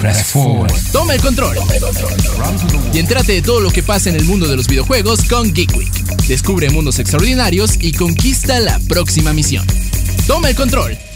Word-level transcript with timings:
Press 0.00 0.32
forward. 0.32 0.72
Toma 0.92 1.14
el 1.14 1.20
control. 1.20 1.58
Y 2.94 2.98
entrate 2.98 3.34
de 3.34 3.42
todo 3.42 3.60
lo 3.60 3.70
que 3.70 3.82
pasa 3.82 4.08
en 4.08 4.16
el 4.16 4.24
mundo 4.24 4.48
de 4.48 4.56
los 4.56 4.66
videojuegos 4.66 5.28
con 5.28 5.52
Geek 5.52 5.76
Week. 5.76 5.92
Descubre 6.26 6.70
mundos 6.70 6.98
extraordinarios 6.98 7.76
y 7.78 7.92
conquista 7.92 8.60
la 8.60 8.80
próxima 8.88 9.34
misión. 9.34 9.66
Toma 10.26 10.48
el 10.48 10.56
control. 10.56 11.09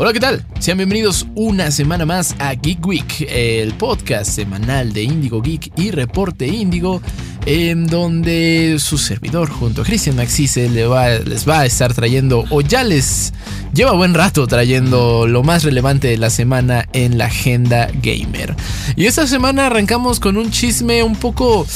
Hola, 0.00 0.12
¿qué 0.12 0.20
tal? 0.20 0.44
Sean 0.60 0.78
bienvenidos 0.78 1.26
una 1.34 1.72
semana 1.72 2.06
más 2.06 2.36
a 2.38 2.54
Geek 2.54 2.86
Week, 2.86 3.26
el 3.28 3.72
podcast 3.74 4.30
semanal 4.30 4.92
de 4.92 5.02
Indigo 5.02 5.42
Geek 5.42 5.72
y 5.76 5.90
Reporte 5.90 6.46
Indigo, 6.46 7.02
en 7.46 7.88
donde 7.88 8.76
su 8.78 8.96
servidor 8.96 9.50
junto 9.50 9.82
a 9.82 9.84
Christian 9.84 10.14
Maxise 10.14 10.68
le 10.70 10.86
va- 10.86 11.18
les 11.18 11.48
va 11.48 11.60
a 11.60 11.66
estar 11.66 11.92
trayendo, 11.94 12.44
o 12.50 12.60
ya 12.60 12.84
les 12.84 13.32
lleva 13.74 13.90
buen 13.92 14.14
rato 14.14 14.46
trayendo 14.46 15.26
lo 15.26 15.42
más 15.42 15.64
relevante 15.64 16.06
de 16.06 16.16
la 16.16 16.30
semana 16.30 16.86
en 16.92 17.18
la 17.18 17.24
agenda 17.26 17.88
gamer. 18.00 18.54
Y 18.94 19.06
esta 19.06 19.26
semana 19.26 19.66
arrancamos 19.66 20.20
con 20.20 20.36
un 20.36 20.52
chisme 20.52 21.02
un 21.02 21.16
poco 21.16 21.66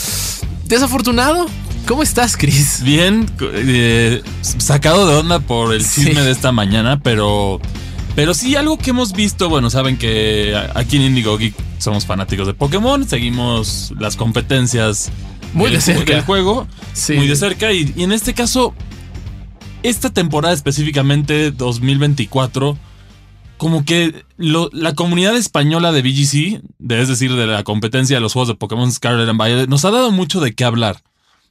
desafortunado. 0.66 1.46
¿Cómo 1.88 2.04
estás, 2.04 2.37
Chris? 2.37 2.82
Bien, 2.84 3.29
eh, 3.41 4.23
sacado 4.59 5.09
de 5.09 5.16
onda 5.16 5.41
por 5.41 5.74
el 5.74 5.84
Sí. 5.84 6.04
chisme 6.04 6.23
de 6.23 6.30
esta 6.30 6.52
mañana, 6.52 7.01
pero, 7.02 7.60
pero 8.15 8.34
sí 8.34 8.57
algo 8.57 8.77
que 8.79 8.91
hemos 8.91 9.12
visto, 9.12 9.48
bueno, 9.48 9.71
saben 9.71 9.97
que 9.97 10.55
aquí 10.75 10.97
en 10.97 11.02
Indigo 11.02 11.37
Geek 11.39 11.55
somos 11.79 12.05
fanáticos 12.07 12.47
de 12.47 12.55
Pokémon, 12.55 13.09
seguimos 13.09 13.93
las 13.98 14.16
competencias 14.16 15.11
Muy 15.55 15.66
de 15.66 15.73
del, 15.73 15.83
cerca. 15.83 16.12
del 16.15 16.23
juego, 16.25 16.66
Sí. 16.93 17.15
muy 17.15 17.27
de 17.27 17.37
cerca, 17.37 17.73
y, 17.73 17.93
y 17.97 18.02
en 18.05 18.12
este 18.12 18.35
caso, 18.35 18.75
esta 19.83 20.11
temporada 20.11 20.55
específicamente 20.55 21.51
2024, 21.51 22.77
como 23.57 23.85
que 23.85 24.24
lo- 24.37 24.69
la 24.73 24.95
comunidad 24.95 25.37
española 25.37 25.93
de 25.93 26.02
BGC, 26.02 26.60
de- 26.79 27.01
es 27.01 27.09
decir, 27.09 27.35
de 27.35 27.47
la 27.47 27.63
competencia 27.65 28.16
de 28.16 28.21
los 28.21 28.32
juegos 28.32 28.49
de 28.49 28.54
Pokémon 28.57 28.91
Scarlet 28.93 29.29
and 29.29 29.41
Violet, 29.43 29.69
nos 29.69 29.85
ha 29.85 29.91
dado 29.91 30.10
mucho 30.10 30.41
de 30.41 30.54
qué 30.54 30.65
hablar. 30.65 31.02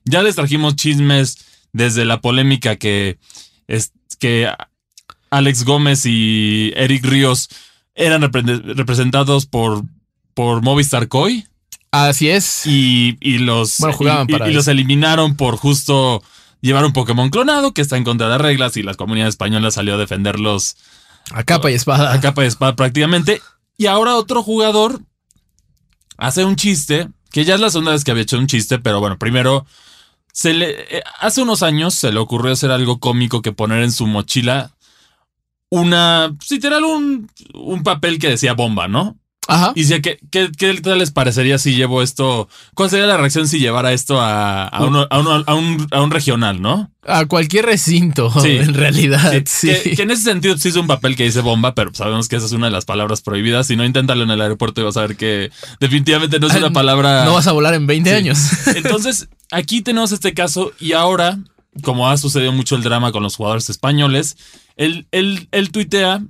Ya 0.05 0.21
les 0.21 0.35
trajimos 0.35 0.75
chismes 0.75 1.37
desde 1.73 2.05
la 2.05 2.19
polémica 2.21 2.75
que, 2.75 3.17
es, 3.67 3.93
que 4.19 4.49
Alex 5.31 5.63
Gómez 5.65 6.05
y 6.05 6.71
Eric 6.75 7.03
Ríos 7.05 7.49
eran 7.95 8.21
repre- 8.21 8.61
representados 8.75 9.45
por, 9.45 9.83
por 10.33 10.61
Movistar 10.61 11.07
Coy 11.07 11.45
Así 11.91 12.29
es. 12.29 12.65
y, 12.65 13.17
y 13.19 13.39
los, 13.39 13.79
Bueno, 13.79 13.95
jugaban 13.97 14.27
y- 14.29 14.31
y- 14.31 14.37
para 14.37 14.49
y 14.49 14.53
los 14.53 14.67
eliminaron 14.67 15.35
por 15.35 15.57
justo 15.57 16.21
llevar 16.61 16.85
un 16.85 16.93
Pokémon 16.93 17.29
clonado 17.29 17.73
que 17.73 17.81
está 17.81 17.97
en 17.97 18.03
contra 18.03 18.27
de 18.27 18.31
las 18.33 18.41
reglas 18.41 18.77
y 18.77 18.83
la 18.83 18.93
comunidad 18.93 19.27
española 19.27 19.71
salió 19.71 19.95
a 19.95 19.97
defenderlos 19.97 20.75
A 21.33 21.43
capa 21.43 21.71
y 21.71 21.73
espada. 21.73 22.13
a 22.13 22.21
capa 22.21 22.41
de 22.43 22.47
espada 22.47 22.75
prácticamente. 22.75 23.41
Y 23.77 23.87
ahora 23.87 24.15
otro 24.15 24.43
jugador 24.43 25.01
hace 26.17 26.45
un 26.45 26.55
chiste, 26.55 27.07
que 27.31 27.45
ya 27.45 27.55
es 27.55 27.61
la 27.61 27.69
segunda 27.71 27.91
vez 27.93 28.03
que 28.03 28.11
había 28.11 28.23
hecho 28.23 28.37
un 28.37 28.47
chiste, 28.47 28.79
pero 28.79 28.99
bueno, 28.99 29.17
primero, 29.17 29.65
se 30.33 30.53
le, 30.53 30.97
eh, 30.97 31.03
hace 31.19 31.41
unos 31.41 31.63
años 31.63 31.93
se 31.95 32.11
le 32.11 32.19
ocurrió 32.19 32.53
hacer 32.53 32.71
algo 32.71 32.99
cómico 32.99 33.41
que 33.41 33.51
poner 33.53 33.81
en 33.83 33.91
su 33.91 34.05
mochila 34.07 34.71
una, 35.71 36.35
literal, 36.49 36.83
un, 36.83 37.29
un 37.53 37.81
papel 37.83 38.19
que 38.19 38.27
decía 38.29 38.53
bomba, 38.53 38.87
¿no? 38.87 39.17
Ajá. 39.47 39.73
Y 39.75 39.81
decía, 39.81 40.01
¿qué, 40.01 40.19
qué, 40.29 40.49
qué 40.55 40.73
tal 40.81 40.99
les 40.99 41.11
parecería 41.11 41.57
si 41.57 41.75
llevo 41.75 42.03
esto? 42.03 42.47
¿Cuál 42.75 42.89
sería 42.89 43.07
la 43.07 43.17
reacción 43.17 43.47
si 43.47 43.59
llevara 43.59 43.91
esto 43.91 44.21
a, 44.21 44.65
a, 44.67 44.83
uno- 44.85 45.07
a 45.09 45.19
uno- 45.19 45.43
a 45.47 45.55
un, 45.55 45.87
a 45.91 46.01
un 46.01 46.11
regional, 46.11 46.61
no? 46.61 46.91
A 47.05 47.25
cualquier 47.25 47.65
recinto, 47.65 48.29
Sí. 48.41 48.49
en 48.57 48.73
realidad. 48.75 49.33
Sí. 49.45 49.67
Que, 49.83 49.95
que 49.95 50.01
en 50.03 50.11
ese 50.11 50.23
sentido 50.23 50.57
sí 50.57 50.69
es 50.69 50.75
un 50.75 50.87
papel 50.87 51.15
que 51.15 51.23
dice 51.23 51.41
bomba, 51.41 51.73
pero 51.73 51.91
sabemos 51.93 52.27
que 52.27 52.35
esa 52.35 52.45
es 52.45 52.51
una 52.51 52.67
de 52.67 52.71
las 52.71 52.85
palabras 52.85 53.21
prohibidas. 53.21 53.67
Si 53.67 53.75
no, 53.75 53.83
inténtalo 53.83 54.23
en 54.23 54.29
el 54.31 54.41
aeropuerto 54.41 54.79
y 54.81 54.83
vas 54.83 54.95
a 54.97 55.01
ver 55.01 55.17
que 55.17 55.51
definitivamente 55.79 56.39
no 56.39 56.47
es 56.47 56.55
una 56.55 56.67
Ah, 56.67 56.71
palabra. 56.73 57.25
No 57.25 57.33
vas 57.33 57.47
a 57.47 57.51
volar 57.53 57.73
en 57.73 57.87
20 57.87 58.09
Sí. 58.09 58.15
años. 58.15 58.37
Entonces, 58.75 59.27
aquí 59.51 59.81
tenemos 59.81 60.11
este 60.11 60.33
caso 60.33 60.71
y 60.79 60.93
ahora, 60.93 61.39
como 61.81 62.07
ha 62.09 62.15
sucedido 62.17 62.51
mucho 62.53 62.75
el 62.75 62.83
drama 62.83 63.11
con 63.11 63.23
los 63.23 63.35
jugadores 63.35 63.69
españoles, 63.69 64.37
él, 64.75 65.07
él, 65.11 65.47
él 65.51 65.71
tuitea, 65.71 66.23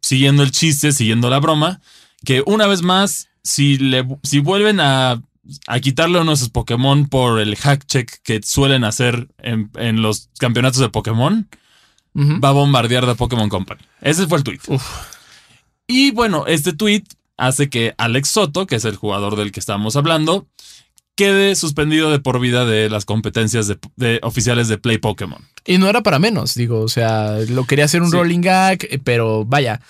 siguiendo 0.00 0.42
el 0.42 0.50
chiste, 0.50 0.92
siguiendo 0.92 1.30
la 1.30 1.40
broma, 1.40 1.80
que 2.24 2.42
una 2.46 2.66
vez 2.66 2.82
más, 2.82 3.28
si, 3.42 3.78
le, 3.78 4.06
si 4.22 4.40
vuelven 4.40 4.80
a, 4.80 5.22
a 5.66 5.80
quitarle 5.80 6.20
uno 6.20 6.32
de 6.32 6.36
sus 6.36 6.50
Pokémon 6.50 7.06
por 7.08 7.40
el 7.40 7.56
hack 7.56 7.86
check 7.86 8.10
que 8.22 8.40
suelen 8.42 8.84
hacer 8.84 9.28
en, 9.38 9.70
en 9.76 10.02
los 10.02 10.30
campeonatos 10.38 10.80
de 10.80 10.88
Pokémon, 10.88 11.48
va 12.16 12.50
a 12.50 12.52
bombardear 12.52 13.06
de 13.06 13.14
Pokémon 13.16 13.48
Company. 13.48 13.80
Ese 14.00 14.26
fue 14.26 14.38
el 14.38 14.44
tweet. 14.44 14.60
Uf. 14.68 14.84
Y 15.86 16.12
bueno, 16.12 16.46
este 16.46 16.72
tweet 16.72 17.02
hace 17.36 17.68
que 17.68 17.94
Alex 17.98 18.28
Soto, 18.28 18.66
que 18.66 18.76
es 18.76 18.84
el 18.84 18.96
jugador 18.96 19.36
del 19.36 19.52
que 19.52 19.60
estábamos 19.60 19.96
hablando, 19.96 20.46
quede 21.16 21.54
suspendido 21.54 22.10
de 22.10 22.18
por 22.18 22.40
vida 22.40 22.64
de 22.64 22.90
las 22.90 23.04
competencias 23.04 23.66
de, 23.68 23.78
de 23.96 24.18
oficiales 24.22 24.68
de 24.68 24.78
Play 24.78 24.98
Pokémon. 24.98 25.40
Y 25.66 25.78
no 25.78 25.88
era 25.88 26.02
para 26.02 26.18
menos, 26.18 26.54
digo, 26.54 26.80
o 26.80 26.88
sea, 26.88 27.38
lo 27.48 27.64
quería 27.66 27.84
hacer 27.84 28.02
un 28.02 28.10
Sí. 28.10 28.16
rolling 28.16 28.40
gag, 28.40 28.78
eh, 28.90 28.98
pero 29.02 29.44
vaya, 29.44 29.80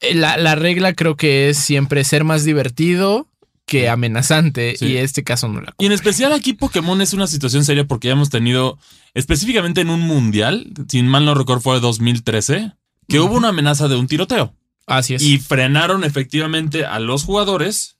eh, 0.00 0.14
la, 0.14 0.36
la 0.36 0.54
regla 0.54 0.92
creo 0.94 1.16
que 1.16 1.48
es 1.48 1.58
siempre 1.58 2.04
ser 2.04 2.24
más 2.24 2.44
divertido 2.44 3.28
que 3.66 3.88
amenazante 3.88 4.76
Sí. 4.76 4.86
y 4.88 4.96
este 4.98 5.24
caso 5.24 5.48
no 5.48 5.62
la... 5.62 5.74
Y 5.78 5.86
en 5.86 5.92
especial 5.92 6.32
aquí 6.34 6.52
Pokémon 6.52 7.00
es 7.00 7.14
una 7.14 7.26
situación 7.26 7.64
seria 7.64 7.86
porque 7.86 8.08
ya 8.08 8.12
hemos 8.12 8.28
tenido, 8.28 8.78
específicamente 9.14 9.80
en 9.80 9.88
un 9.88 10.00
mundial, 10.02 10.66
sin 10.88 11.08
mal 11.08 11.24
no 11.24 11.34
recuerdo 11.34 11.62
fue 11.62 11.80
2013, 11.80 12.72
que 13.08 13.20
hubo 13.20 13.34
una 13.36 13.48
amenaza 13.48 13.88
de 13.88 13.96
un 13.96 14.06
tiroteo. 14.06 14.54
Así 14.86 15.14
es. 15.14 15.22
Y 15.22 15.38
frenaron 15.38 16.04
efectivamente 16.04 16.84
a 16.84 16.98
los 16.98 17.24
jugadores, 17.24 17.96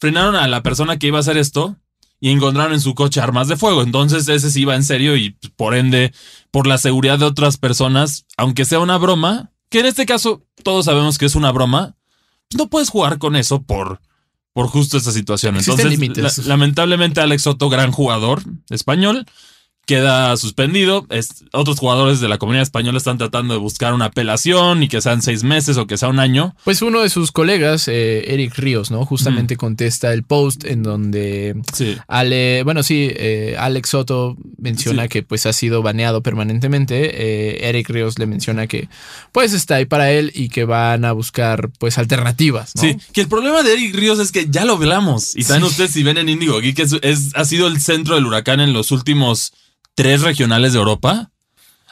frenaron 0.00 0.36
a 0.36 0.46
la 0.48 0.62
persona 0.62 0.98
que 0.98 1.06
iba 1.08 1.18
a 1.18 1.20
hacer 1.20 1.36
esto 1.36 1.76
y 2.20 2.30
encontraron 2.30 2.72
en 2.72 2.80
su 2.80 2.94
coche 2.94 3.20
armas 3.20 3.48
de 3.48 3.56
fuego. 3.56 3.82
Entonces 3.82 4.28
ese 4.28 4.50
sí 4.50 4.62
iba 4.62 4.74
en 4.74 4.84
serio 4.84 5.16
y 5.16 5.30
pues, 5.30 5.52
por 5.56 5.74
ende, 5.74 6.12
por 6.50 6.66
la 6.66 6.78
seguridad 6.78 7.18
de 7.18 7.24
otras 7.26 7.56
personas, 7.58 8.26
aunque 8.36 8.64
sea 8.64 8.78
una 8.80 8.98
broma, 8.98 9.50
que 9.70 9.80
en 9.80 9.86
este 9.86 10.06
caso 10.06 10.42
todos 10.62 10.84
sabemos 10.86 11.18
que 11.18 11.26
es 11.26 11.34
una 11.34 11.50
broma, 11.52 11.96
pues, 12.48 12.58
no 12.58 12.70
puedes 12.70 12.88
jugar 12.90 13.18
con 13.18 13.36
eso 13.36 13.62
por, 13.62 14.00
por 14.52 14.68
justo 14.68 14.96
esta 14.96 15.12
situación. 15.12 15.56
Entonces, 15.56 15.84
la- 16.22 16.28
lamentablemente 16.46 17.20
Alex 17.20 17.42
Soto, 17.42 17.68
gran 17.68 17.90
jugador 17.92 18.42
español, 18.70 19.26
queda 19.86 20.36
suspendido. 20.36 21.06
Es- 21.10 21.44
otros 21.52 21.78
jugadores 21.78 22.20
de 22.20 22.28
la 22.28 22.38
comunidad 22.38 22.62
española 22.62 22.98
están 22.98 23.18
tratando 23.18 23.54
de 23.54 23.60
buscar 23.60 23.92
una 23.94 24.06
apelación 24.06 24.82
y 24.82 24.88
que 24.88 25.00
sean 25.00 25.22
seis 25.22 25.42
meses 25.44 25.76
o 25.76 25.86
que 25.86 25.96
sea 25.98 26.08
un 26.08 26.18
año. 26.18 26.54
Pues 26.64 26.82
uno 26.82 27.00
de 27.02 27.08
sus 27.10 27.32
colegas, 27.32 27.88
eh, 27.88 28.32
Eric 28.32 28.54
Ríos, 28.56 28.90
¿no? 28.90 29.04
Justamente 29.04 29.56
contesta 29.56 30.12
el 30.12 30.22
post 30.22 30.64
en 30.64 30.82
donde 30.82 31.54
Sí. 31.72 31.96
Ale, 32.08 32.62
bueno, 32.64 32.82
sí, 32.82 33.08
eh, 33.14 33.56
Alex 33.58 33.90
Soto 33.90 34.36
menciona 34.58 35.04
Sí. 35.04 35.08
que 35.08 35.22
pues 35.22 35.46
ha 35.46 35.52
sido 35.52 35.82
baneado 35.82 36.22
permanentemente. 36.22 36.94
eh, 37.14 37.68
Eric 37.68 37.88
Ríos 37.90 38.18
le 38.18 38.26
menciona 38.26 38.66
que 38.66 38.88
pues 39.32 39.52
está 39.52 39.76
ahí 39.76 39.84
para 39.84 40.10
él 40.12 40.30
y 40.34 40.48
que 40.48 40.64
van 40.64 41.04
a 41.04 41.12
buscar 41.12 41.70
pues 41.78 41.98
alternativas, 41.98 42.72
¿no? 42.76 42.82
Sí, 42.82 42.96
que 43.12 43.20
el 43.20 43.28
problema 43.28 43.62
de 43.62 43.72
Eric 43.74 43.94
Ríos 43.94 44.18
es 44.18 44.32
que 44.32 44.46
ya 44.48 44.64
lo 44.64 44.74
hablamos. 44.74 45.36
Y 45.36 45.42
saben 45.42 45.62
Sí. 45.62 45.68
ustedes 45.68 45.90
si 45.92 46.02
ven 46.02 46.18
en 46.18 46.28
Indigo 46.28 46.60
Geek, 46.60 46.78
es, 46.78 46.96
es- 47.02 47.30
ha 47.34 47.44
sido 47.44 47.66
el 47.66 47.80
centro 47.80 48.14
del 48.14 48.26
huracán 48.26 48.60
en 48.60 48.72
los 48.72 48.90
últimos 48.90 49.52
tres 49.94 50.22
regionales 50.22 50.72
de 50.72 50.78
Europa. 50.78 51.30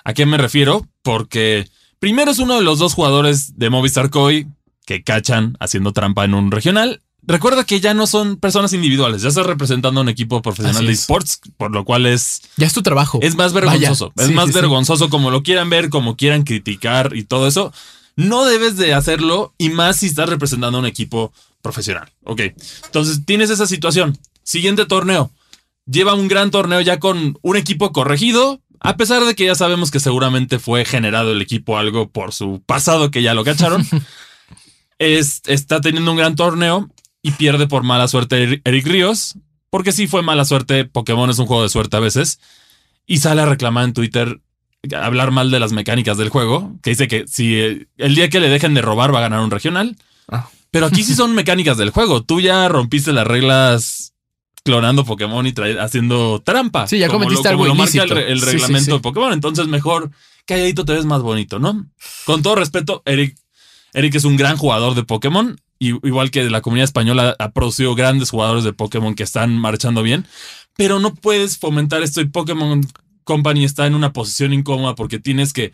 ¿A 0.04 0.14
qué 0.14 0.26
me 0.26 0.36
refiero? 0.36 0.86
Porque 1.02 1.68
primero 1.98 2.30
es 2.32 2.38
uno 2.38 2.56
de 2.56 2.62
los 2.62 2.78
dos 2.78 2.94
jugadores 2.94 3.56
de 3.58 3.70
Movistar 3.70 4.10
Coy 4.10 4.46
que 4.86 5.02
cachan 5.02 5.56
haciendo 5.60 5.92
trampa 5.92 6.24
en 6.24 6.34
un 6.34 6.50
regional. 6.50 7.00
Recuerda 7.24 7.62
que 7.62 7.78
ya 7.80 7.94
no 7.94 8.08
son 8.08 8.36
personas 8.36 8.72
individuales, 8.72 9.22
ya 9.22 9.28
estás 9.28 9.46
representando 9.46 10.00
a 10.00 10.02
un 10.02 10.08
equipo 10.08 10.42
profesional 10.42 10.74
Así 10.78 10.86
de 10.86 10.92
es. 10.92 11.00
esports, 11.00 11.40
por 11.56 11.70
lo 11.70 11.84
cual 11.84 12.06
es, 12.06 12.42
Ya 12.56 12.66
es 12.66 12.72
tu 12.72 12.82
trabajo. 12.82 13.20
es 13.22 13.36
más 13.36 13.52
vergonzoso. 13.52 14.12
Vaya. 14.16 14.24
es 14.24 14.28
Sí, 14.30 14.34
más 14.34 14.46
sí, 14.46 14.52
sí. 14.52 14.58
vergonzoso 14.58 15.08
como 15.08 15.30
lo 15.30 15.44
quieran 15.44 15.70
ver, 15.70 15.88
como 15.88 16.16
quieran 16.16 16.42
criticar 16.42 17.14
y 17.14 17.22
todo 17.22 17.46
eso. 17.46 17.72
No 18.16 18.44
debes 18.44 18.76
de 18.76 18.92
hacerlo 18.92 19.54
y 19.56 19.68
más 19.70 19.98
si 19.98 20.06
estás 20.06 20.28
representando 20.28 20.78
a 20.78 20.80
un 20.80 20.86
equipo 20.86 21.32
profesional. 21.62 22.10
Ok. 22.24 22.40
Entonces 22.86 23.24
tienes 23.24 23.50
esa 23.50 23.68
situación. 23.68 24.18
Siguiente 24.42 24.84
torneo. 24.84 25.30
Lleva 25.86 26.14
un 26.14 26.28
gran 26.28 26.50
torneo 26.50 26.80
ya 26.80 26.98
con 26.98 27.38
un 27.42 27.56
equipo 27.56 27.92
corregido. 27.92 28.60
A 28.80 28.96
pesar 28.96 29.24
de 29.24 29.34
que 29.34 29.44
ya 29.46 29.54
sabemos 29.54 29.90
que 29.90 30.00
seguramente 30.00 30.58
fue 30.58 30.84
generado 30.84 31.32
el 31.32 31.40
equipo 31.42 31.78
algo 31.78 32.10
por 32.10 32.32
su 32.32 32.62
pasado 32.66 33.10
que 33.10 33.22
ya 33.22 33.34
lo 33.34 33.44
cacharon. 33.44 33.86
es, 34.98 35.42
está 35.46 35.80
teniendo 35.80 36.10
un 36.10 36.16
gran 36.16 36.36
torneo 36.36 36.90
y 37.22 37.32
pierde 37.32 37.66
por 37.66 37.82
mala 37.82 38.08
suerte 38.08 38.60
Eric- 38.64 38.84
Ríos. 38.86 39.36
Porque 39.70 39.92
sí 39.92 40.06
fue 40.06 40.22
mala 40.22 40.44
suerte. 40.44 40.84
Pokémon 40.84 41.30
es 41.30 41.38
un 41.38 41.46
juego 41.46 41.62
de 41.62 41.68
suerte 41.70 41.96
a 41.96 42.00
veces. 42.00 42.40
Y 43.06 43.18
sale 43.18 43.40
a 43.42 43.46
reclamar 43.46 43.84
en 43.84 43.94
Twitter, 43.94 44.40
a 44.94 45.06
hablar 45.06 45.30
mal 45.30 45.50
de 45.50 45.60
las 45.60 45.72
mecánicas 45.72 46.18
del 46.18 46.28
juego. 46.28 46.76
Que 46.82 46.90
dice 46.90 47.08
que 47.08 47.24
si 47.26 47.54
eh, 47.58 47.86
el 47.96 48.14
día 48.14 48.28
que 48.28 48.40
le 48.40 48.48
dejen 48.50 48.74
de 48.74 48.82
robar 48.82 49.14
va 49.14 49.18
a 49.18 49.22
ganar 49.22 49.40
un 49.40 49.50
regional. 49.50 49.96
Ah. 50.28 50.48
Pero 50.70 50.86
aquí 50.86 51.02
sí 51.04 51.14
son 51.14 51.34
mecánicas 51.36 51.78
del 51.78 51.90
juego. 51.90 52.22
Tú 52.22 52.40
ya 52.40 52.68
rompiste 52.68 53.12
las 53.12 53.26
reglas 53.26 54.11
clonando 54.64 55.04
Pokémon 55.04 55.46
y 55.46 55.54
haciendo 55.78 56.40
trampa. 56.44 56.86
Sí, 56.86 56.98
ya 56.98 57.08
como 57.08 57.24
cometiste 57.24 57.50
lo, 57.50 57.56
como 57.56 57.64
algo 57.64 57.74
lo 57.74 57.82
marca 57.82 58.02
el, 58.02 58.40
Sí, 58.40 58.46
sí, 58.46 58.52
reglamento 58.52 58.84
sí. 58.84 58.92
de 58.92 59.00
Pokémon. 59.00 59.32
Entonces 59.32 59.66
mejor 59.66 60.10
calladito 60.46 60.84
te 60.84 60.92
ves 60.92 61.04
más 61.04 61.22
bonito, 61.22 61.58
¿no? 61.58 61.86
Con 62.24 62.42
todo 62.42 62.54
respeto, 62.54 63.02
Eric, 63.04 63.36
Eric 63.92 64.14
es 64.14 64.24
un 64.24 64.36
gran 64.36 64.56
jugador 64.56 64.94
de 64.94 65.04
Pokémon. 65.04 65.60
Y, 65.78 65.88
igual 66.06 66.30
que 66.30 66.48
la 66.48 66.60
comunidad 66.60 66.84
española 66.84 67.34
ha 67.38 67.50
producido 67.50 67.94
grandes 67.94 68.30
jugadores 68.30 68.62
de 68.64 68.72
Pokémon 68.72 69.14
que 69.14 69.24
están 69.24 69.58
marchando 69.58 70.02
bien. 70.02 70.26
Pero 70.76 71.00
no 71.00 71.14
puedes 71.14 71.58
fomentar 71.58 72.02
esto 72.02 72.20
y 72.20 72.26
Pokémon 72.26 72.86
Company 73.24 73.64
está 73.64 73.86
en 73.86 73.94
una 73.94 74.12
posición 74.12 74.52
incómoda 74.52 74.94
porque 74.94 75.18
tienes 75.18 75.52
que 75.52 75.72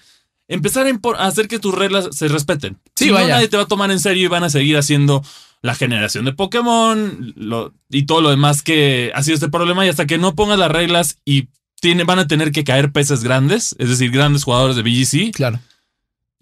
empezar 0.48 0.86
a 0.86 1.26
hacer 1.26 1.46
que 1.46 1.58
tus 1.58 1.74
reglas 1.74 2.08
se 2.12 2.28
respeten. 2.28 2.78
Sí, 2.96 3.04
si 3.04 3.10
vaya. 3.10 3.26
no, 3.26 3.34
nadie 3.34 3.48
te 3.48 3.56
va 3.56 3.64
a 3.64 3.68
tomar 3.68 3.90
en 3.90 4.00
serio 4.00 4.24
y 4.24 4.28
van 4.28 4.44
a 4.44 4.50
seguir 4.50 4.76
haciendo 4.76 5.22
la 5.62 5.74
generación 5.74 6.24
de 6.24 6.32
Pokémon 6.32 7.32
lo- 7.36 7.74
y 7.90 8.04
todo 8.04 8.20
lo 8.20 8.30
demás 8.30 8.62
que 8.62 9.10
ha 9.14 9.22
sido 9.22 9.34
este 9.34 9.48
problema. 9.48 9.84
Y 9.84 9.88
hasta 9.88 10.06
que 10.06 10.18
no 10.18 10.34
pongas 10.34 10.58
las 10.58 10.70
reglas 10.70 11.18
y 11.24 11.48
tiene, 11.80 12.04
van 12.04 12.18
a 12.18 12.26
tener 12.26 12.52
que 12.52 12.64
caer 12.64 12.92
peces 12.92 13.22
grandes, 13.22 13.74
es 13.78 13.88
decir, 13.88 14.10
grandes 14.10 14.44
jugadores 14.44 14.76
de 14.76 14.82
BGC, 14.82 15.32
Claro. 15.32 15.60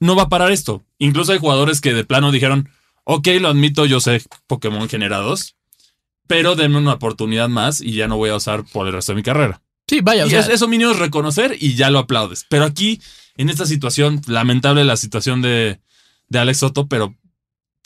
no 0.01 0.17
va 0.17 0.25
a 0.25 0.29
parar 0.29 0.51
esto. 0.53 0.83
Incluso 0.99 1.33
hay 1.33 1.39
jugadores 1.39 1.81
que 1.81 1.93
de 1.95 2.05
plano 2.05 2.33
dijeron, 2.33 2.69
ok, 3.05 3.29
lo 3.41 3.49
admito, 3.49 3.85
yo 3.87 4.01
sé 4.01 4.23
Pokémon 4.47 4.89
generados, 4.89 5.55
pero 6.27 6.57
denme 6.57 6.79
una 6.79 6.95
oportunidad 6.95 7.49
más 7.49 7.81
y 7.81 7.93
ya 7.93 8.09
no 8.09 8.17
voy 8.17 8.31
a 8.31 8.37
usar 8.37 8.65
por 8.65 8.87
el 8.87 8.93
resto 8.95 9.13
de 9.13 9.17
mi 9.17 9.23
carrera. 9.23 9.63
Sí, 9.89 10.01
vaya. 10.01 10.25
o 10.25 10.27
Y 10.27 10.31
sea, 10.31 10.41
eso 10.41 10.67
mínimo 10.69 10.91
es 10.91 10.99
reconocer 10.99 11.57
y 11.61 11.75
ya 11.75 11.91
lo 11.91 12.01
aplaudes. 12.01 12.45
Pero 12.49 12.65
aquí, 12.65 13.01
en 13.37 13.49
esta 13.51 13.65
situación, 13.67 14.21
lamentable 14.27 14.85
la 14.85 14.97
situación 14.97 15.41
de, 15.43 15.79
de 16.29 16.39
Alex 16.39 16.59
Soto, 16.59 16.89
pero 16.89 17.15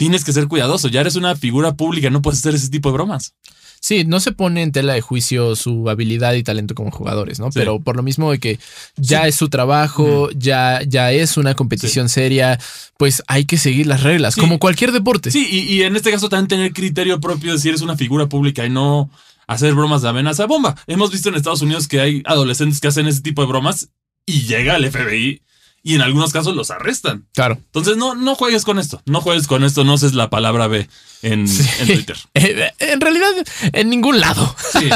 tienes 0.01 0.25
que 0.25 0.33
ser 0.33 0.49
cuidadoso. 0.49 0.89
Ya 0.89 1.03
eres 1.03 1.15
una 1.17 1.37
figura 1.37 1.75
pública, 1.75 2.09
no 2.09 2.23
puedes 2.23 2.41
hacer 2.41 2.55
ese 2.55 2.71
tipo 2.71 2.89
de 2.89 2.95
bromas. 2.95 3.35
Sí, 3.83 4.05
no 4.07 4.19
se 4.19 4.33
pone 4.33 4.63
en 4.63 4.73
tela 4.73 4.95
de 4.95 5.03
juicio 5.03 5.55
su 5.57 5.91
habilidad 5.91 6.33
y 6.33 6.43
talento 6.43 6.75
como 6.75 6.91
jugadores, 6.91 7.39
¿no? 7.39 7.53
Sí. 7.53 7.59
Pero 7.59 7.81
por 7.81 7.97
lo 7.97 8.03
mismo 8.03 8.31
de 8.31 8.39
que 8.39 8.59
ya 8.97 9.25
Sí. 9.25 9.29
es 9.29 9.35
su 9.35 9.51
trabajo, 9.51 10.31
ya, 10.35 10.81
ya 10.87 11.13
es 11.13 11.37
una 11.37 11.55
competición 11.55 12.09
seria, 12.09 12.59
pues 12.97 13.23
hay 13.27 13.45
que 13.45 13.59
seguir 13.59 13.87
las 13.87 14.03
reglas, 14.03 14.37
como 14.37 14.59
cualquier 14.59 14.93
deporte. 14.93 15.31
Sí, 15.31 15.47
y, 15.51 15.59
y 15.75 15.83
en 15.83 15.97
este 15.97 16.11
caso 16.11 16.31
también 16.31 16.49
tener 16.49 16.73
criterio 16.73 17.21
propio 17.21 17.53
de 17.53 17.59
si 17.59 17.69
eres 17.69 17.83
una 17.83 17.97
figura 17.97 18.27
pública 18.27 18.65
y 18.65 18.71
no 18.71 19.11
hacer 19.47 19.75
bromas 19.75 20.01
de 20.01 20.09
amenaza 20.09 20.47
bomba. 20.47 20.77
Hemos 20.87 21.11
visto 21.13 21.29
en 21.29 21.35
Estados 21.35 21.61
Unidos 21.61 21.89
que 21.89 22.01
hay 22.01 22.23
adolescentes 22.25 22.81
que 22.81 22.89
hacen 22.89 23.07
ese 23.07 23.21
tipo 23.21 23.43
de 23.43 23.49
bromas 23.49 23.91
y 24.25 24.43
llega 24.47 24.77
el 24.77 24.91
FBI 24.91 25.43
y 25.83 25.95
en 25.95 26.03
algunos 26.03 26.33
casos 26.33 26.55
los 26.55 26.71
arrestan. 26.71 27.27
Claro. 27.33 27.55
Entonces 27.67 27.97
no, 27.97 28.15
no 28.15 28.35
juegues 28.35 28.65
con 28.65 28.79
esto, 28.79 29.01
no 29.07 29.21
juegues 29.21 29.47
con 29.47 29.65
esto, 29.65 29.83
no 29.85 29.95
uses 29.95 30.13
la 30.15 30.29
palabra 30.29 30.67
B 30.67 30.89
en, 31.23 31.49
Sí. 31.49 31.63
en 31.81 31.87
Twitter. 31.87 32.17
Eh, 32.35 32.71
en 32.81 33.01
realidad, 33.01 33.29
en 33.73 33.89
ningún 33.91 34.21
lado. 34.21 34.55
Sí, 34.79 34.89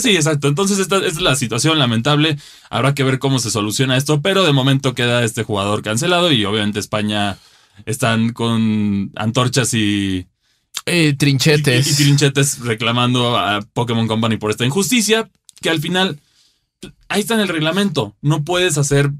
sí, 0.00 0.16
exacto. 0.16 0.48
Entonces 0.48 0.78
esta, 0.78 0.98
es 0.98 1.20
la 1.20 1.36
situación 1.36 1.78
lamentable. 1.78 2.38
Habrá 2.70 2.94
que 2.94 3.04
ver 3.04 3.18
cómo 3.18 3.38
se 3.38 3.50
soluciona 3.50 3.96
esto, 3.96 4.20
pero 4.22 4.44
de 4.44 4.52
momento 4.52 4.94
queda 4.94 5.22
este 5.24 5.42
jugador 5.42 5.82
cancelado 5.82 6.32
y 6.32 6.44
obviamente 6.44 6.78
España 6.78 7.36
están 7.86 8.32
con 8.32 9.10
antorchas 9.16 9.74
y, 9.74 10.26
Eh, 10.86 11.08
y 11.10 11.14
trinchetes 11.14 12.58
reclamando 12.60 13.38
a 13.38 13.60
Pokémon 13.72 14.08
Company 14.08 14.36
por 14.36 14.50
esta 14.50 14.64
injusticia, 14.64 15.28
que 15.60 15.70
al 15.70 15.80
final 15.80 16.18
ahí 17.08 17.20
está 17.20 17.34
en 17.34 17.40
el 17.40 17.48
reglamento. 17.48 18.14
No 18.20 18.44
puedes 18.44 18.78
hacer 18.78 19.10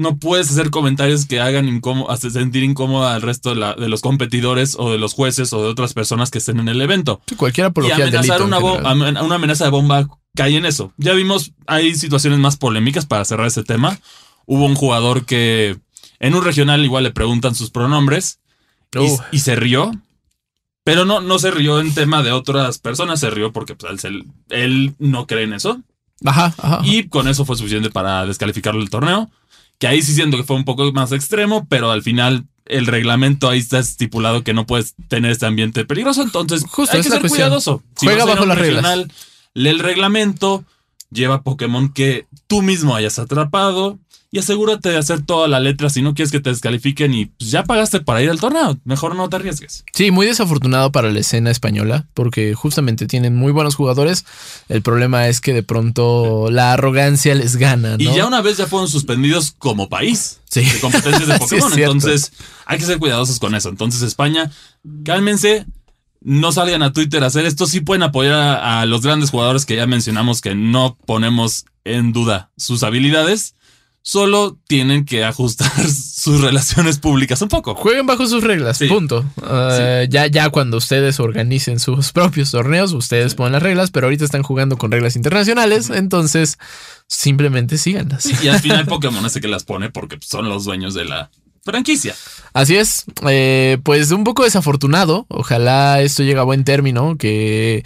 no 0.00 0.16
puedes 0.16 0.50
hacer 0.50 0.70
comentarios 0.70 1.26
que 1.26 1.40
hagan 1.40 1.68
incómodo, 1.68 2.10
hacer 2.10 2.30
sentir 2.32 2.64
incómodo 2.64 3.06
al 3.06 3.22
resto 3.22 3.50
de, 3.50 3.56
la- 3.56 3.74
de 3.74 3.88
los 3.88 4.00
competidores 4.00 4.74
o 4.78 4.90
de 4.90 4.98
los 4.98 5.14
jueces 5.14 5.52
o 5.52 5.62
de 5.62 5.68
otras 5.68 5.94
personas 5.94 6.30
que 6.30 6.38
estén 6.38 6.58
en 6.58 6.68
el 6.68 6.80
evento. 6.80 7.20
Sí, 7.26 7.36
cualquier 7.36 7.66
Y 7.66 7.68
apología 7.68 7.96
al 7.96 8.02
amenazar 8.08 8.42
una, 8.42 8.58
amen- 8.58 9.22
una 9.24 9.34
amenaza 9.36 9.64
de 9.64 9.70
bomba 9.70 10.08
cae 10.34 10.56
en 10.56 10.66
eso. 10.66 10.92
Ya 10.96 11.12
vimos, 11.12 11.52
hay 11.66 11.94
situaciones 11.94 12.38
más 12.38 12.56
polémicas 12.56 13.06
para 13.06 13.24
cerrar 13.24 13.46
ese 13.46 13.62
tema. 13.62 13.98
Hubo 14.46 14.64
un 14.66 14.74
jugador 14.74 15.24
que 15.26 15.78
en 16.18 16.34
un 16.34 16.44
regional 16.44 16.84
igual 16.84 17.04
le 17.04 17.10
preguntan 17.12 17.54
sus 17.54 17.70
pronombres 17.70 18.40
y, 19.32 19.36
y 19.36 19.40
se 19.40 19.54
rió. 19.56 19.92
Pero 20.82 21.04
no, 21.04 21.20
no 21.20 21.38
se 21.38 21.50
rió 21.50 21.78
en 21.80 21.92
tema 21.94 22.22
de 22.22 22.32
otras 22.32 22.78
personas, 22.78 23.20
se 23.20 23.30
rió 23.30 23.52
porque 23.52 23.74
pues, 23.74 24.04
él, 24.04 24.24
él 24.48 24.94
no 24.98 25.26
cree 25.26 25.44
en 25.44 25.52
eso. 25.52 25.80
Ajá, 26.24 26.54
ajá. 26.58 26.80
Y 26.84 27.08
con 27.08 27.28
eso 27.28 27.44
fue 27.44 27.56
suficiente 27.56 27.90
para 27.90 28.24
descalificarlo 28.26 28.80
del 28.80 28.90
torneo. 28.90 29.30
Que 29.80 29.88
ahí 29.88 30.02
sí 30.02 30.14
siento 30.14 30.36
que 30.36 30.44
fue 30.44 30.54
un 30.54 30.64
poco 30.64 30.92
más 30.92 31.10
extremo, 31.10 31.66
pero 31.68 31.90
al 31.90 32.02
final 32.02 32.46
el 32.66 32.86
reglamento 32.86 33.48
ahí 33.48 33.58
está 33.58 33.80
estipulado 33.80 34.44
que 34.44 34.54
no 34.54 34.66
puedes 34.66 34.94
tener 35.08 35.32
este 35.32 35.46
ambiente 35.46 35.84
peligroso. 35.84 36.22
Entonces, 36.22 36.64
Justo, 36.68 36.96
hay 36.96 37.02
que 37.02 37.08
ser 37.08 37.18
cuestión. 37.20 37.48
cuidadoso. 37.48 37.82
Juega 37.96 38.24
vas 38.24 38.28
a 38.28 38.30
ir 38.30 38.30
a 38.30 38.34
bajo 38.34 38.46
las 38.46 38.58
reglas. 38.58 38.98
Lee 39.54 39.70
el 39.70 39.80
reglamento, 39.80 40.64
lleva 41.10 41.42
Pokémon 41.42 41.92
que 41.92 42.28
tú 42.46 42.62
mismo 42.62 42.94
hayas 42.94 43.18
atrapado 43.18 43.98
y 44.32 44.38
asegúrate 44.38 44.90
de 44.90 44.96
hacer 44.96 45.22
toda 45.22 45.48
la 45.48 45.58
letra 45.58 45.90
si 45.90 46.02
no 46.02 46.14
quieres 46.14 46.30
que 46.30 46.38
te 46.40 46.50
descalifiquen 46.50 47.12
y 47.14 47.26
pues, 47.26 47.50
ya 47.50 47.64
pagaste 47.64 48.00
para 48.00 48.22
ir 48.22 48.30
al 48.30 48.38
torneo. 48.38 48.78
Mejor 48.84 49.16
no 49.16 49.28
te 49.28 49.36
arriesgues. 49.36 49.84
Sí, 49.92 50.10
muy 50.12 50.26
desafortunado 50.26 50.92
para 50.92 51.10
la 51.10 51.18
escena 51.18 51.50
española, 51.50 52.06
porque 52.14 52.54
justamente 52.54 53.06
tienen 53.06 53.34
muy 53.34 53.50
buenos 53.50 53.74
jugadores. 53.74 54.24
El 54.68 54.82
problema 54.82 55.26
es 55.26 55.40
que 55.40 55.52
de 55.52 55.62
pronto 55.64 56.48
la 56.50 56.72
arrogancia 56.74 57.34
les 57.34 57.56
gana, 57.56 57.96
¿no? 57.96 58.02
Y 58.02 58.14
ya 58.14 58.26
una 58.26 58.40
vez 58.40 58.56
ya 58.58 58.66
fueron 58.66 58.88
suspendidos 58.88 59.52
como 59.58 59.88
país 59.88 60.38
Sí. 60.48 60.60
de 60.62 60.80
competencias 60.80 61.26
de 61.26 61.38
Pokémon. 61.38 61.72
Entonces 61.72 62.32
hay 62.66 62.78
que 62.78 62.84
ser 62.84 62.98
cuidadosos 62.98 63.40
con 63.40 63.54
eso. 63.56 63.68
Entonces 63.68 64.02
España, 64.02 64.50
cálmense. 65.04 65.66
No 66.22 66.52
salgan 66.52 66.82
a 66.82 66.92
Twitter 66.92 67.24
a 67.24 67.28
hacer 67.28 67.46
esto. 67.46 67.66
Sí 67.66 67.80
pueden 67.80 68.02
apoyar 68.02 68.34
a, 68.34 68.80
a 68.82 68.86
los 68.86 69.00
grandes 69.00 69.30
jugadores 69.30 69.64
que 69.64 69.76
ya 69.76 69.86
mencionamos 69.86 70.42
que 70.42 70.54
no 70.54 70.98
ponemos 71.06 71.64
en 71.84 72.12
duda 72.12 72.50
sus 72.58 72.82
habilidades. 72.82 73.54
Solo 74.02 74.56
tienen 74.66 75.04
que 75.04 75.24
ajustar 75.24 75.70
sus 75.90 76.40
relaciones 76.40 76.98
públicas 76.98 77.40
un 77.42 77.48
poco. 77.48 77.74
Jueguen 77.74 78.06
bajo 78.06 78.26
sus 78.26 78.42
reglas, 78.42 78.78
Sí. 78.78 78.86
punto. 78.86 79.24
Uh, 79.36 80.04
ya, 80.08 80.26
ya 80.26 80.48
cuando 80.50 80.78
ustedes 80.78 81.20
organicen 81.20 81.78
sus 81.78 82.12
propios 82.12 82.50
torneos, 82.50 82.92
ustedes 82.92 83.34
ponen 83.34 83.52
las 83.52 83.62
reglas, 83.62 83.90
pero 83.90 84.06
ahorita 84.06 84.24
están 84.24 84.42
jugando 84.42 84.78
con 84.78 84.90
reglas 84.90 85.16
internacionales, 85.16 85.90
entonces 85.90 86.58
simplemente 87.06 87.76
síganlas. 87.76 88.42
Y 88.42 88.48
al 88.48 88.60
final 88.60 88.86
Pokémon 88.88 89.24
es 89.26 89.36
el 89.36 89.42
que 89.42 89.48
las 89.48 89.64
pone 89.64 89.90
porque 89.90 90.18
son 90.22 90.48
los 90.48 90.64
dueños 90.64 90.94
de 90.94 91.04
la 91.04 91.30
franquicia. 91.62 92.14
Así 92.54 92.76
es, 92.76 93.04
eh, 93.28 93.78
pues 93.84 94.10
un 94.12 94.24
poco 94.24 94.44
desafortunado. 94.44 95.26
Ojalá 95.28 96.00
esto 96.00 96.22
llegue 96.22 96.38
a 96.40 96.44
buen 96.44 96.64
término. 96.64 97.16
Que 97.18 97.84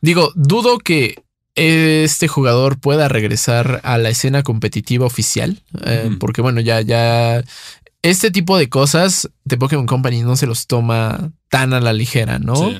digo, 0.00 0.32
dudo 0.34 0.78
que 0.78 1.22
este 1.54 2.28
jugador 2.28 2.78
pueda 2.78 3.08
regresar 3.08 3.80
a 3.84 3.98
la 3.98 4.10
escena 4.10 4.42
competitiva 4.42 5.06
oficial, 5.06 5.62
eh, 5.84 6.10
porque 6.18 6.40
bueno, 6.40 6.60
ya, 6.60 6.80
ya 6.80 7.44
este 8.02 8.30
tipo 8.30 8.56
de 8.56 8.68
cosas 8.68 9.30
de 9.44 9.58
Pokémon 9.58 9.86
Company 9.86 10.22
no 10.22 10.36
se 10.36 10.46
los 10.46 10.66
toma 10.66 11.32
tan 11.48 11.72
a 11.74 11.80
la 11.80 11.92
ligera, 11.92 12.38
¿no? 12.38 12.56
Sí. 12.56 12.78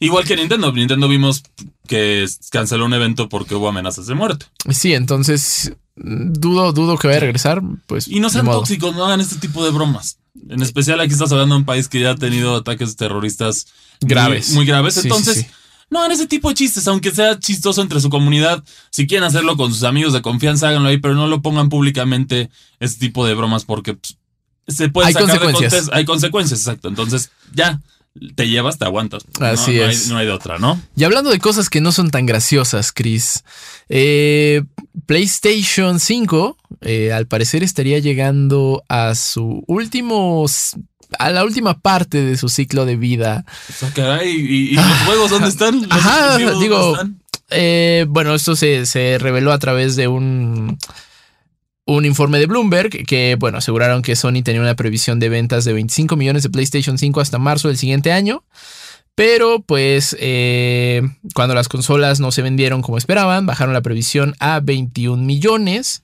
Igual 0.00 0.24
que 0.24 0.36
Nintendo. 0.36 0.72
Nintendo 0.72 1.08
vimos 1.08 1.42
que 1.86 2.26
canceló 2.50 2.86
un 2.86 2.94
evento 2.94 3.28
porque 3.28 3.54
hubo 3.54 3.68
amenazas 3.68 4.06
de 4.06 4.14
muerte. 4.14 4.46
Sí, 4.70 4.94
entonces 4.94 5.72
dudo, 5.96 6.72
dudo 6.72 6.96
que 6.98 7.06
vaya 7.06 7.18
a 7.18 7.20
regresar. 7.20 7.62
Pues 7.86 8.08
Y 8.08 8.20
no 8.20 8.30
sean 8.30 8.46
tóxicos, 8.46 8.94
no 8.94 9.04
hagan 9.04 9.20
este 9.20 9.36
tipo 9.36 9.64
de 9.64 9.70
bromas. 9.70 10.18
En 10.48 10.62
especial 10.62 11.00
aquí 11.00 11.12
estás 11.12 11.32
hablando 11.32 11.54
de 11.54 11.60
un 11.60 11.64
país 11.64 11.88
que 11.88 12.00
ya 12.00 12.10
ha 12.10 12.16
tenido 12.16 12.56
ataques 12.56 12.96
terroristas 12.96 13.66
Graves. 14.00 14.52
Muy, 14.52 14.66
graves. 14.66 14.94
Sí, 14.94 15.00
Entonces, 15.04 15.38
sí. 15.38 15.46
No 15.90 16.00
hagan 16.00 16.12
ese 16.12 16.26
tipo 16.26 16.48
de 16.48 16.54
chistes, 16.54 16.86
aunque 16.88 17.10
sea 17.10 17.38
chistoso 17.38 17.82
entre 17.82 18.00
su 18.00 18.10
comunidad. 18.10 18.62
Si 18.90 19.06
quieren 19.06 19.24
hacerlo 19.24 19.56
con 19.56 19.72
sus 19.72 19.84
amigos 19.84 20.12
de 20.12 20.22
confianza, 20.22 20.68
háganlo 20.68 20.88
ahí, 20.88 20.98
pero 20.98 21.14
no 21.14 21.26
lo 21.26 21.42
pongan 21.42 21.68
públicamente 21.68 22.50
ese 22.80 22.98
tipo 22.98 23.26
de 23.26 23.34
bromas 23.34 23.64
porque 23.64 23.94
pues, 23.94 24.16
se 24.66 24.88
puede 24.88 25.08
Hay 25.08 25.12
sacar 25.12 25.28
de 25.28 25.32
consecuencias. 25.32 25.72
contexto. 25.72 25.94
Hay 25.96 26.04
consecuencias, 26.04 26.60
exacto. 26.60 26.88
Entonces, 26.88 27.30
ya 27.52 27.80
te 28.34 28.48
llevas, 28.48 28.78
te 28.78 28.84
aguantas. 28.84 29.24
Así 29.40 29.76
no, 29.76 29.84
es. 29.84 30.04
Hay, 30.06 30.12
no 30.12 30.18
hay 30.18 30.26
de 30.26 30.32
otra, 30.32 30.58
¿no? 30.58 30.80
Y 30.96 31.04
hablando 31.04 31.30
de 31.30 31.38
cosas 31.38 31.68
que 31.68 31.80
no 31.80 31.92
son 31.92 32.10
tan 32.10 32.26
graciosas, 32.26 32.92
Chris, 32.92 33.44
eh, 33.88 34.62
PlayStation 35.06 36.00
5 36.00 36.56
eh, 36.80 37.12
al 37.12 37.26
parecer 37.26 37.62
estaría 37.62 37.98
llegando 37.98 38.84
a 38.88 39.14
su 39.14 39.64
último, 39.66 40.44
a 41.18 41.30
la 41.30 41.44
última 41.44 41.78
parte 41.78 42.22
de 42.22 42.36
su 42.36 42.48
ciclo 42.48 42.86
de 42.86 42.96
vida. 42.96 43.44
Caray, 43.94 44.30
¿y, 44.30 44.72
y 44.72 44.74
los 44.74 44.98
juegos 45.06 45.30
dónde 45.30 45.48
están? 45.48 45.82
¿Los 45.82 45.90
Ajá, 45.90 46.38
dónde 46.38 46.58
digo, 46.58 46.92
están? 46.92 47.20
Eh, 47.50 48.06
bueno, 48.08 48.34
esto 48.34 48.56
se, 48.56 48.86
se 48.86 49.18
reveló 49.18 49.52
a 49.52 49.58
través 49.58 49.96
de 49.96 50.08
un, 50.08 50.78
un 51.86 52.04
informe 52.04 52.38
de 52.38 52.46
Bloomberg 52.46 53.06
que, 53.06 53.36
bueno, 53.38 53.58
aseguraron 53.58 54.02
que 54.02 54.16
Sony 54.16 54.42
tenía 54.42 54.60
una 54.60 54.74
previsión 54.74 55.20
de 55.20 55.28
ventas 55.28 55.64
de 55.64 55.72
25 55.72 56.16
millones 56.16 56.42
de 56.42 56.50
PlayStation 56.50 56.98
5 56.98 57.20
hasta 57.20 57.38
marzo 57.38 57.68
del 57.68 57.76
siguiente 57.76 58.12
año. 58.12 58.44
Pero 59.14 59.60
pues 59.60 60.16
eh, 60.18 61.02
cuando 61.34 61.54
las 61.54 61.68
consolas 61.68 62.18
no 62.18 62.32
se 62.32 62.42
vendieron 62.42 62.82
como 62.82 62.98
esperaban, 62.98 63.46
bajaron 63.46 63.72
la 63.72 63.80
previsión 63.80 64.34
a 64.40 64.58
21 64.58 65.22
millones. 65.22 66.02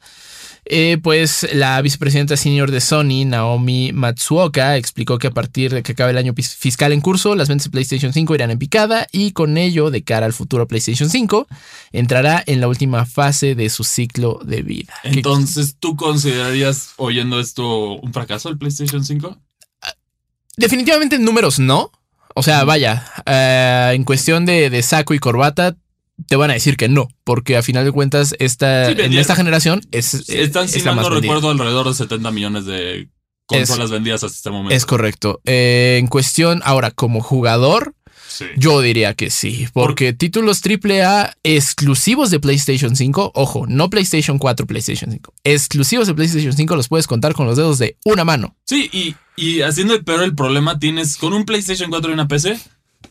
Eh, 0.73 0.99
pues 1.03 1.49
la 1.53 1.83
vicepresidenta 1.83 2.37
senior 2.37 2.71
de 2.71 2.81
Sony, 2.81 3.25
Naomi 3.27 3.91
Matsuoka, 3.93 4.77
explicó 4.77 5.19
que 5.19 5.27
a 5.27 5.33
partir 5.33 5.75
de 5.75 5.83
que 5.83 5.93
acabe 5.93 6.13
el 6.13 6.17
año 6.17 6.33
fiscal 6.33 6.93
en 6.93 7.01
curso, 7.01 7.35
las 7.35 7.49
ventas 7.49 7.65
de 7.65 7.71
PlayStation 7.73 8.13
5 8.13 8.37
irán 8.37 8.53
en 8.53 8.59
picada 8.61 9.09
y 9.11 9.33
con 9.33 9.59
ello, 9.59 9.91
de 9.91 10.05
cara 10.05 10.27
al 10.27 10.33
futuro 10.33 10.69
PlayStation 10.69 11.11
5, 11.11 11.49
entrará 11.91 12.45
en 12.47 12.61
la 12.61 12.69
última 12.69 13.05
fase 13.05 13.57
de 13.57 13.69
su 13.69 13.83
ciclo 13.83 14.39
de 14.45 14.63
vida. 14.63 14.95
Entonces, 15.03 15.75
¿tú 15.77 15.97
considerarías 15.97 16.91
oyendo 16.99 17.41
esto 17.41 17.95
un 17.95 18.13
fracaso 18.13 18.49
el 18.49 18.57
PlayStation 18.57 19.05
5? 19.05 19.39
Definitivamente 20.57 21.17
en 21.17 21.25
números 21.25 21.59
no. 21.59 21.91
O 22.37 22.45
sea, 22.45 22.63
vaya, 22.63 23.11
eh, 23.27 23.91
en 23.97 24.05
cuestión 24.05 24.47
de, 24.47 24.71
de 24.71 24.85
saco 24.85 25.15
y 25.15 25.19
corbata, 25.19 25.75
te 26.27 26.37
van 26.37 26.51
a 26.51 26.55
decir 26.55 26.77
que 26.77 26.89
no, 26.89 27.09
porque 27.25 27.57
a 27.57 27.63
final 27.63 27.85
de 27.85 27.93
cuentas, 27.93 28.35
esta, 28.39 28.87
Sí, 28.87 28.95
en 28.99 29.13
esta 29.19 29.35
generación 29.37 29.81
es, 29.91 30.29
Están, 30.29 30.65
es 30.67 30.73
si 30.73 30.81
la 30.81 30.87
mal 30.87 30.97
más 30.97 31.05
no 31.07 31.15
vendida. 31.15 31.35
recuerdo, 31.35 31.51
alrededor 31.51 31.89
de 31.89 31.95
70 31.95 32.31
millones 32.31 32.65
de 32.67 33.09
consolas 33.47 33.91
vendidas 33.91 34.23
hasta 34.23 34.37
este 34.37 34.51
momento. 34.51 34.75
Es 34.75 34.87
correcto. 34.87 35.41
Eh, 35.45 35.97
en 35.99 36.07
cuestión, 36.07 36.61
ahora, 36.65 36.91
como 36.91 37.21
jugador, 37.21 37.95
Sí. 38.29 38.45
yo 38.57 38.81
diría 38.81 39.15
que 39.15 39.29
sí, 39.29 39.67
porque 39.73 40.13
títulos 40.13 40.61
AAA 40.65 41.35
exclusivos 41.43 42.31
de 42.31 42.39
PlayStation 42.39 42.95
5, 42.95 43.33
ojo, 43.35 43.67
no 43.67 43.91
PlayStation 43.91 44.39
4, 44.39 44.67
PlayStation 44.69 45.11
5, 45.11 45.35
exclusivos 45.43 46.07
de 46.07 46.15
PlayStation 46.15 46.53
5 46.53 46.77
los 46.77 46.87
puedes 46.89 47.09
contar 47.09 47.35
con 47.35 47.47
los 47.47 47.57
dedos 47.57 47.79
de 47.81 47.97
una 48.05 48.25
mano. 48.25 48.55
Sí, 48.67 48.89
y, 48.93 49.17
y 49.37 49.63
haciendo 49.63 49.95
el 49.95 50.05
peor 50.05 50.23
el 50.23 50.37
problema, 50.37 50.79
tienes 50.79 51.17
con 51.17 51.33
un 51.33 51.45
PlayStation 51.45 51.91
4 51.91 52.11
y 52.11 52.15
una 52.15 52.29
PC. 52.29 52.57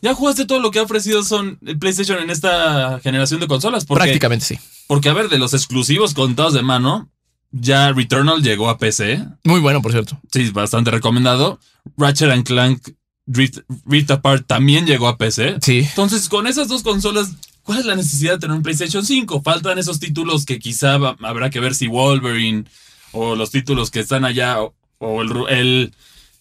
Ya 0.02 0.14
jugaste 0.14 0.46
todo 0.46 0.60
lo 0.60 0.70
que 0.70 0.78
ha 0.78 0.82
ofrecido 0.82 1.22
son 1.24 1.58
el 1.66 1.78
PlayStation 1.78 2.18
en 2.20 2.30
esta 2.30 3.00
generación 3.02 3.40
de 3.40 3.46
consolas. 3.46 3.84
Porque, 3.84 4.04
Prácticamente 4.04 4.44
sí. 4.46 4.58
porque, 4.86 5.08
a 5.08 5.12
ver, 5.12 5.28
de 5.28 5.38
los 5.38 5.52
exclusivos 5.54 6.14
contados 6.14 6.54
de 6.54 6.62
mano, 6.62 7.10
ya 7.52 7.92
Returnal 7.92 8.42
llegó 8.42 8.70
a 8.70 8.78
PC. 8.78 9.24
Muy 9.44 9.60
bueno, 9.60 9.82
por 9.82 9.92
cierto. 9.92 10.18
Sí, 10.32 10.50
bastante 10.50 10.90
recomendado. 10.90 11.58
Ratchet 11.96 12.30
and 12.30 12.44
Clank 12.46 12.88
Rift, 13.26 13.58
Rift 13.86 14.10
Apart 14.10 14.46
también 14.46 14.86
llegó 14.86 15.08
a 15.08 15.16
PC. 15.18 15.56
Sí. 15.62 15.80
Entonces, 15.80 16.28
con 16.28 16.46
esas 16.46 16.68
dos 16.68 16.82
consolas, 16.82 17.30
¿cuál 17.62 17.78
es 17.80 17.84
la 17.84 17.94
necesidad 17.94 18.32
de 18.34 18.38
tener 18.40 18.56
un 18.56 18.62
PlayStation 18.62 19.04
5? 19.04 19.42
Faltan 19.42 19.78
esos 19.78 20.00
títulos 20.00 20.44
que 20.46 20.58
quizá 20.58 20.98
va- 20.98 21.16
habrá 21.22 21.50
que 21.50 21.60
ver 21.60 21.74
si 21.74 21.86
Wolverine 21.88 22.64
o 23.12 23.34
los 23.36 23.50
títulos 23.50 23.90
que 23.90 24.00
están 24.00 24.24
allá 24.24 24.62
o, 24.62 24.74
o 24.98 25.22
el, 25.22 25.28
ru- 25.28 25.46
el, 25.48 25.94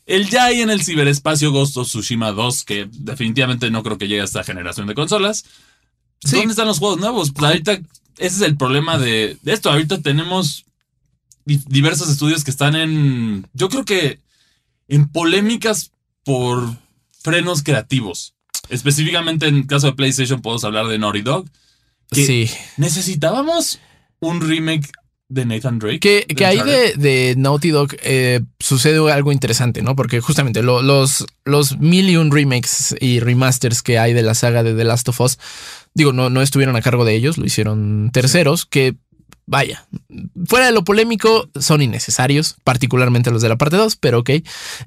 el 0.10 0.30
ya 0.30 0.46
hay 0.46 0.62
en 0.62 0.70
el 0.70 0.82
ciberespacio 0.84 1.52
Ghost 1.52 1.78
of 1.78 1.88
Tsushima 1.88 2.32
2, 2.32 2.64
que 2.66 2.88
definitivamente 2.92 3.70
no 3.72 3.84
creo 3.84 3.98
que 3.98 4.08
llegue 4.08 4.22
a 4.22 4.26
esta 4.26 4.44
generación 4.44 4.88
de 4.88 4.96
consolas. 4.96 5.46
Sí. 6.24 6.36
¿Dónde 6.38 6.52
están 6.52 6.68
los 6.68 6.80
juegos 6.80 7.00
nuevos? 7.00 7.32
Pues 7.32 7.46
ahorita, 7.50 7.74
ese 7.74 7.86
es 8.36 8.42
el 8.42 8.58
problema 8.58 8.98
de, 8.98 9.38
de 9.42 9.54
esto. 9.54 9.70
Ahorita 9.72 10.02
tenemos 10.02 10.66
di- 11.46 11.62
diversos 11.68 12.10
estudios 12.10 12.44
que 12.44 12.52
están 12.52 12.76
en, 12.76 13.48
yo 13.54 13.70
creo 13.70 13.86
que 13.86 14.20
en 14.88 15.08
polémicas 15.08 15.92
por 16.26 16.76
frenos 17.22 17.64
creativos. 17.64 18.34
Específicamente 18.70 19.48
en 19.48 19.56
el 19.56 19.68
caso 19.68 19.88
de 19.88 19.94
PlayStation 19.94 20.42
podemos 20.42 20.64
hablar 20.64 20.88
de 20.88 20.98
Naughty 21.00 21.22
Dog. 21.22 21.46
que 22.12 22.26
Sí. 22.26 22.50
Necesitábamos 22.78 23.80
un 24.20 24.42
remake 24.42 24.92
de 25.30 25.46
Nathan 25.46 25.78
Drake. 25.80 26.00
Que, 26.00 26.26
que 26.36 26.46
ahí 26.46 26.60
de, 26.62 26.94
de 26.96 27.36
Naughty 27.38 27.70
Dog 27.70 27.96
eh, 28.02 28.42
sucede 28.60 29.12
algo 29.12 29.32
interesante, 29.32 29.82
¿no? 29.84 29.96
Porque 29.96 30.20
justamente 30.22 30.64
lo- 30.64 30.82
los, 30.82 31.26
los 31.46 31.78
mil 31.80 32.10
y 32.10 32.18
un 32.18 32.32
remakes 32.32 32.96
y 33.00 33.20
remasters 33.20 33.82
que 33.84 34.00
hay 34.00 34.14
de 34.14 34.24
la 34.24 34.34
saga 34.34 34.64
de 34.64 34.74
The 34.74 34.84
Last 34.84 35.08
of 35.10 35.22
Us, 35.22 35.38
digo, 35.94 36.14
no, 36.14 36.30
no 36.30 36.42
estuvieron 36.42 36.76
a 36.76 36.82
cargo 36.82 37.06
de 37.06 37.14
ellos, 37.16 37.38
lo 37.38 37.46
hicieron 37.46 38.10
terceros, 38.12 38.66
que 38.66 38.96
vaya, 39.46 39.88
fuera 40.46 40.68
de 40.68 40.72
lo 40.72 40.84
polémico, 40.84 41.50
son 41.60 41.82
innecesarios, 41.82 42.56
particularmente 42.64 43.32
los 43.32 43.42
de 43.42 43.50
la 43.50 43.58
parte 43.58 43.78
2, 43.78 43.96
pero 43.96 44.20
ok. 44.20 44.30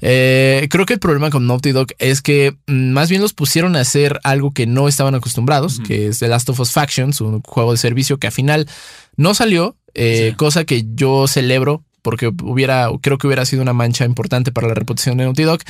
Eh, 0.01 0.69
creo 0.71 0.87
que 0.87 0.95
el 0.95 1.01
problema 1.01 1.31
con 1.31 1.47
Naughty 1.47 1.73
Dog 1.73 1.89
es 1.99 2.23
que 2.23 2.57
mm, 2.67 2.91
más 2.93 3.11
bien 3.11 3.23
los 3.23 3.33
pusieron 3.33 3.75
a 3.77 3.81
hacer 3.81 4.21
algo 4.25 4.53
que 4.53 4.67
no 4.67 4.89
estaban 4.89 5.15
acostumbrados, 5.15 5.81
que 5.81 6.07
es 6.09 6.19
The 6.21 6.29
Last 6.29 6.49
of 6.51 6.61
Us 6.61 6.71
Factions, 6.73 7.21
un 7.21 7.41
juego 7.43 7.73
de 7.73 7.79
servicio 7.79 8.19
que 8.19 8.29
al 8.29 8.33
final 8.33 8.69
no 9.17 9.35
salió, 9.35 9.77
eh, 9.95 10.29
Sí. 10.31 10.37
cosa 10.37 10.65
que 10.65 10.85
yo 10.95 11.27
celebro 11.29 11.85
porque 12.03 12.33
hubiera, 12.43 12.89
creo 13.01 13.17
que 13.17 13.29
hubiera 13.29 13.45
sido 13.47 13.63
una 13.63 13.73
mancha 13.73 14.05
importante 14.05 14.51
para 14.51 14.67
la 14.67 14.75
reputación 14.75 15.17
de 15.19 15.25
Naughty 15.25 15.45
Dog, 15.45 15.61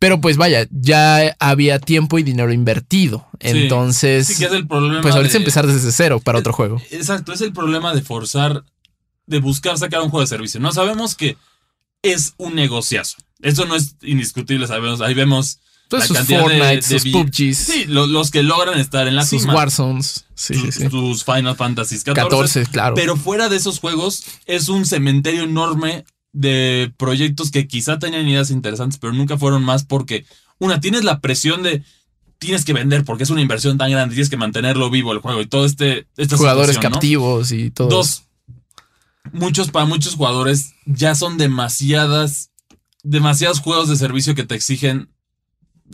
pero 0.00 0.20
pues 0.20 0.36
vaya, 0.36 0.66
ya 0.72 1.36
había 1.38 1.78
tiempo 1.78 2.18
y 2.18 2.24
dinero 2.24 2.52
invertido, 2.52 3.28
Sí. 3.40 3.50
entonces, 3.50 4.26
Sí, 4.26 4.36
que 4.36 4.46
es 4.46 4.52
el 4.52 4.66
problema. 4.66 5.00
pues 5.00 5.14
ahorita 5.14 5.34
de- 5.34 5.38
empezar 5.38 5.64
desde 5.68 5.92
cero 5.92 6.18
para 6.18 6.40
otro 6.40 6.52
juego. 6.52 6.82
Exacto, 6.90 7.32
es 7.32 7.40
el 7.40 7.52
problema 7.52 7.94
de 7.94 8.02
forzar, 8.02 8.64
de 9.26 9.38
buscar 9.38 9.78
sacar 9.78 10.00
un 10.02 10.08
juego 10.10 10.22
de 10.22 10.26
servicio. 10.26 10.58
No 10.58 10.72
sabemos 10.72 11.14
que 11.14 11.36
es 12.02 12.34
un 12.36 12.56
negociazo. 12.56 13.16
Eso 13.40 13.64
no 13.66 13.76
es 13.76 13.94
indiscutible, 14.02 14.66
sabemos. 14.66 15.00
Ahí 15.00 15.14
vemos 15.14 15.60
La 15.90 16.06
sus 16.06 16.16
cantidad 16.16 16.38
de- 16.38 16.44
Fortnite, 16.44 16.74
de 16.76 16.82
sus 17.00 17.12
PUBGs, 17.12 17.56
Sí, 17.58 17.84
lo- 17.86 18.06
los 18.06 18.30
que 18.30 18.42
logran 18.42 18.78
estar 18.78 19.06
en 19.06 19.14
la 19.16 19.24
sus 19.24 19.42
cima. 19.42 19.54
Warzones, 19.54 20.24
sí, 20.34 20.54
sus, 20.54 20.74
sí. 20.74 20.90
sus 20.90 21.24
Final 21.24 21.54
Fantasy 21.56 21.96
14. 21.96 22.14
14, 22.28 22.66
claro. 22.66 22.94
Pero 22.96 23.16
fuera 23.16 23.48
de 23.48 23.56
esos 23.56 23.78
juegos, 23.78 24.24
es 24.46 24.68
un 24.68 24.84
cementerio 24.86 25.44
enorme 25.44 26.04
de 26.32 26.92
proyectos 26.96 27.50
que 27.50 27.66
quizá 27.68 27.98
tenían 27.98 28.26
ideas 28.28 28.50
interesantes, 28.50 28.98
pero 28.98 29.12
nunca 29.12 29.38
fueron 29.38 29.64
más 29.64 29.84
porque, 29.84 30.26
una, 30.58 30.80
tienes 30.80 31.04
la 31.04 31.20
presión 31.20 31.62
de 31.62 31.82
tienes 32.38 32.66
que 32.66 32.74
vender 32.74 33.02
porque 33.04 33.22
es 33.22 33.30
una 33.30 33.40
inversión 33.40 33.78
tan 33.78 33.90
grande, 33.90 34.14
tienes 34.14 34.28
que 34.28 34.36
mantenerlo 34.36 34.90
vivo 34.90 35.12
el 35.12 35.20
juego 35.20 35.40
y 35.40 35.46
todo 35.46 35.64
este 35.64 36.06
esta 36.18 36.36
Jugadores 36.36 36.76
captivos 36.78 37.50
y 37.52 37.70
todo. 37.70 37.88
Dos, 37.88 38.24
muchos 39.32 39.70
para 39.70 39.86
muchos 39.86 40.14
jugadores 40.16 40.72
ya 40.84 41.14
son 41.14 41.38
demasiadas, 41.38 42.50
demasiados 43.02 43.60
juegos 43.60 43.88
de 43.88 43.96
servicio 43.96 44.34
que 44.34 44.44
te 44.44 44.54
exigen 44.54 45.08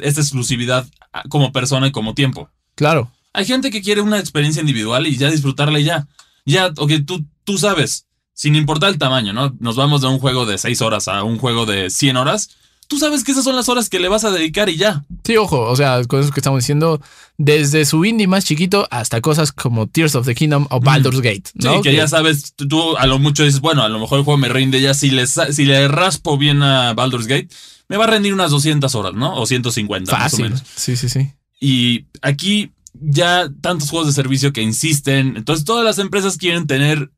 esta 0.01 0.21
exclusividad 0.21 0.87
como 1.29 1.53
persona 1.53 1.87
y 1.87 1.93
como 1.93 2.15
tiempo. 2.15 2.49
Claro. 2.75 3.11
Hay 3.33 3.45
gente 3.45 3.71
que 3.71 3.83
quiere 3.83 4.01
una 4.01 4.19
experiencia 4.19 4.61
individual 4.61 5.07
y 5.07 5.17
ya 5.17 5.31
disfrutarla 5.31 5.79
y 5.81 5.85
ya. 5.85 6.07
Ya, 6.45 6.73
ok, 6.77 6.93
tú, 7.07 7.25
tú 7.45 7.59
sabes, 7.59 8.07
sin 8.35 8.57
importar 8.57 8.91
el 8.91 8.99
tamaño, 8.99 9.33
¿no? 9.33 9.55
Nos 9.61 9.77
vamos 9.77 10.01
de 10.01 10.09
un 10.09 10.19
juego 10.19 10.45
de 10.47 10.59
6 10.59 10.81
horas 10.83 11.09
a 11.09 11.23
un 11.23 11.39
juego 11.39 11.65
de 11.67 11.89
100 11.91 12.17
horas. 12.17 12.51
Tú 12.89 12.99
sabes 12.99 13.25
que 13.25 13.33
esas 13.33 13.45
son 13.45 13.57
las 13.57 13.69
horas 13.71 13.89
que 13.89 14.01
le 14.01 14.09
vas 14.09 14.25
a 14.25 14.31
dedicar 14.31 14.69
y 14.69 14.77
ya. 14.77 15.05
Sí, 15.25 15.37
ojo, 15.37 15.61
o 15.63 15.77
sea, 15.77 16.03
con 16.05 16.21
eso 16.21 16.31
que 16.31 16.41
estamos 16.41 16.61
diciendo, 16.61 17.01
desde 17.39 17.87
su 17.87 18.05
indie 18.05 18.27
más 18.27 18.45
chiquito 18.45 18.87
hasta 18.91 19.21
cosas 19.23 19.53
como 19.53 19.87
Tears 19.87 20.15
of 20.15 20.27
the 20.27 20.35
Kingdom 20.35 20.67
o 20.69 20.81
Baldur's 20.81 21.21
Gate, 21.23 21.45
Sí, 21.59 21.67
¿no? 21.67 21.81
que 21.81 21.95
ya 21.95 22.07
sabes, 22.09 22.53
tú- 22.55 22.69
tú 22.69 22.97
a 22.99 23.07
lo 23.07 23.19
mucho 23.19 23.45
dices, 23.45 23.61
bueno, 23.61 23.83
a 23.83 23.89
lo 23.89 23.99
mejor 23.99 24.19
el 24.19 24.25
juego 24.25 24.37
me 24.37 24.49
rinde 24.51 24.81
ya. 24.83 24.93
Si 24.93 25.11
le, 25.11 25.27
si 25.27 25.65
le 25.65 25.89
raspo 25.89 26.37
bien 26.37 26.63
a 26.63 26.93
Baldur's 26.93 27.27
Gate, 27.29 27.49
me 27.93 27.99
va 27.99 28.05
a 28.05 28.07
rendir 28.07 28.33
unas 28.33 28.51
200 28.51 28.95
horas, 28.95 29.13
¿no? 29.13 29.35
O 29.35 29.45
150, 29.45 30.11
más 30.13 30.19
o 30.19 30.25
Fácil. 30.25 30.45
menos. 30.45 30.63
Sí, 30.77 30.97
sí, 30.97 31.11
sí. 31.11 31.31
Y 31.61 32.07
aquí 32.23 32.73
ya 32.95 33.51
tantos 33.61 33.91
juegos 33.91 34.07
de 34.07 34.15
servicio 34.15 34.51
que 34.55 34.63
insisten. 34.63 35.37
Entonces 35.37 35.67
todas 35.67 35.85
las 35.85 35.99
empresas 35.99 36.39
quieren 36.39 36.67
tener 36.67 37.13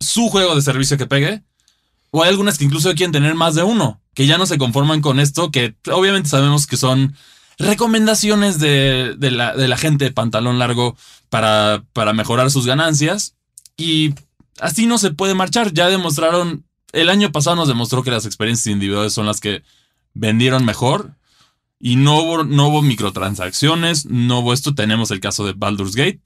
su 0.00 0.30
juego 0.30 0.56
de 0.56 0.62
servicio 0.62 0.98
que 0.98 1.06
pegue. 1.06 1.44
O 2.10 2.24
hay 2.24 2.30
algunas 2.30 2.58
que 2.58 2.64
incluso 2.64 2.92
quieren 2.96 3.12
tener 3.12 3.36
más 3.36 3.54
de 3.54 3.62
uno. 3.62 4.00
Que 4.14 4.26
ya 4.26 4.36
no 4.36 4.46
se 4.46 4.58
conforman 4.58 5.00
con 5.00 5.20
esto. 5.20 5.52
Que 5.52 5.76
obviamente 5.92 6.28
sabemos 6.28 6.66
que 6.66 6.76
son 6.76 7.14
recomendaciones 7.56 8.58
de, 8.58 9.14
de 9.16 9.30
la, 9.30 9.54
de 9.54 9.68
la 9.68 9.76
gente 9.76 10.06
de 10.06 10.10
pantalón 10.10 10.58
largo 10.58 10.96
para, 11.28 11.84
para 11.92 12.12
mejorar 12.14 12.50
sus 12.50 12.66
ganancias. 12.66 13.36
Y 13.76 14.12
así 14.58 14.86
no 14.86 14.98
se 14.98 15.12
puede 15.12 15.34
marchar. 15.36 15.72
Ya 15.72 15.88
demostraron. 15.88 16.64
El 16.90 17.10
año 17.10 17.30
pasado 17.30 17.54
nos 17.54 17.68
demostró 17.68 18.02
que 18.02 18.10
las 18.10 18.26
experiencias 18.26 18.66
individuales 18.72 19.12
son 19.12 19.26
las 19.26 19.38
que 19.38 19.62
vendieron 20.14 20.64
mejor. 20.64 21.14
Y 21.80 21.96
no 21.96 22.18
hubo, 22.22 22.44
no 22.44 22.68
hubo 22.68 22.80
microtransacciones, 22.82 24.06
no 24.06 24.38
hubo 24.40 24.52
esto. 24.52 24.74
Tenemos 24.74 25.10
el 25.10 25.20
caso 25.20 25.44
de 25.44 25.52
Baldur's 25.52 25.94
Gate, 25.96 26.20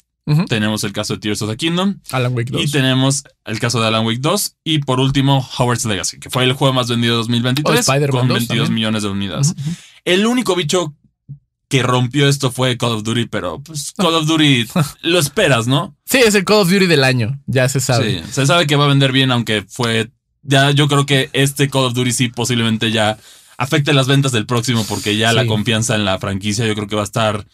tenemos 0.46 0.84
el 0.84 0.92
caso 0.92 1.14
de 1.14 1.20
Tears 1.20 1.40
of 1.40 1.48
the 1.50 1.56
Kingdom 1.56 2.00
Alan 2.10 2.34
Wake 2.34 2.50
2. 2.52 2.62
y 2.62 2.70
tenemos 2.70 3.24
el 3.46 3.58
caso 3.58 3.80
de 3.80 3.86
Alan 3.86 4.04
Wake 4.04 4.18
2 4.20 4.56
y 4.62 4.80
por 4.80 5.00
último 5.00 5.48
Howard's 5.58 5.86
Legacy, 5.86 6.20
que 6.20 6.28
fue 6.28 6.44
el 6.44 6.52
juego 6.52 6.74
más 6.74 6.88
vendido 6.88 7.14
de 7.14 7.18
2023 7.18 7.76
O 7.76 7.80
Spider-Man 7.80 8.10
con 8.20 8.28
2 8.28 8.38
22 8.40 8.58
también. 8.66 8.74
millones 8.74 9.02
de 9.04 9.08
unidades. 9.08 9.54
El 10.04 10.26
único 10.26 10.54
bicho 10.54 10.94
que 11.68 11.82
rompió 11.82 12.28
esto 12.28 12.50
fue 12.50 12.76
Call 12.76 12.92
of 12.92 13.04
Duty, 13.04 13.24
pero 13.24 13.60
pues 13.62 13.92
Call 13.96 14.14
of 14.14 14.26
Duty 14.26 14.66
lo 15.02 15.18
esperas, 15.18 15.66
¿no? 15.66 15.96
Sí, 16.04 16.18
es 16.18 16.34
el 16.34 16.44
Call 16.44 16.58
of 16.58 16.70
Duty 16.70 16.86
del 16.86 17.04
año, 17.04 17.40
ya 17.46 17.68
se 17.70 17.80
sabe. 17.80 18.22
Sí, 18.22 18.30
se 18.32 18.46
sabe 18.46 18.66
que 18.66 18.76
va 18.76 18.84
a 18.84 18.88
vender 18.88 19.12
bien, 19.12 19.32
aunque 19.32 19.64
fue. 19.66 20.10
Ya, 20.42 20.70
yo 20.72 20.88
creo 20.88 21.04
que 21.06 21.30
este 21.32 21.68
Call 21.70 21.84
of 21.86 21.94
Duty 21.94 22.12
sí 22.12 22.28
posiblemente 22.28 22.90
ya 22.92 23.16
afecte 23.58 23.92
las 23.92 24.06
ventas 24.06 24.32
del 24.32 24.46
próximo, 24.46 24.84
porque 24.88 25.16
ya 25.16 25.30
Sí. 25.30 25.36
la 25.36 25.46
confianza 25.46 25.94
en 25.96 26.04
la 26.06 26.18
franquicia 26.18 26.66
yo 26.66 26.74
creo 26.74 26.86
que 26.86 26.94
va 26.96 27.02
a 27.02 27.04
estar 27.04 27.46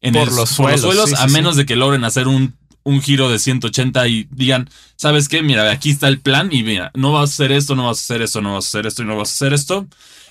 en 0.00 0.14
Por 0.14 0.28
el- 0.28 0.36
los 0.36 0.48
suelos, 0.48 1.10
sí, 1.10 1.14
a 1.18 1.26
sí, 1.26 1.32
menos 1.34 1.56
de 1.56 1.66
que 1.66 1.76
logren 1.76 2.04
hacer 2.04 2.28
un, 2.28 2.54
un 2.84 3.02
giro 3.02 3.28
de 3.28 3.38
180 3.38 4.06
y 4.08 4.26
digan, 4.30 4.70
¿sabes 4.96 5.28
qué? 5.28 5.42
Mira, 5.42 5.70
aquí 5.70 5.90
está 5.90 6.08
el 6.08 6.20
plan 6.20 6.48
y 6.52 6.62
mira, 6.62 6.90
no 6.94 7.12
vas 7.12 7.30
a 7.30 7.32
hacer 7.34 7.52
esto, 7.52 7.74
no 7.74 7.86
vas 7.88 7.98
a 7.98 8.00
hacer 8.00 8.22
esto, 8.22 8.40
no 8.40 8.54
vas 8.54 8.64
a 8.64 8.68
hacer 8.68 8.86
esto 8.86 9.02
y 9.02 9.06
no 9.06 9.16
vas 9.16 9.28
a 9.30 9.32
hacer 9.32 9.52
esto. 9.52 9.86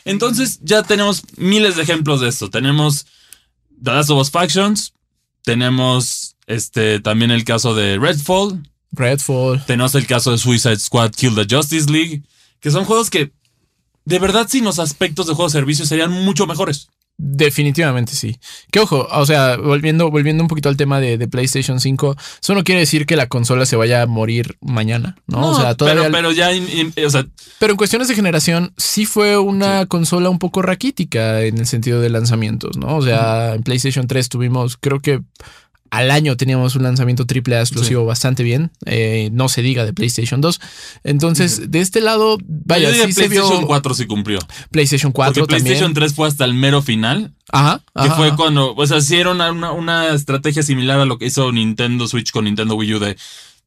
Entonces 0.06 0.60
ya 0.64 0.82
tenemos 0.84 1.22
miles 1.36 1.76
de 1.76 1.84
ejemplos 1.84 2.22
de 2.22 2.30
esto. 2.30 2.50
Tenemos 2.50 3.06
The 3.84 3.92
Last 3.92 4.10
of 4.10 4.22
Us 4.22 4.32
Factions, 4.32 4.94
tenemos 5.44 6.36
este, 6.48 7.00
también 7.00 7.32
el 7.32 7.44
caso 7.44 7.76
de 7.76 7.98
Redfall, 8.00 8.64
Redfall. 8.92 9.64
tenemos 9.66 9.96
el 9.96 10.06
caso 10.08 10.32
de 10.32 10.38
Suicide 10.38 10.78
Squad 10.80 11.12
Kill 11.12 11.36
the 11.36 11.46
Justice 11.54 11.92
League, 11.92 12.24
que 12.60 12.72
son 12.72 12.86
juegos 12.86 13.10
que 13.10 13.32
de 14.08 14.20
verdad 14.20 14.48
sin 14.50 14.64
los 14.64 14.80
aspectos 14.80 15.28
de 15.28 15.34
juego 15.34 15.50
de 15.50 15.54
servicio 15.54 15.86
serían 15.86 16.12
mucho 16.12 16.48
mejores. 16.48 16.88
Definitivamente 17.20 18.14
sí. 18.14 18.38
Que 18.72 18.80
ojo, 18.80 19.08
o 19.12 19.26
sea, 19.26 19.58
volviendo, 19.58 20.10
volviendo 20.12 20.44
un 20.44 20.48
poquito 20.48 20.70
al 20.70 20.78
tema 20.78 21.00
de, 21.00 21.18
de 21.18 21.28
PlayStation 21.28 21.80
5, 21.80 22.16
eso 22.44 22.54
no 22.54 22.64
quiere 22.64 22.80
decir 22.82 23.06
que 23.08 23.16
la 23.16 23.28
consola 23.28 23.66
se 23.66 23.76
vaya 23.76 24.04
a 24.04 24.06
morir 24.06 24.56
mañana, 24.62 25.18
¿no? 25.26 25.50
o 25.50 25.56
sea, 25.60 25.74
todavía. 25.76 26.04
pero, 26.04 26.14
pero 26.14 26.32
ya, 26.32 26.54
in- 26.54 26.70
in- 26.96 27.06
o 27.06 27.10
sea, 27.10 27.26
Pero 27.60 27.74
en 27.74 27.78
cuestiones 27.78 28.08
de 28.08 28.14
generación, 28.16 28.72
sí 28.78 29.06
fue 29.08 29.38
una 29.38 29.88
consola 29.88 30.30
un 30.30 30.38
poco 30.40 30.62
raquítica 30.62 31.42
en 31.42 31.58
el 31.58 31.66
sentido 31.66 32.00
de 32.02 32.10
lanzamientos, 32.12 32.78
¿no? 32.78 32.96
O 32.98 33.02
sea, 33.02 33.56
en 33.56 33.64
PlayStation 33.64 34.06
3 34.08 34.30
tuvimos, 34.30 34.78
creo 34.78 35.00
que 35.00 35.22
al 35.92 36.12
año 36.12 36.38
teníamos 36.38 36.76
un 36.76 36.84
lanzamiento 36.84 37.26
AAA 37.26 37.62
exclusivo 37.62 38.06
bastante 38.06 38.44
bien. 38.44 38.72
eh, 38.86 39.30
no 39.32 39.50
se 39.50 39.62
diga 39.62 39.86
de 39.86 39.94
PlayStation 39.94 40.42
2. 40.42 40.60
Entonces, 41.04 41.72
de 41.72 41.80
este 41.80 42.02
lado, 42.02 42.38
vaya, 42.48 42.90
sí 42.92 42.96
se 43.14 43.28
PlayStation 43.28 43.60
vio 43.60 43.68
4 43.68 43.94
sí 43.94 44.06
cumplió. 44.08 44.40
PlayStation 44.72 45.12
4 45.12 45.34
Porque 45.42 45.48
PlayStation 45.56 45.94
también. 45.94 46.08
3 46.10 46.14
fue 46.14 46.28
hasta 46.28 46.46
el 46.46 46.54
mero 46.54 46.82
final. 46.82 47.34
Ajá. 47.52 47.80
Que 47.96 48.02
ajá, 48.08 48.16
fue 48.16 48.28
ajá. 48.28 48.36
cuando, 48.36 48.74
o 48.76 48.88
sea, 48.88 48.98
hicieron 48.98 49.40
una, 49.42 49.72
una 49.72 50.08
estrategia 50.14 50.64
similar 50.64 51.00
a 51.00 51.06
lo 51.06 51.18
que 51.18 51.28
hizo 51.28 51.52
Nintendo 51.52 52.08
Switch 52.08 52.32
con 52.32 52.46
Nintendo 52.46 52.76
Wii 52.76 52.94
U 52.96 53.00
de 53.00 53.18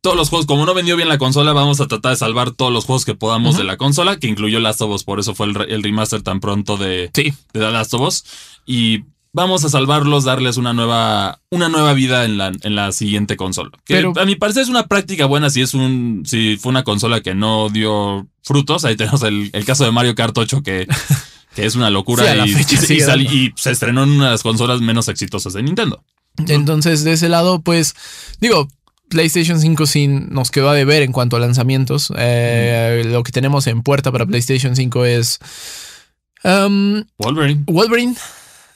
todos 0.03 0.17
los 0.17 0.31
juegos, 0.31 0.47
como 0.47 0.65
no 0.65 0.73
vendió 0.73 0.97
bien 0.97 1.09
la 1.11 1.19
consola, 1.19 1.53
vamos 1.53 1.81
a 1.83 1.87
tratar 1.87 2.13
de 2.13 2.17
salvar 2.17 2.53
todos 2.53 2.73
los 2.73 2.87
juegos 2.87 3.05
que 3.05 3.15
podamos 3.15 3.59
de 3.59 3.65
la 3.65 3.77
consola, 3.77 4.19
que 4.19 4.29
incluyó 4.29 4.59
Last 4.59 4.81
of 4.81 4.91
Us, 4.95 5.05
por 5.05 5.21
eso 5.21 5.35
fue 5.35 5.47
el, 5.49 5.61
el 5.71 5.83
remaster 5.83 6.23
tan 6.23 6.41
pronto 6.41 6.79
de, 6.79 7.11
Sí. 7.13 7.35
de 7.53 7.71
Last 7.71 7.93
of 7.93 8.01
Us. 8.09 8.25
Y 8.65 9.01
vamos 9.33 9.65
a 9.65 9.69
salvarlos, 9.69 10.25
darles 10.25 10.57
una 10.57 10.73
nueva, 10.73 11.41
una 11.51 11.69
nueva 11.69 11.93
vida 11.95 12.25
en 12.25 12.37
la, 12.39 12.53
en 12.63 12.75
la 12.75 12.93
siguiente 12.93 13.37
consola. 13.37 13.71
Que 13.85 13.95
Pero- 13.95 14.13
a 14.21 14.25
mi 14.25 14.37
parecer 14.37 14.63
es 14.65 14.69
una 14.69 14.87
práctica 14.87 15.27
buena 15.27 15.51
si 15.51 15.61
es 15.63 15.75
un, 15.75 16.23
si 16.27 16.57
fue 16.57 16.71
una 16.71 16.83
consola 16.85 17.21
que 17.21 17.35
no 17.35 17.69
dio 17.69 18.27
frutos. 18.43 18.85
Ahí 18.85 18.97
tenemos 18.97 19.23
el, 19.23 19.51
el 19.53 19.65
caso 19.65 19.85
de 19.85 19.93
Mario 19.93 20.15
Kart 20.15 20.37
8 20.37 20.63
que, 20.63 20.87
que 21.55 21.67
es 21.67 21.75
una 21.77 21.91
locura 21.91 22.25
Sí, 22.45 22.51
y, 22.51 22.55
fecha 22.55 23.17
y- 23.17 23.53
se 23.57 23.71
estrenó 23.71 24.03
en 24.05 24.11
una 24.13 24.27
de 24.27 24.31
las 24.33 24.43
consolas 24.43 24.81
menos 24.81 25.09
exitosas 25.09 25.53
de 25.53 25.63
Nintendo. 25.63 26.03
Entonces, 26.49 27.05
de 27.05 27.13
ese 27.13 27.29
lado, 27.29 27.61
pues, 27.61 27.95
digo, 28.41 28.69
PlayStation 29.09 29.61
5 29.61 29.87
sí 29.87 30.07
nos 30.07 30.51
quedó 30.53 30.71
a 30.71 30.75
deber 30.75 31.03
en 31.03 31.11
cuanto 31.13 31.37
a 31.37 31.41
lanzamientos. 31.41 32.13
Eh, 32.17 33.03
Lo 33.07 33.23
que 33.25 33.33
tenemos 33.33 33.67
en 33.67 33.83
puerta 33.83 34.11
para 34.13 34.25
PlayStation 34.27 34.75
5 34.77 35.05
es 35.05 35.39
um, 36.45 37.03
Wolverine. 37.19 37.65
Wolverine, 37.67 38.15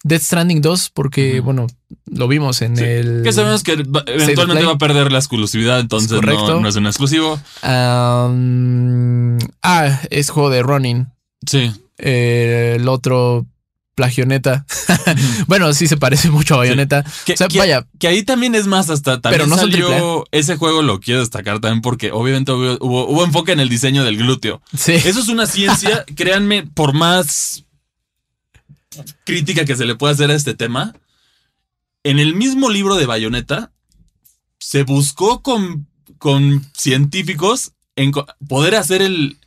Death 0.04 0.22
Stranding 0.22 0.60
2, 0.60 0.90
porque, 0.90 1.40
bueno, 1.40 1.66
lo 2.06 2.28
vimos 2.28 2.60
en 2.62 2.76
Sí. 2.76 2.84
el. 2.84 3.22
Que 3.24 3.32
sabemos 3.32 3.62
que 3.62 3.72
eventualmente 3.72 4.64
va 4.64 4.72
a 4.72 4.78
perder 4.78 5.10
la 5.10 5.18
exclusividad, 5.18 5.80
entonces 5.80 6.12
Es 6.12 6.20
no, 6.22 6.60
no 6.60 6.68
es 6.68 6.76
un 6.76 6.86
exclusivo. 6.86 7.40
Um, 7.64 9.38
ah, 9.62 10.00
es 10.10 10.30
juego 10.30 10.50
de 10.50 10.62
Running. 10.62 11.08
Sí. 11.46 11.72
Eh, 11.98 12.76
el 12.78 12.88
otro, 12.88 13.46
Plagioneta. 13.94 14.66
bueno, 15.46 15.72
sí 15.72 15.86
se 15.86 15.96
parece 15.96 16.28
mucho 16.30 16.54
a 16.54 16.58
Bayonetta. 16.58 17.04
Que, 17.24 17.34
O 17.34 17.36
sea, 17.36 17.48
que- 17.48 17.58
vaya. 17.58 17.86
que 17.98 18.08
ahí 18.08 18.24
también 18.24 18.54
es 18.54 18.66
más 18.66 18.90
hasta 18.90 19.20
también 19.20 19.42
Pero 19.42 19.46
no 19.46 19.56
salió 19.56 20.24
ese 20.32 20.56
juego 20.56 20.82
lo 20.82 20.98
quiero 21.00 21.20
destacar 21.20 21.60
también 21.60 21.80
porque 21.80 22.10
obviamente 22.10 22.50
hubo, 22.52 22.76
hubo, 22.80 23.08
hubo 23.08 23.24
enfoque 23.24 23.52
en 23.52 23.60
el 23.60 23.68
diseño 23.68 24.04
del 24.04 24.16
glúteo. 24.18 24.60
Sí. 24.76 24.92
Eso 24.94 25.20
es 25.20 25.28
una 25.28 25.46
ciencia, 25.46 26.04
créanme, 26.16 26.64
por 26.64 26.92
más 26.92 27.64
crítica 29.24 29.64
que 29.64 29.76
se 29.76 29.84
le 29.84 29.94
pueda 29.94 30.12
hacer 30.12 30.30
a 30.30 30.34
este 30.34 30.54
tema, 30.54 30.94
en 32.02 32.18
el 32.18 32.34
mismo 32.34 32.70
libro 32.70 32.96
de 32.96 33.06
Bayonetta 33.06 33.72
se 34.58 34.82
buscó 34.82 35.42
con, 35.42 35.88
con 36.18 36.64
científicos 36.76 37.72
en 37.96 38.12
poder 38.48 38.74
hacer 38.76 39.02
el, 39.02 39.38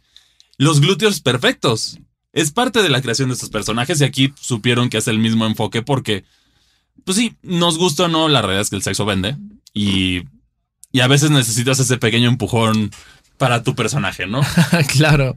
los 0.58 0.82
glúteos 0.82 1.22
perfectos. 1.22 2.00
Es 2.34 2.52
parte 2.52 2.84
de 2.84 2.90
la 2.90 3.02
creación 3.02 3.30
de 3.30 3.34
estos 3.34 3.50
personajes 3.50 4.00
y 4.02 4.04
aquí 4.04 4.34
supieron 4.40 4.90
que 4.90 4.98
es 4.98 5.08
el 5.08 5.20
mismo 5.20 5.46
enfoque 5.46 5.82
porque, 5.82 6.24
pues 7.04 7.18
sí, 7.18 7.36
nos 7.42 7.78
gusta 7.78 8.06
o 8.06 8.08
no, 8.08 8.28
la 8.28 8.42
realidad 8.42 8.62
es 8.62 8.70
que 8.70 8.76
el 8.76 8.84
sexo 8.84 9.06
vende 9.06 9.38
y, 9.74 10.24
y 10.92 11.00
a 11.00 11.08
veces 11.08 11.32
necesitas 11.32 11.80
ese 11.80 11.98
pequeño 11.98 12.30
empujón 12.30 12.92
para 13.38 13.64
tu 13.64 13.76
personaje, 13.76 14.26
¿no? 14.28 14.42
claro. 14.88 15.36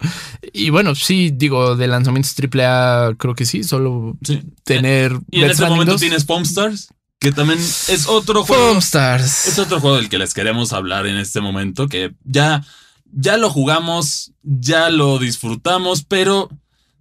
Y 0.52 0.70
bueno, 0.70 0.94
sí, 0.94 1.30
digo, 1.34 1.76
de 1.76 1.86
lanzamientos 1.86 2.34
AAA, 2.38 3.14
creo 3.16 3.34
que 3.34 3.44
sí, 3.44 3.62
solo 3.64 4.16
Sí. 4.22 4.42
tener. 4.64 5.18
Y 5.30 5.42
en 5.42 5.50
este 5.50 5.66
momento 5.66 5.92
2. 5.92 6.00
tienes 6.00 6.24
Foam 6.24 6.42
Stars, 6.42 6.88
que 7.18 7.32
también 7.32 7.58
es 7.58 8.06
otro 8.08 8.44
juego. 8.44 8.64
Foam 8.68 8.78
Stars. 8.78 9.46
Es 9.48 9.58
otro 9.58 9.80
juego 9.80 9.96
del 9.96 10.08
que 10.08 10.18
les 10.18 10.32
queremos 10.34 10.72
hablar 10.72 11.06
en 11.06 11.16
este 11.18 11.40
momento, 11.40 11.88
que 11.88 12.14
ya, 12.24 12.64
ya 13.12 13.36
lo 13.36 13.50
jugamos, 13.50 14.32
ya 14.42 14.88
lo 14.88 15.18
disfrutamos, 15.18 16.02
pero 16.04 16.48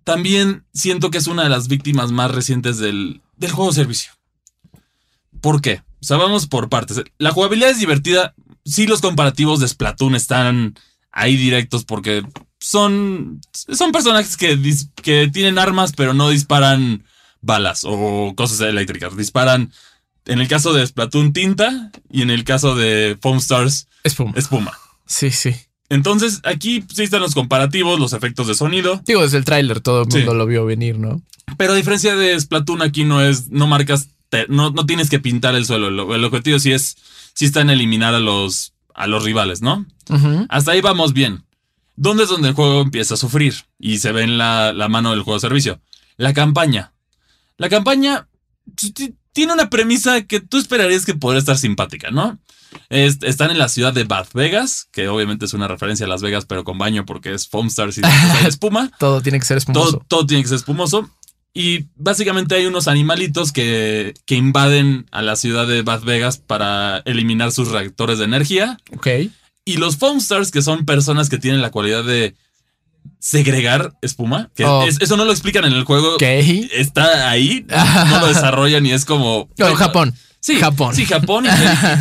también 0.03 0.65
siento 0.73 1.11
que 1.11 1.19
es 1.19 1.27
una 1.27 1.43
de 1.43 1.49
las 1.49 1.67
víctimas 1.69 2.11
más 2.11 2.31
recientes 2.31 2.77
del, 2.77 3.21
del 3.37 3.51
juego 3.51 3.71
servicio. 3.71 4.11
¿Por 5.41 5.61
qué? 5.61 5.81
O 6.01 6.05
sea, 6.05 6.17
vamos 6.17 6.47
por 6.47 6.69
partes. 6.69 7.01
La 7.17 7.31
jugabilidad 7.31 7.69
es 7.69 7.79
divertida. 7.79 8.33
Sí, 8.65 8.87
los 8.87 9.01
comparativos 9.01 9.59
de 9.59 9.67
Splatoon 9.67 10.15
están 10.15 10.75
ahí 11.19 11.35
directos 11.37 11.85
porque 11.85 12.23
son, 12.59 13.41
son 13.53 13.91
personajes 13.91 14.37
que, 14.37 14.57
dis- 14.57 14.89
que 15.01 15.29
tienen 15.31 15.57
armas 15.59 15.93
pero 15.95 16.13
no 16.13 16.29
disparan 16.29 17.03
balas 17.41 17.81
o 17.85 18.33
cosas 18.35 18.59
eléctricas. 18.61 19.15
Disparan, 19.15 19.71
en 20.25 20.39
el 20.39 20.47
caso 20.47 20.73
de 20.73 20.85
Splatoon, 20.85 21.33
tinta 21.33 21.91
y 22.11 22.21
en 22.21 22.29
el 22.29 22.43
caso 22.43 22.75
de 22.75 23.17
Foam 23.21 23.37
Stars, 23.37 23.87
Espuma. 24.03 24.33
espuma. 24.35 24.77
Sí, 25.05 25.31
sí. 25.31 25.55
Entonces, 25.91 26.41
aquí 26.43 26.83
sí 26.93 27.01
están 27.03 27.21
los 27.21 27.33
comparativos, 27.33 27.99
los 27.99 28.13
efectos 28.13 28.45
de 28.47 28.53
sonido. 28.53 29.01
Digo, 29.07 29.21
desde 29.23 29.37
el 29.37 29.45
tráiler 29.45 29.79
todo 29.81 30.03
el 30.03 30.11
Sí. 30.11 30.17
mundo 30.19 30.35
lo 30.35 30.45
vio 30.45 30.65
venir, 30.65 30.99
¿no? 30.99 31.21
Pero 31.57 31.73
a 31.73 31.75
diferencia 31.75 32.15
de 32.15 32.39
Splatoon, 32.39 32.83
aquí 32.83 33.05
no 33.05 33.21
es, 33.23 33.49
no 33.49 33.65
marcas, 33.65 34.09
te- 34.29 34.45
no, 34.49 34.69
no 34.69 34.85
tienes 34.85 35.09
que 35.09 35.19
pintar 35.19 35.55
el 35.55 35.65
suelo. 35.65 35.89
Lo- 35.89 36.13
el 36.13 36.23
objetivo 36.23 36.59
sí 36.59 36.73
es, 36.73 36.95
sí 37.33 37.45
está 37.45 37.61
en 37.61 37.71
eliminar 37.71 38.13
a 38.13 38.19
los, 38.19 38.73
a 38.99 39.07
los 39.07 39.23
rivales, 39.23 39.61
¿no? 39.61 39.85
Hasta 40.49 40.71
ahí 40.71 40.81
vamos 40.81 41.13
bien. 41.13 41.43
¿Dónde 41.95 42.23
es 42.23 42.29
donde 42.29 42.49
el 42.49 42.53
juego 42.53 42.81
empieza 42.81 43.15
a 43.15 43.17
sufrir? 43.17 43.55
Y 43.79 43.99
se 43.99 44.11
ve 44.11 44.23
en 44.23 44.37
la, 44.37 44.71
la 44.73 44.87
mano 44.89 45.11
del 45.11 45.21
juego 45.23 45.37
de 45.37 45.41
servicio. 45.41 45.81
La 46.17 46.33
campaña. 46.33 46.93
La 47.57 47.67
campaña 47.69 48.27
ti- 48.75 49.15
tiene 49.33 49.53
una 49.53 49.69
premisa 49.69 50.21
que 50.23 50.39
tú 50.39 50.57
esperarías 50.57 51.05
que 51.05 51.13
podría 51.15 51.39
estar 51.39 51.57
simpática, 51.57 52.11
¿no? 52.11 52.39
Es- 52.89 53.19
están 53.23 53.51
en 53.51 53.57
la 53.57 53.67
ciudad 53.69 53.93
de 53.93 54.03
Bath 54.03 54.33
Vegas, 54.33 54.87
que 54.91 55.07
obviamente 55.07 55.45
es 55.45 55.53
una 55.53 55.67
referencia 55.67 56.05
a 56.05 56.09
Las 56.09 56.21
Vegas, 56.21 56.45
pero 56.45 56.63
con 56.63 56.77
baño 56.77 57.05
porque 57.05 57.33
es 57.33 57.47
Foam 57.47 57.67
Stars 57.67 57.97
y 57.97 58.01
espuma. 58.47 58.91
Todo 58.99 59.21
tiene 59.21 59.39
que 59.39 59.45
ser 59.45 59.57
espumoso. 59.57 59.91
Todo, 59.91 60.05
todo 60.07 60.25
tiene 60.25 60.43
que 60.43 60.49
ser 60.49 60.57
espumoso. 60.57 61.09
Y 61.53 61.85
básicamente 61.95 62.55
hay 62.55 62.65
unos 62.67 62.87
animalitos 62.87 63.51
que, 63.51 64.13
que 64.25 64.35
invaden 64.35 65.07
a 65.11 65.21
la 65.21 65.35
ciudad 65.35 65.67
de 65.67 65.81
Bath 65.81 66.03
Vegas 66.03 66.37
para 66.37 66.99
eliminar 67.05 67.51
sus 67.51 67.69
reactores 67.69 68.19
de 68.19 68.25
energía. 68.25 68.77
Ok. 68.95 69.07
Y 69.65 69.77
los 69.77 69.97
foam 69.97 70.17
stars, 70.19 70.51
que 70.51 70.61
son 70.61 70.85
personas 70.85 71.29
que 71.29 71.37
tienen 71.37 71.61
la 71.61 71.71
cualidad 71.71 72.03
de 72.03 72.35
segregar 73.19 73.93
espuma, 74.01 74.49
que 74.55 74.65
Oh. 74.65 74.83
es- 74.83 75.01
eso 75.01 75.17
no 75.17 75.25
lo 75.25 75.31
explican 75.31 75.65
en 75.65 75.73
el 75.73 75.83
juego. 75.83 76.15
Ok. 76.15 76.21
Está 76.21 77.29
ahí, 77.29 77.65
no 78.07 78.19
lo 78.19 78.27
desarrollan 78.27 78.85
y 78.85 78.91
es 78.91 79.05
como... 79.05 79.49
No, 79.57 79.75
Japón. 79.75 80.13
Sí, 80.39 80.55
Japón. 80.55 80.95
Sí, 80.95 81.05
Japón. 81.05 81.45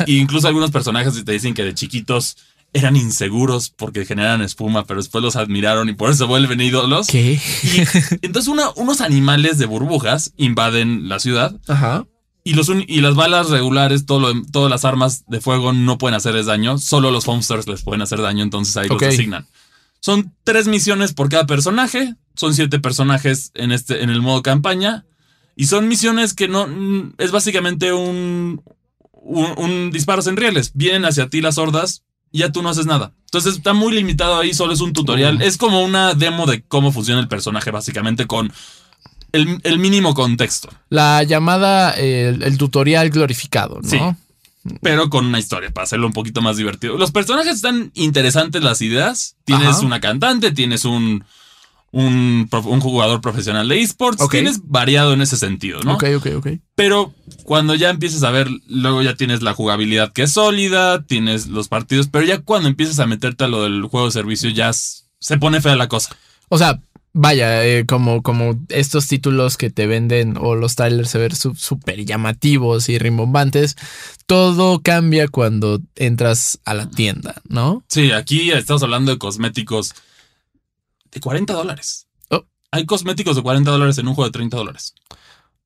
Y, 0.07 0.13
y 0.13 0.19
incluso 0.19 0.47
algunos 0.47 0.71
personajes 0.71 1.25
te 1.25 1.33
dicen 1.33 1.55
que 1.55 1.65
de 1.65 1.75
chiquitos 1.75 2.37
eran 2.79 2.97
inseguros 2.97 3.71
porque 3.71 4.05
generan 4.07 4.41
espuma, 4.43 4.85
pero 4.87 5.01
después 5.01 5.23
los 5.23 5.37
admiraron 5.37 5.89
y 5.89 5.95
por 5.95 6.11
eso 6.11 6.27
vuelven 6.27 6.61
ídolos. 6.61 7.07
¿Qué? 7.09 7.41
Y 7.63 8.27
entonces 8.27 8.49
una- 8.49 8.71
unos 8.77 9.01
animales 9.01 9.59
de 9.59 9.67
burbujas 9.67 10.33
invaden 10.37 11.09
la 11.09 11.19
ciudad 11.21 11.57
Ajá. 11.69 12.07
y, 12.45 12.55
los 12.55 12.71
y 12.87 13.01
las 13.01 13.15
balas 13.15 13.51
regulares, 13.51 14.07
todo 14.07 14.21
lo- 14.33 14.43
todas 14.51 14.71
las 14.71 14.85
armas 14.85 15.25
de 15.27 15.41
fuego 15.41 15.73
no 15.73 15.99
pueden 15.99 16.15
hacerles 16.17 16.47
daño. 16.47 16.79
Solo 16.79 17.11
los 17.11 17.25
Foamsters 17.25 17.67
les 17.67 17.83
pueden 17.83 18.03
hacer 18.03 18.21
daño, 18.23 18.43
entonces 18.43 18.77
ahí 18.77 18.89
Ok. 18.91 19.03
los 19.03 19.15
asignan. 19.15 19.47
Son 20.01 20.33
tres 20.45 20.69
misiones 20.69 21.13
por 21.13 21.29
cada 21.29 21.47
personaje. 21.47 22.15
Son 22.35 22.55
siete 22.55 22.79
personajes 22.79 23.51
en, 23.55 23.73
este, 23.73 24.03
en 24.05 24.11
el 24.11 24.23
modo 24.23 24.43
campaña. 24.43 25.05
Y 25.57 25.67
son 25.67 25.89
misiones 25.89 26.35
que 26.35 26.47
no. 26.47 26.69
Es 27.19 27.33
básicamente 27.33 27.93
un, 27.93 28.63
un, 29.11 29.47
un 29.57 29.91
disparos 29.91 30.29
en 30.29 30.37
rieles. 30.37 30.71
Vienen 30.75 31.05
hacia 31.05 31.29
ti 31.29 31.41
las 31.41 31.59
hordas 31.59 32.05
ya 32.33 32.53
tú 32.53 32.63
no 32.63 32.69
haces 32.69 32.87
nada. 32.87 33.13
Entonces 33.27 33.57
está 33.57 33.73
muy 33.75 33.93
limitado 33.93 34.39
ahí, 34.39 34.55
solo 34.55 34.73
es 34.73 34.81
un 34.81 34.93
tutorial. 34.93 35.39
Mm. 35.39 35.43
Es 35.43 35.57
como 35.57 35.83
una 35.83 36.15
demo 36.15 36.47
de 36.47 36.63
cómo 36.63 36.93
funciona 36.93 37.21
el 37.21 37.29
personaje, 37.29 37.71
básicamente, 37.71 38.27
con 38.27 38.53
el, 39.33 39.61
el 39.65 39.79
mínimo 39.79 40.15
contexto. 40.15 40.71
La 40.89 41.23
llamada, 41.23 41.95
eh, 41.99 42.29
el, 42.35 42.43
el 42.43 42.59
tutorial 42.59 43.11
glorificado, 43.11 43.81
¿no? 43.83 43.89
Sí. 43.89 43.99
pero 44.83 45.11
con 45.11 45.27
una 45.27 45.39
historia 45.39 45.71
para 45.71 45.85
hacerlo 45.85 46.07
un 46.07 46.13
poquito 46.13 46.41
más 46.41 46.57
divertido. 46.57 46.97
Los 46.97 47.11
personajes 47.11 47.57
están 47.57 47.91
interesantes, 47.95 48.63
las 48.63 48.81
ideas. 48.81 49.37
Tienes 49.45 49.69
Ajá. 49.69 49.87
una 49.87 50.01
cantante, 50.01 50.53
tienes 50.53 50.85
un, 50.85 51.25
un, 51.91 52.49
jugador 52.81 53.21
profesional 53.21 53.69
de 53.69 53.81
esports. 53.81 54.23
Ok. 54.23 54.33
Tienes 54.33 54.61
variado 54.65 55.13
en 55.13 55.23
ese 55.23 55.37
sentido, 55.37 55.81
¿no? 55.83 55.95
Ok, 55.95 56.05
ok, 56.17 56.27
ok. 56.37 56.49
Pero 56.75 57.13
cuando 57.45 57.75
ya 57.75 57.91
empiezas 57.91 58.23
a 58.23 58.31
ver, 58.31 58.49
luego 58.69 59.03
ya 59.03 59.15
tienes 59.15 59.43
la 59.43 59.55
jugabilidad 59.55 60.13
que 60.13 60.23
es 60.23 60.33
sólida, 60.33 61.03
tienes 61.05 61.49
los 61.49 61.69
partidos, 61.69 62.09
pero 62.09 62.25
ya 62.25 62.41
cuando 62.41 62.69
empiezas 62.69 62.99
a 62.99 63.07
meterte 63.07 63.45
a 63.45 63.49
lo 63.49 63.63
del 63.63 63.83
juego 63.85 64.07
de 64.07 64.13
servicio, 64.13 64.51
ya 64.51 64.73
se 64.73 65.39
pone 65.39 65.61
fea 65.61 65.77
la 65.77 65.89
cosa. 65.89 66.17
O 66.49 66.59
sea, 66.59 66.81
vaya, 67.13 67.65
eh, 67.65 67.85
como, 67.87 68.23
como 68.23 68.59
estos 68.69 69.09
títulos 69.09 69.57
que 69.57 69.71
te 69.71 69.87
venden 69.87 70.37
o 70.39 70.55
los 70.55 70.77
trailers 70.77 71.11
se 71.11 71.19
ven 71.19 71.35
súper 71.35 72.05
llamativos 72.05 72.89
y 72.89 72.99
rimbombantes, 72.99 73.77
todo 74.27 74.83
cambia 74.83 75.29
cuando 75.29 75.81
entras 75.97 76.61
a 76.65 76.75
la 76.75 76.89
tienda, 76.89 77.43
¿no? 77.49 77.83
Sí, 77.89 78.13
aquí 78.13 78.51
estamos 78.51 78.83
hablando 78.83 79.11
de 79.11 79.19
cosméticos 79.19 79.95
de 81.19 81.23
40 81.23 81.53
dólares. 81.53 82.07
Oh. 82.31 82.45
Hay 82.71 82.87
cosméticos 82.87 83.37
de 83.37 83.43
40 83.43 83.71
dólares 83.71 83.99
en 83.99 84.09
un 84.09 84.15
juego 84.15 84.29
de 84.29 84.33
30 84.33 84.57
dólares. 84.57 84.95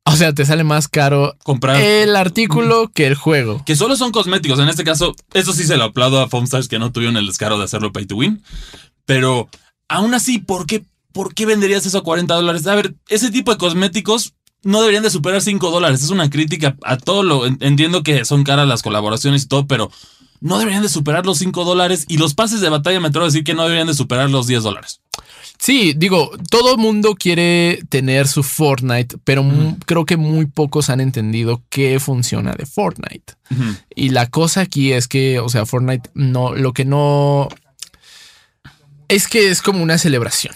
O 0.05 0.17
sea, 0.17 0.33
te 0.33 0.45
sale 0.45 0.65
más 0.65 0.89
caro 0.89 1.37
Comprar. 1.45 1.81
el 1.81 2.17
artículo 2.17 2.91
que 2.93 3.07
el 3.07 3.15
juego. 3.15 3.63
Que 3.65 3.77
solo 3.77 3.95
son 3.97 4.11
cosméticos. 4.11 4.59
En 4.59 4.69
este 4.69 4.83
caso, 4.83 5.15
eso 5.33 5.53
sí 5.53 5.65
se 5.65 5.77
lo 5.77 5.85
aplaudo 5.85 6.21
a 6.21 6.29
Foamstars 6.29 6.67
que 6.67 6.81
no 6.81 6.91
tuvieron 6.91 7.17
el 7.17 7.27
descaro 7.27 7.57
de 7.57 7.65
hacerlo 7.65 7.93
pay 7.93 8.07
to 8.07 8.17
win. 8.17 8.43
Pero 9.05 9.49
aún 9.89 10.13
así, 10.15 10.39
¿por 10.39 10.67
qué, 10.67 10.85
¿por 11.13 11.35
qué 11.35 11.47
venderías 11.47 11.87
eso 11.87 11.99
a 11.99 12.03
40 12.03 12.35
dólares? 12.35 12.67
A 12.67 12.75
ver, 12.75 12.95
ese 13.09 13.31
tipo 13.31 13.53
de 13.53 13.59
cosméticos 13.59 14.35
no 14.65 14.81
deberían 14.81 15.05
de 15.05 15.11
superar 15.11 15.41
5 15.41 15.71
dólares. 15.71 16.03
Es 16.03 16.11
una 16.11 16.29
crítica 16.31 16.77
a 16.83 16.97
todo 16.97 17.23
lo. 17.23 17.47
Entiendo 17.47 18.03
que 18.03 18.25
son 18.25 18.43
caras 18.43 18.67
las 18.67 18.83
colaboraciones 18.83 19.45
y 19.45 19.49
todo, 19.49 19.67
pero 19.69 19.91
no 20.41 20.59
deberían 20.59 20.83
de 20.83 20.89
superar 20.89 21.27
los 21.27 21.39
5 21.39 21.65
dólares. 21.65 22.07
Y 22.09 22.19
los 22.19 22.35
pases 22.35 22.61
de 22.61 22.69
batalla 22.69 22.99
me 22.99 23.09
atrevo 23.09 23.25
a 23.25 23.29
decir 23.29 23.45
que 23.45 23.55
no 23.55 23.63
deberían 23.63 23.87
de 23.87 23.95
superar 23.95 24.31
los 24.31 24.49
10 24.49 24.65
dólares. 24.65 25.01
Sí, 25.63 25.95
digo, 25.97 26.33
todo 26.51 26.73
el 26.73 26.79
mundo 26.79 27.15
quiere 27.15 27.85
tener 27.89 28.27
su 28.27 28.43
Fortnite, 28.43 29.19
pero 29.23 29.45
mm. 29.45 29.77
creo 29.87 30.05
que 30.05 30.17
muy 30.17 30.47
pocos 30.47 30.91
han 30.91 31.01
entendido 31.01 31.63
qué 31.69 32.01
funciona 32.01 32.53
de 32.53 32.67
Fortnite. 32.67 33.35
Y 33.95 34.09
la 34.09 34.29
cosa 34.29 34.63
aquí 34.63 34.93
es 34.93 35.07
que, 35.07 35.39
o 35.39 35.49
sea, 35.49 35.65
Fortnite 35.65 36.11
no, 36.15 36.53
lo 36.53 36.73
que 36.73 36.85
no 36.85 37.49
es 39.07 39.29
que 39.29 39.53
es 39.53 39.63
como 39.63 39.85
una 39.85 39.99
celebración, 39.99 40.53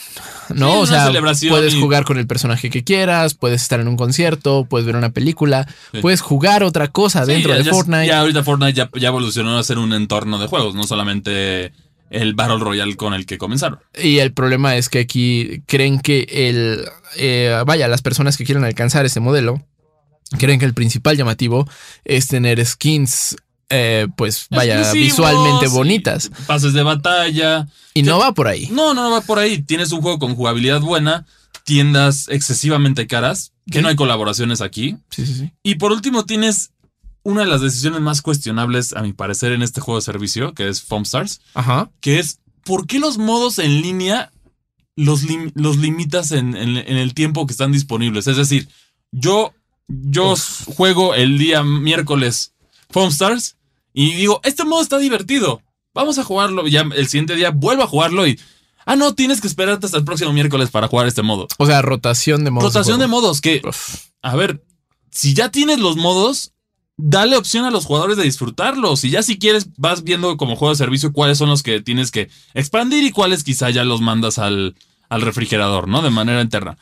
¿no? 0.53 0.81
o 0.81 0.87
sea, 0.87 1.12
puedes 1.49 1.77
jugar 1.77 2.05
con 2.05 2.19
el 2.19 2.27
personaje 2.27 2.69
que 2.69 2.83
quieras, 2.83 3.35
puedes 3.35 3.62
estar 3.62 3.79
en 3.79 3.87
un 3.87 3.97
concierto, 3.97 4.66
puedes 4.69 4.87
ver 4.87 4.97
una 4.97 5.11
película, 5.11 5.69
puedes 6.03 6.21
jugar 6.21 6.64
otra 6.64 6.88
cosa 6.88 7.25
dentro 7.25 7.55
de 7.55 7.62
Fortnite. 7.62 8.09
Ya 8.09 8.19
ahorita 8.19 8.42
Fortnite 8.42 8.73
ya, 8.73 8.90
ya, 8.99 9.09
evolucionó 9.09 9.57
a 9.57 9.62
ser 9.62 9.79
un 9.79 9.92
entorno 9.92 10.38
de 10.38 10.49
juegos, 10.49 10.75
no 10.75 10.83
solamente 10.83 11.73
el 12.11 12.35
Battle 12.35 12.59
Royale 12.59 12.97
con 12.97 13.14
el 13.14 13.27
que 13.27 13.38
comenzaron. 13.38 13.79
Y 14.01 14.19
el 14.19 14.33
problema 14.33 14.77
es 14.77 14.88
que 14.88 15.01
aquí 15.01 15.62
creen 15.66 16.01
que 16.01 16.27
el. 16.31 16.85
Eh, 17.16 17.62
vaya, 17.66 17.88
las 17.88 18.03
personas 18.03 18.37
que 18.37 18.45
quieren 18.45 18.64
alcanzar 18.64 19.07
ese 19.07 19.21
modelo 19.21 19.62
creen 20.38 20.59
que 20.59 20.66
el 20.66 20.75
principal 20.75 21.16
llamativo 21.16 21.69
es 22.05 22.29
tener 22.29 22.64
skins. 22.64 23.37
Eh, 23.69 24.07
pues 24.16 24.47
vaya, 24.51 24.92
visualmente 24.92 25.66
bonitas. 25.69 26.31
Pases 26.47 26.73
de 26.73 26.83
batalla. 26.83 27.66
Y 27.95 28.03
no 28.03 28.19
va 28.19 28.33
por 28.33 28.47
ahí. 28.47 28.69
No, 28.71 28.95
no, 28.95 29.03
no 29.03 29.11
va 29.11 29.21
por 29.23 29.38
ahí. 29.38 29.62
Tienes 29.62 29.90
un 29.92 30.03
juego 30.03 30.19
con 30.19 30.37
jugabilidad 30.37 30.81
buena, 30.81 31.27
tiendas 31.64 32.29
excesivamente 32.29 33.09
caras, 33.09 33.53
que 33.71 33.83
no 33.83 33.88
hay 33.88 33.97
colaboraciones 33.97 34.61
aquí. 34.61 34.97
Sí, 35.11 35.27
sí, 35.27 35.35
sí. 35.35 35.53
Y 35.64 35.77
por 35.77 35.90
último, 35.90 36.25
tienes 36.25 36.71
una 37.27 37.41
de 37.41 37.49
las 37.49 37.61
decisiones 37.61 38.01
más 38.01 38.23
cuestionables, 38.23 38.93
a 38.93 39.03
mi 39.03 39.12
parecer, 39.12 39.51
en 39.51 39.62
este 39.62 39.81
juego 39.81 39.99
de 39.99 40.05
servicio, 40.05 40.55
que 40.55 40.69
es 40.69 40.81
Foam 40.81 41.03
Stars, 41.03 41.41
Ajá. 41.55 41.91
que 42.01 42.21
es 42.21 42.39
¿por 42.62 42.87
qué 42.87 43.01
los 43.01 43.19
modos 43.19 43.59
en 43.59 43.83
línea 43.83 44.31
los, 44.95 45.23
los 45.55 45.77
limitas 45.77 46.31
en, 46.31 46.55
el 46.55 47.15
tiempo 47.15 47.45
que 47.45 47.53
están 47.53 47.73
disponibles? 47.73 48.29
Es 48.29 48.37
decir, 48.37 48.69
yo, 49.11 49.53
yo 49.89 50.35
juego 50.77 51.15
el 51.15 51.37
día 51.37 51.65
miércoles 51.65 52.53
Foam 52.91 53.09
Stars 53.09 53.57
y 53.93 54.15
digo, 54.15 54.41
este 54.45 54.65
modo 54.65 54.81
está 54.81 54.99
divertido, 54.99 55.62
vamos 55.93 56.19
a 56.19 56.25
jugarlo. 56.25 56.69
Ya 56.69 56.83
el 56.95 57.09
siguiente 57.09 57.35
día 57.35 57.51
vuelvo 57.51 57.83
a 57.83 57.89
jugarlo 57.89 58.25
y 58.25 58.39
Ah, 58.89 58.95
no, 58.95 59.17
tienes 59.17 59.41
que 59.41 59.49
esperarte 59.49 59.87
hasta 59.87 59.99
el 59.99 60.05
próximo 60.05 60.33
miércoles 60.33 60.71
para 60.71 60.87
jugar 60.87 61.09
este 61.09 61.23
modo. 61.23 61.49
O 61.59 61.67
sea, 61.67 61.83
rotación 61.83 62.45
de 62.45 62.53
modos. 62.53 62.73
Rotación 62.73 63.01
de, 63.01 63.09
modos, 63.09 63.41
que, 63.41 63.61
a 64.23 64.37
ver, 64.37 64.65
si 65.11 65.35
ya 65.35 65.51
tienes 65.51 65.81
los 65.81 65.97
modos, 65.97 66.53
dale 66.97 67.37
opción 67.37 67.65
a 67.65 67.71
los 67.71 67.85
jugadores 67.85 68.17
de 68.17 68.25
disfrutarlos. 68.25 69.05
Y 69.05 69.11
ya 69.11 69.23
si 69.23 69.39
quieres, 69.39 69.69
vas 69.77 70.03
viendo 70.03 70.37
como 70.37 70.57
juego 70.57 70.73
de 70.73 70.79
servicio 70.79 71.13
cuáles 71.13 71.39
son 71.39 71.49
los 71.49 71.63
que 71.63 71.81
tienes 71.81 72.11
que 72.11 72.29
expandir 72.55 73.05
y 73.05 73.11
cuáles 73.11 73.45
quizá 73.45 73.71
ya 73.71 73.85
los 73.85 74.01
mandas 74.01 74.39
al, 74.39 74.77
al 75.09 75.23
refrigerador, 75.23 75.89
¿no? 75.89 76.03
De 76.03 76.11
manera 76.11 76.41
interna. 76.41 76.77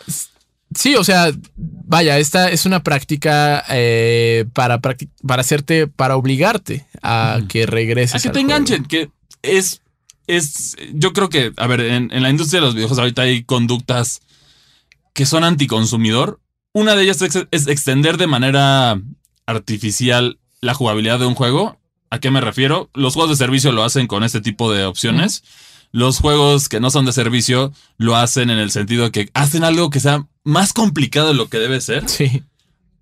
Sí, 0.75 0.97
o 0.97 1.05
sea, 1.05 1.31
vaya, 1.57 2.19
esta 2.19 2.51
es 2.51 2.67
una 2.67 2.83
práctica 2.83 3.65
eh, 3.69 4.47
para, 4.55 4.81
para 4.81 5.41
hacerte, 5.41 5.87
para 5.87 6.17
obligarte 6.17 6.87
a 7.03 7.41
que 7.49 7.67
regreses. 7.67 8.17
A 8.17 8.29
que 8.29 8.33
te 8.33 8.41
enganchen, 8.41 8.85
que 8.85 9.11
es, 9.43 9.83
es, 10.27 10.77
yo 10.93 11.13
creo 11.13 11.29
que, 11.29 11.53
a 11.57 11.67
ver, 11.67 11.81
en, 11.81 12.11
en 12.13 12.23
la 12.23 12.31
industria 12.31 12.61
de 12.61 12.67
los 12.67 12.75
videojuegos 12.75 12.99
ahorita 12.99 13.23
hay 13.23 13.45
conductas 13.45 14.23
que 15.13 15.27
son 15.27 15.45
anticonsumidor. 15.45 16.41
Una 16.73 16.97
de 16.97 17.05
ellas 17.05 17.23
es 17.23 17.67
extender 17.69 18.17
de 18.17 18.27
manera 18.27 19.01
artificial 19.47 20.39
la 20.61 20.75
jugabilidad 20.75 21.19
de 21.19 21.27
un 21.27 21.35
juego. 21.35 21.79
¿A 22.11 22.21
qué 22.21 22.31
me 22.31 22.41
refiero? 22.41 22.91
Los 22.95 23.15
juegos 23.15 23.31
de 23.31 23.45
servicio 23.45 23.73
lo 23.73 23.85
hacen 23.85 24.07
con 24.07 24.25
este 24.25 24.41
tipo 24.41 24.73
de 24.73 24.85
opciones. 24.85 25.43
Los 25.91 26.19
juegos 26.19 26.69
que 26.69 26.81
no 26.81 26.91
son 26.91 27.05
de 27.05 27.13
servicio 27.13 27.73
lo 27.99 28.17
hacen 28.17 28.51
en 28.51 28.59
el 28.59 28.71
sentido 28.71 29.13
que 29.13 29.31
hacen 29.35 29.65
algo 29.65 29.91
que 29.91 30.01
sea 30.01 30.27
más 30.43 30.73
complicado 30.73 31.29
de 31.29 31.35
lo 31.35 31.49
que 31.49 31.59
debe 31.59 31.81
ser. 31.81 32.09
Sí. 32.09 32.43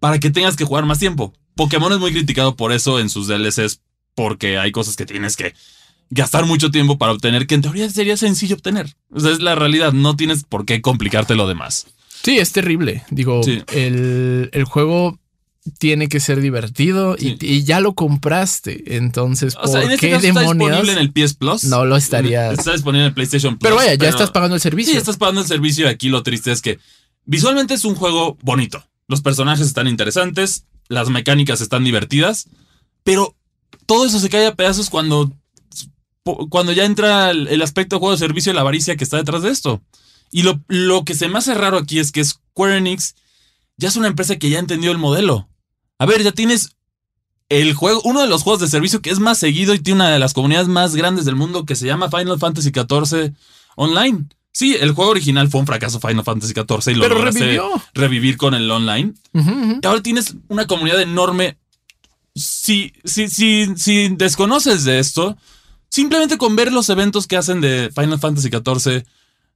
Para 0.01 0.19
que 0.19 0.31
tengas 0.31 0.57
que 0.57 0.65
jugar 0.65 0.85
más 0.85 0.99
tiempo. 0.99 1.33
Pokémon 1.55 1.93
es 1.93 1.99
muy 1.99 2.13
criticado 2.13 2.57
por 2.57 2.73
eso 2.73 2.99
en 2.99 3.09
sus 3.09 3.29
DLCs, 3.29 3.81
porque 4.15 4.59
hay 4.59 4.73
cosas 4.73 4.97
que 4.97 5.07
tienes 5.07 5.37
que 5.37 5.55
gastar 6.11 6.45
mucho 6.45 6.71
tiempo 6.71 6.99
para 6.99 7.13
obtener, 7.13 7.47
que 7.47 7.55
en 7.55 7.63
teoría 7.63 7.89
sería 7.89 8.17
sencillo 8.17 8.57
obtener. 8.57 8.95
O 9.11 9.21
sea, 9.21 9.33
es 9.33 9.41
la 9.41 9.55
realidad, 9.55 9.93
no 9.93 10.17
tienes 10.17 10.45
por 10.45 10.67
qué 10.67 10.83
complicarte 10.83 11.35
lo 11.35 11.49
demás. 11.49 11.87
Sí, 12.23 12.39
es 12.39 12.53
terrible. 12.53 13.05
Digo, 13.11 13.41
el, 13.73 14.51
el, 14.53 14.65
juego 14.65 15.19
tiene 15.79 16.09
que 16.09 16.19
ser 16.19 16.41
divertido 16.41 17.17
y, 17.19 17.63
ya 17.63 17.81
lo 17.81 17.95
compraste. 17.95 18.97
Entonces, 18.97 19.55
¿por 19.55 19.83
en 19.83 19.93
este 19.93 20.09
qué 20.09 20.19
demonios? 20.19 20.37
Está 20.37 20.81
disponible 20.81 20.93
en 20.93 20.99
el 20.99 21.13
PS 21.13 21.35
Plus. 21.35 21.65
No 21.65 21.85
lo 21.85 21.97
estaría. 21.97 22.51
Está 22.51 22.73
disponible 22.73 23.05
en 23.05 23.09
el 23.09 23.15
PlayStation 23.15 23.59
Plus. 23.59 23.69
Pero 23.69 23.77
vaya, 23.77 23.95
ya 23.95 24.09
estás 24.09 24.31
pagando 24.31 24.57
el 24.57 24.61
servicio. 24.61 24.93
Sí, 24.93 24.99
estás 24.99 25.17
pagando 25.17 25.41
el 25.41 25.47
servicio. 25.47 25.87
Y 25.87 25.89
aquí 25.89 26.09
lo 26.09 26.23
triste 26.23 26.51
es 26.51 26.63
que 26.63 26.79
visualmente 27.25 27.75
es 27.75 27.85
un 27.85 27.95
juego 27.95 28.37
bonito. 28.43 28.85
Los 29.07 29.21
personajes 29.21 29.67
están 29.67 29.87
interesantes, 29.87 30.65
las 30.89 31.11
mecánicas 31.11 31.61
están 31.61 31.85
divertidas, 31.85 32.49
pero 33.05 33.37
todo 33.87 34.07
eso 34.07 34.19
se 34.19 34.31
cae 34.31 34.47
a 34.47 34.55
pedazos 34.55 34.91
cuando, 34.91 35.33
cuando 36.51 36.73
ya 36.73 36.85
entra 36.85 37.31
el, 37.31 37.63
aspecto 37.63 37.97
de 37.97 38.01
juego 38.01 38.13
de 38.13 38.19
servicio 38.19 38.53
y 38.53 38.55
la 38.55 38.63
avaricia 38.63 38.97
que 38.97 39.05
está 39.05 39.17
detrás 39.17 39.43
de 39.43 39.51
esto. 39.51 39.81
Y 40.31 40.43
lo, 40.43 40.61
lo 40.67 41.05
que 41.05 41.15
se 41.15 41.29
me 41.29 41.39
hace 41.39 41.55
raro 41.55 41.79
aquí 41.79 41.99
es 41.99 42.11
que 42.11 42.25
Square 42.25 42.79
Enix 42.79 43.15
ya 43.77 43.89
es 43.89 43.97
una 43.97 44.09
empresa 44.09 44.37
que 44.37 44.51
ya 44.51 44.59
entendió 44.59 44.91
el 44.91 44.99
modelo. 44.99 45.49
A 45.99 46.07
ver, 46.07 46.23
ya 46.23 46.33
tienes 46.33 46.71
el 47.49 47.75
juego, 47.75 48.01
uno 48.05 48.21
de 48.23 48.29
los 48.29 48.43
juegos 48.43 48.61
de 48.61 48.69
servicio 48.69 49.03
que 49.03 49.11
es 49.11 49.19
más 49.19 49.39
seguido 49.39 49.75
y 49.75 49.79
tiene 49.79 50.01
una 50.01 50.11
de 50.11 50.19
las 50.19 50.33
comunidades 50.33 50.69
más 50.69 50.95
grandes 50.97 51.25
del 51.25 51.37
mundo 51.37 51.65
que 51.67 51.77
se 51.77 51.87
llama 51.87 52.11
Final 52.11 52.39
Fantasy 52.39 52.71
XIV 52.71 53.35
Online. 53.77 54.25
Sí, 54.55 54.77
el 54.79 54.93
juego 54.93 55.11
original 55.13 55.49
fue 55.49 55.61
un 55.61 55.67
fracaso 55.67 55.99
Final 56.01 56.25
Fantasy 56.25 56.53
XIV 56.53 56.93
y 56.93 56.95
lo 56.97 57.03
Pero 57.03 57.23
revivió. 57.23 57.71
revivir 57.95 58.37
con 58.37 58.55
el 58.55 58.71
online. 58.71 59.15
Y 59.35 59.87
ahora 59.87 60.03
tienes 60.03 60.35
una 60.49 60.67
comunidad 60.67 61.01
enorme. 61.01 61.57
Si, 62.35 62.93
si, 63.05 63.29
si, 63.29 63.69
si 63.77 64.09
desconoces 64.09 64.85
de 64.85 64.99
esto, 64.99 65.37
simplemente 65.89 66.39
con 66.39 66.57
ver 66.57 66.73
los 66.73 66.89
eventos 66.89 67.27
que 67.27 67.37
hacen 67.37 67.61
de 67.61 67.91
Final 67.95 68.19
Fantasy 68.19 68.49
XIV 68.51 69.05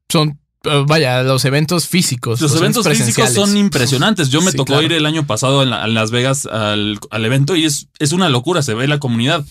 son 0.09 0.39
vaya, 0.87 1.23
los 1.23 1.45
eventos 1.45 1.87
físicos. 1.89 2.41
Los, 2.41 2.55
eventos 2.57 2.87
físicos 2.89 3.33
son 3.33 3.57
impresionantes. 3.57 4.31
Yo 4.31 4.41
me 4.43 4.53
tocó 4.53 4.83
ir 4.83 4.93
el 4.93 5.07
año 5.07 5.27
pasado 5.27 5.63
en, 5.63 5.71
Las 5.95 6.11
Vegas 6.11 6.47
al, 6.47 6.99
evento 7.13 7.57
y 7.57 7.65
es, 7.65 7.89
es, 7.99 8.13
una 8.13 8.29
locura, 8.29 8.63
se 8.63 8.75
ve 8.75 8.89
la 8.89 8.99
comunidad. 8.99 9.45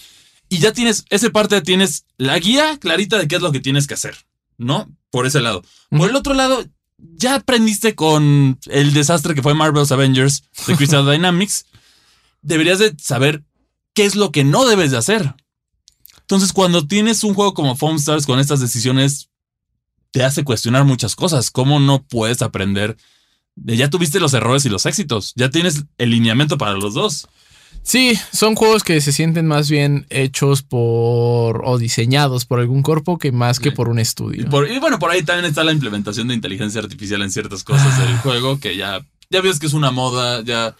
Y 0.49 0.59
ya 0.59 0.73
tienes, 0.73 1.05
ese 1.09 1.29
parte 1.29 1.61
tienes 1.61 2.05
la 2.17 2.37
guía 2.39 2.77
clarita 2.77 3.17
de 3.17 3.27
qué 3.27 3.35
es 3.35 3.41
lo 3.41 3.51
que 3.51 3.59
tienes 3.59 3.87
que 3.87 3.95
hacer, 3.95 4.15
¿no? 4.57 4.89
Por 5.09 5.25
ese 5.25 5.41
lado. 5.41 5.63
Por 5.89 6.09
el 6.09 6.15
otro 6.15 6.33
lado, 6.33 6.63
ya 6.97 7.35
aprendiste 7.35 7.95
con 7.95 8.59
el 8.67 8.93
desastre 8.93 9.33
que 9.33 9.41
fue 9.41 9.53
Marvel's 9.53 9.91
Avengers 9.91 10.43
de 10.67 10.75
Crystal 10.77 11.09
Dynamics. 11.09 11.65
Deberías 12.41 12.79
de 12.79 12.95
saber 13.01 13.43
qué 13.93 14.05
es 14.05 14.15
lo 14.15 14.31
que 14.31 14.43
no 14.43 14.65
debes 14.65 14.91
de 14.91 14.97
hacer. 14.97 15.35
Entonces, 16.19 16.53
cuando 16.53 16.87
tienes 16.87 17.23
un 17.23 17.33
juego 17.33 17.53
como 17.53 17.75
Foam 17.75 17.97
Stars 17.97 18.25
con 18.25 18.39
estas 18.39 18.59
decisiones 18.59 19.29
te 20.15 20.23
hace 20.23 20.45
cuestionar 20.45 20.85
muchas 20.85 21.13
cosas. 21.13 21.51
¿Cómo 21.51 21.81
no 21.81 22.01
puedes 22.01 22.41
aprender? 22.41 22.95
Ya 23.57 23.89
tuviste 23.89 24.21
los 24.21 24.33
errores 24.33 24.65
y 24.65 24.69
los 24.69 24.85
éxitos. 24.85 25.33
Ya 25.35 25.49
tienes 25.49 25.83
el 25.97 26.11
lineamiento 26.11 26.57
para 26.57 26.71
los 26.71 26.93
dos. 26.93 27.27
Sí, 27.83 28.17
son 28.31 28.55
juegos 28.55 28.85
que 28.85 29.01
se 29.01 29.11
sienten 29.11 29.45
más 29.45 29.69
bien 29.69 30.05
hechos 30.09 30.63
por 30.63 31.63
o 31.65 31.77
diseñados 31.77 32.45
por 32.45 32.61
algún 32.61 32.81
cuerpo 32.81 33.17
que 33.17 33.33
más 33.33 33.59
que 33.59 33.73
por 33.73 33.89
un 33.89 33.99
estudio. 33.99 34.47
Y, 34.69 34.79
bueno, 34.79 34.99
por 34.99 35.11
ahí 35.11 35.21
también 35.21 35.49
está 35.49 35.65
la 35.65 35.73
implementación 35.73 36.29
de 36.29 36.33
inteligencia 36.35 36.79
artificial 36.79 37.21
en 37.21 37.29
ciertas 37.29 37.65
cosas 37.65 37.99
del 37.99 38.15
ah. 38.15 38.19
juego 38.23 38.57
que 38.57 38.77
ya, 38.77 39.05
ya 39.29 39.41
ves 39.41 39.59
que 39.59 39.65
es 39.65 39.73
una 39.73 39.91
moda, 39.91 40.41
ya 40.45 40.77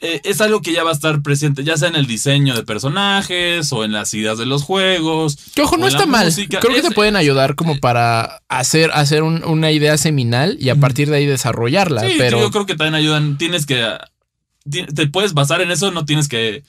eh, 0.00 0.20
es 0.24 0.40
algo 0.40 0.60
que 0.60 0.72
ya 0.72 0.84
va 0.84 0.90
a 0.90 0.94
estar 0.94 1.22
presente, 1.22 1.64
ya 1.64 1.76
sea 1.76 1.88
en 1.88 1.96
el 1.96 2.06
diseño 2.06 2.54
de 2.54 2.62
personajes 2.64 3.72
o 3.72 3.84
en 3.84 3.92
las 3.92 4.12
ideas 4.14 4.36
de 4.38 4.44
los 4.46 4.62
juegos. 4.62 5.36
Que 5.54 5.62
ojo, 5.62 5.76
no 5.76 5.86
está 5.86 6.04
mal. 6.06 6.26
música. 6.26 6.60
Creo 6.60 6.74
que 6.74 6.82
te 6.82 6.90
pueden 6.90 7.16
ayudar 7.16 7.54
como 7.54 7.78
para 7.78 8.42
hacer, 8.48 8.90
hacer 8.92 9.22
un- 9.22 9.44
una 9.44 9.70
idea 9.70 9.96
seminal 9.96 10.56
y 10.60 10.68
a 10.68 10.76
partir 10.76 11.08
de 11.10 11.16
ahí 11.16 11.26
desarrollarla. 11.26 12.02
Sí, 12.02 12.14
pero 12.18 12.38
yo 12.40 12.50
creo 12.50 12.66
que 12.66 12.74
también 12.74 12.94
ayudan. 12.96 13.38
Tienes 13.38 13.64
que. 13.66 13.82
Te 14.94 15.06
puedes 15.08 15.32
basar 15.34 15.60
en 15.60 15.70
eso, 15.70 15.90
no 15.90 16.04
tienes 16.06 16.28
que 16.28 16.62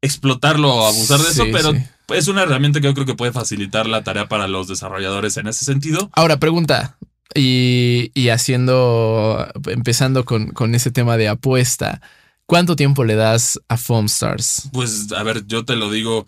explotarlo 0.00 0.72
o 0.74 0.86
abusar 0.86 1.18
de 1.20 1.28
eso, 1.30 1.44
pero 1.50 1.72
sí. 1.72 1.78
es 2.14 2.28
una 2.28 2.42
herramienta 2.42 2.80
que 2.80 2.86
yo 2.86 2.94
creo 2.94 3.06
que 3.06 3.14
puede 3.14 3.32
facilitar 3.32 3.86
la 3.88 4.04
tarea 4.04 4.28
para 4.28 4.46
los 4.48 4.68
desarrolladores 4.68 5.36
en 5.38 5.48
ese 5.48 5.64
sentido. 5.64 6.10
Ahora, 6.12 6.38
pregunta. 6.38 6.96
Y, 7.34 8.10
y 8.14 8.28
haciendo, 8.30 9.46
empezando 9.66 10.24
con, 10.24 10.48
con 10.52 10.74
ese 10.74 10.90
tema 10.90 11.16
de 11.16 11.28
apuesta, 11.28 12.00
¿cuánto 12.48 12.74
tiempo 12.74 13.04
le 13.04 13.14
das 13.14 13.60
a 13.68 13.76
Foam 13.76 14.06
Stars? 14.06 14.68
Pues, 14.72 15.12
a 15.12 15.22
ver, 15.22 15.46
yo 15.46 15.64
te 15.64 15.76
lo 15.76 15.88
digo. 15.92 16.26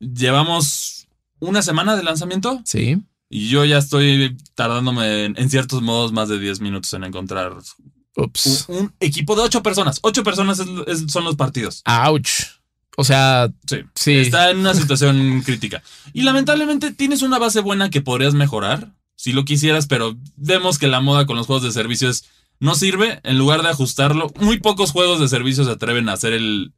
Llevamos 0.00 1.06
una 1.38 1.62
semana 1.62 1.96
de 1.96 2.02
lanzamiento 2.02 2.60
Sí. 2.64 2.98
y 3.30 3.48
yo 3.48 3.64
ya 3.64 3.78
estoy 3.78 4.36
tardándome 4.54 5.24
en, 5.26 5.34
en 5.38 5.48
ciertos 5.50 5.80
modos 5.80 6.12
más 6.12 6.28
de 6.28 6.38
10 6.40 6.60
minutos 6.60 6.92
en 6.94 7.04
encontrar 7.04 7.52
un, 7.52 7.62
Ups. 8.16 8.64
un 8.68 8.92
equipo 9.00 9.36
de 9.36 9.42
8 9.42 9.62
personas. 9.62 10.00
8 10.02 10.24
personas 10.24 10.58
es- 10.58 10.66
es- 10.88 11.12
son 11.12 11.24
los 11.24 11.36
partidos. 11.36 11.82
Ouch. 11.86 12.30
O 12.96 13.04
sea, 13.04 13.50
Sí. 13.66 13.76
sí. 13.94 14.14
Está 14.18 14.50
en 14.50 14.58
una 14.58 14.74
situación 14.74 15.42
crítica. 15.46 15.82
Y 16.12 16.22
lamentablemente 16.22 16.92
tienes 16.92 17.22
una 17.22 17.38
base 17.38 17.60
buena 17.60 17.88
que 17.88 18.02
podrías 18.02 18.34
mejorar 18.34 18.92
si 19.14 19.32
lo 19.32 19.44
quisieras, 19.44 19.86
pero 19.86 20.16
vemos 20.36 20.78
que 20.78 20.88
la 20.88 21.00
moda 21.00 21.26
con 21.26 21.36
los 21.36 21.46
juegos 21.46 21.62
de 21.62 21.70
servicios 21.70 22.24
no 22.62 22.76
sirve. 22.76 23.20
En 23.24 23.38
lugar 23.38 23.62
de 23.62 23.70
ajustarlo, 23.70 24.30
muy 24.38 24.60
pocos 24.60 24.92
juegos 24.92 25.18
de 25.18 25.26
servicios 25.26 25.66
se 25.66 25.72
atreven 25.72 26.08
a 26.08 26.12
hacer 26.12 26.32
el. 26.32 26.72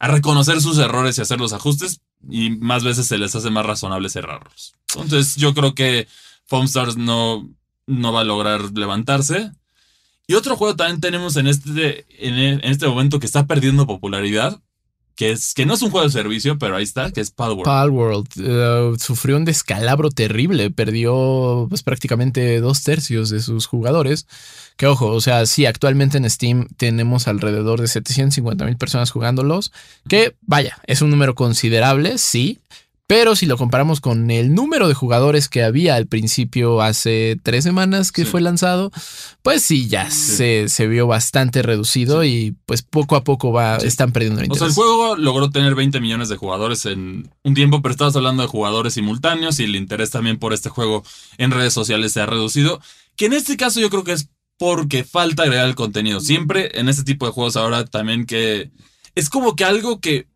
a 0.00 0.08
reconocer 0.08 0.60
sus 0.60 0.76
errores 0.78 1.16
y 1.16 1.22
hacer 1.22 1.38
los 1.38 1.52
ajustes. 1.52 2.00
Y 2.28 2.50
más 2.50 2.82
veces 2.82 3.06
se 3.06 3.16
les 3.16 3.34
hace 3.36 3.48
más 3.48 3.64
razonable 3.64 4.08
cerrarlos. 4.08 4.74
Entonces, 4.96 5.36
yo 5.36 5.54
creo 5.54 5.72
que 5.74 6.08
Foam 6.46 6.66
no, 6.96 7.48
no 7.86 8.12
va 8.12 8.22
a 8.22 8.24
lograr 8.24 8.72
levantarse. 8.76 9.52
Y 10.26 10.34
otro 10.34 10.56
juego 10.56 10.74
también 10.74 11.00
tenemos 11.00 11.36
en 11.36 11.46
este, 11.46 12.06
en, 12.26 12.34
en 12.34 12.64
este 12.64 12.88
momento 12.88 13.20
que 13.20 13.26
está 13.26 13.46
perdiendo 13.46 13.86
popularidad, 13.86 14.60
que, 15.20 15.32
es, 15.32 15.52
que 15.52 15.66
no 15.66 15.74
es 15.74 15.82
un 15.82 15.90
juego 15.90 16.06
de 16.06 16.12
servicio, 16.12 16.58
pero 16.58 16.76
ahí 16.76 16.82
está, 16.82 17.10
que 17.10 17.20
es 17.20 17.30
Palworld. 17.30 17.64
Palworld 17.64 18.28
eh, 18.38 18.92
sufrió 18.98 19.36
un 19.36 19.44
descalabro 19.44 20.08
terrible, 20.08 20.70
perdió 20.70 21.66
pues 21.68 21.82
prácticamente 21.82 22.58
dos 22.60 22.82
tercios 22.82 23.28
de 23.28 23.40
sus 23.40 23.66
jugadores. 23.66 24.26
Que 24.78 24.86
ojo, 24.86 25.08
o 25.08 25.20
sea, 25.20 25.44
sí, 25.44 25.66
actualmente 25.66 26.16
en 26.16 26.30
Steam 26.30 26.68
tenemos 26.78 27.28
alrededor 27.28 27.82
de 27.82 27.88
750 27.88 28.64
mil 28.64 28.78
personas 28.78 29.10
jugándolos, 29.10 29.72
que 30.08 30.36
vaya, 30.40 30.78
es 30.86 31.02
un 31.02 31.10
número 31.10 31.34
considerable, 31.34 32.16
sí, 32.16 32.60
pero 33.10 33.34
si 33.34 33.46
lo 33.46 33.56
comparamos 33.56 34.00
con 34.00 34.30
el 34.30 34.54
número 34.54 34.86
de 34.86 34.94
jugadores 34.94 35.48
que 35.48 35.64
había 35.64 35.96
al 35.96 36.06
principio 36.06 36.80
hace 36.80 37.36
tres 37.42 37.64
semanas 37.64 38.12
que 38.12 38.24
Sí. 38.24 38.30
fue 38.30 38.40
lanzado, 38.40 38.92
pues 39.42 39.62
sí, 39.64 39.88
ya 39.88 40.08
Sí. 40.12 40.36
Se, 40.36 40.68
se 40.68 40.86
vio 40.86 41.08
bastante 41.08 41.60
reducido 41.62 42.22
y 42.22 42.54
pues 42.66 42.82
poco 42.82 43.16
a 43.16 43.24
poco 43.24 43.50
va, 43.50 43.78
están 43.78 44.12
perdiendo 44.12 44.40
el 44.40 44.50
o 44.52 44.54
sea, 44.54 44.68
interés. 44.68 44.76
el 44.78 44.82
juego 44.84 45.16
logró 45.16 45.50
tener 45.50 45.74
20 45.74 46.00
millones 46.00 46.28
de 46.28 46.36
jugadores 46.36 46.86
en 46.86 47.28
un 47.42 47.54
tiempo, 47.54 47.82
pero 47.82 47.90
estabas 47.90 48.14
hablando 48.14 48.42
de 48.44 48.48
jugadores 48.48 48.94
simultáneos 48.94 49.58
y 49.58 49.64
el 49.64 49.74
interés 49.74 50.10
también 50.10 50.38
por 50.38 50.52
este 50.52 50.68
juego 50.68 51.02
en 51.36 51.50
redes 51.50 51.72
sociales 51.72 52.12
se 52.12 52.20
ha 52.20 52.26
reducido. 52.26 52.80
Que 53.16 53.26
en 53.26 53.32
este 53.32 53.56
caso 53.56 53.80
yo 53.80 53.90
creo 53.90 54.04
que 54.04 54.12
es 54.12 54.28
porque 54.56 55.02
falta 55.02 55.42
agregar 55.42 55.66
el 55.66 55.74
contenido. 55.74 56.20
Siempre 56.20 56.78
en 56.78 56.88
este 56.88 57.02
tipo 57.02 57.26
de 57.26 57.32
juegos 57.32 57.56
ahora 57.56 57.84
también 57.86 58.24
que 58.24 58.70
es 59.16 59.28
como 59.28 59.56
que 59.56 59.64
algo 59.64 59.98
que 60.00 60.29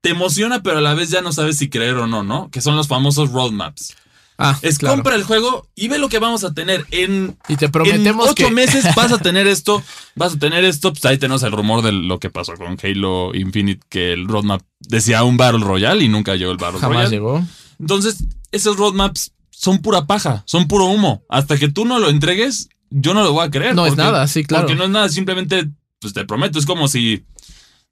te 0.00 0.10
emociona, 0.10 0.62
pero 0.62 0.78
a 0.78 0.80
la 0.80 0.94
vez 0.94 1.10
ya 1.10 1.20
no 1.20 1.32
sabes 1.32 1.58
si 1.58 1.68
creer 1.68 1.96
o 1.96 2.06
no, 2.06 2.22
¿no? 2.22 2.50
Que 2.50 2.60
son 2.60 2.76
los 2.76 2.88
famosos 2.88 3.30
roadmaps. 3.32 3.94
Ah, 4.42 4.58
Es 4.62 4.78
claro. 4.78 4.94
compra 4.96 5.16
el 5.16 5.24
juego 5.24 5.68
y 5.74 5.88
ve 5.88 5.98
lo 5.98 6.08
que 6.08 6.18
vamos 6.18 6.44
a 6.44 6.54
tener 6.54 6.86
en 6.92 7.36
Y 7.46 7.56
te 7.56 7.68
prometemos 7.68 8.24
en 8.24 8.30
ocho 8.32 8.46
que 8.46 8.50
meses 8.50 8.86
vas 8.96 9.12
a 9.12 9.18
tener 9.18 9.46
esto, 9.46 9.82
vas 10.16 10.34
a 10.34 10.38
tener 10.38 10.64
esto. 10.64 10.92
Pues 10.94 11.04
ahí 11.04 11.18
tenemos 11.18 11.42
el 11.42 11.52
rumor 11.52 11.82
de 11.82 11.92
lo 11.92 12.18
que 12.18 12.30
pasó 12.30 12.54
con 12.54 12.78
Halo 12.82 13.34
Infinite, 13.34 13.84
que 13.90 14.14
el 14.14 14.26
roadmap 14.26 14.62
decía 14.80 15.24
un 15.24 15.36
Battle 15.36 15.62
Royale 15.62 16.02
y 16.02 16.08
nunca 16.08 16.36
llegó 16.36 16.52
el 16.52 16.56
Battle 16.56 16.80
jamás 16.80 16.96
Royale. 17.10 17.16
llegó. 17.16 17.44
Entonces, 17.78 18.24
esos 18.50 18.78
roadmaps 18.78 19.32
son 19.50 19.80
pura 19.80 20.06
paja, 20.06 20.42
son 20.46 20.68
puro 20.68 20.86
humo. 20.86 21.22
Hasta 21.28 21.58
que 21.58 21.68
tú 21.68 21.84
no 21.84 21.98
lo 21.98 22.08
entregues, 22.08 22.70
yo 22.88 23.12
no 23.12 23.22
lo 23.22 23.34
voy 23.34 23.44
a 23.46 23.50
creer. 23.50 23.74
No 23.74 23.84
es 23.84 23.94
nada, 23.96 24.26
sí, 24.26 24.42
claro. 24.44 24.64
Porque 24.66 24.76
no 24.78 24.84
es 24.84 24.90
nada, 24.90 25.10
simplemente, 25.10 25.68
pues 26.00 26.14
te 26.14 26.24
prometo, 26.24 26.58
es 26.58 26.64
como 26.64 26.88
si, 26.88 27.24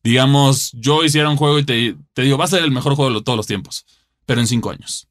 digamos, 0.05 0.71
yo 0.75 1.05
hiciera 1.05 1.29
un 1.31 1.37
juego 1.37 1.59
y 1.59 1.65
te, 1.65 1.97
te 2.15 2.23
digo, 2.23 2.39
va 2.39 2.45
a 2.45 2.49
ser 2.49 2.63
el 2.63 2.71
mejor 2.71 2.95
juego 2.95 3.13
de 3.15 3.23
todos 3.23 3.37
los 3.37 3.47
tiempos, 3.47 3.85
pero 4.27 4.41
en 4.41 4.47
cinco 4.47 4.71
años. 4.71 5.07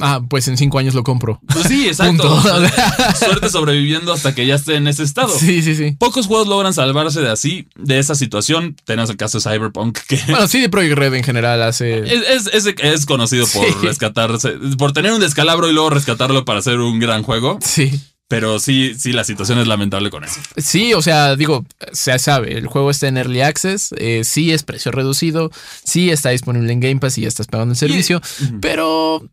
Ah, 0.00 0.20
pues 0.28 0.46
en 0.46 0.56
cinco 0.56 0.78
años 0.78 0.94
lo 0.94 1.02
compro. 1.02 1.40
Pues 1.52 1.66
sí, 1.66 1.88
exacto. 1.88 2.40
Suerte 3.18 3.50
sobreviviendo 3.50 4.12
hasta 4.12 4.34
que 4.36 4.46
ya 4.46 4.54
esté 4.54 4.76
en 4.76 4.86
ese 4.86 5.02
estado. 5.02 5.28
Sí, 5.36 5.62
sí, 5.62 5.74
sí. 5.74 5.96
Pocos 5.98 6.28
juegos 6.28 6.46
logran 6.46 6.72
salvarse 6.72 7.20
de 7.20 7.28
así, 7.28 7.66
de 7.76 7.98
esa 7.98 8.14
situación. 8.14 8.76
Tenemos 8.84 9.10
el 9.10 9.16
caso 9.16 9.38
de 9.38 9.42
Cyberpunk, 9.50 9.98
que 10.06 10.16
Bueno, 10.28 10.46
sí, 10.46 10.60
de 10.60 10.68
Projekt 10.68 10.96
Red 10.96 11.14
en 11.14 11.24
general 11.24 11.60
hace. 11.64 11.98
es, 12.04 12.46
es, 12.52 12.66
es- 12.66 12.74
es 12.80 13.04
conocido 13.06 13.46
por 13.52 13.66
Sí. 13.66 13.74
rescatarse, 13.82 14.50
por 14.78 14.92
tener 14.92 15.12
un 15.12 15.20
descalabro 15.20 15.68
y 15.68 15.72
luego 15.72 15.90
rescatarlo 15.90 16.44
para 16.44 16.60
hacer 16.60 16.78
un 16.78 17.00
gran 17.00 17.24
juego. 17.24 17.58
Sí. 17.60 18.00
Pero 18.30 18.60
sí, 18.60 18.94
sí, 18.96 19.12
la 19.12 19.24
situación 19.24 19.58
es 19.58 19.66
lamentable 19.66 20.08
con 20.08 20.22
eso. 20.22 20.40
Sí, 20.56 20.94
o 20.94 21.02
sea, 21.02 21.34
digo, 21.34 21.66
se 21.92 22.16
sabe, 22.20 22.56
el 22.56 22.68
juego 22.68 22.92
está 22.92 23.08
en 23.08 23.16
Early 23.16 23.40
Access, 23.40 23.92
eh, 23.98 24.22
sí 24.22 24.52
es 24.52 24.62
precio 24.62 24.92
reducido, 24.92 25.50
sí 25.82 26.10
está 26.10 26.30
disponible 26.30 26.72
en 26.72 26.78
Game 26.78 27.00
Pass 27.00 27.18
y 27.18 27.22
ya 27.22 27.28
estás 27.28 27.48
pagando 27.48 27.72
el 27.72 27.76
servicio, 27.76 28.22
pero 28.60 29.28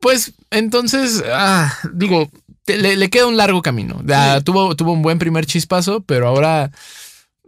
pues 0.00 0.34
entonces, 0.50 1.24
ah, 1.32 1.74
digo, 1.94 2.30
te- 2.66 2.76
le, 2.76 2.96
le 2.96 3.08
queda 3.08 3.26
un 3.26 3.38
largo 3.38 3.62
camino. 3.62 4.02
Ah, 4.12 4.34
Sí. 4.38 4.44
tuvo, 4.44 4.76
tuvo 4.76 4.92
un 4.92 5.00
buen 5.00 5.18
primer 5.18 5.46
chispazo, 5.46 6.02
pero 6.02 6.28
ahora, 6.28 6.70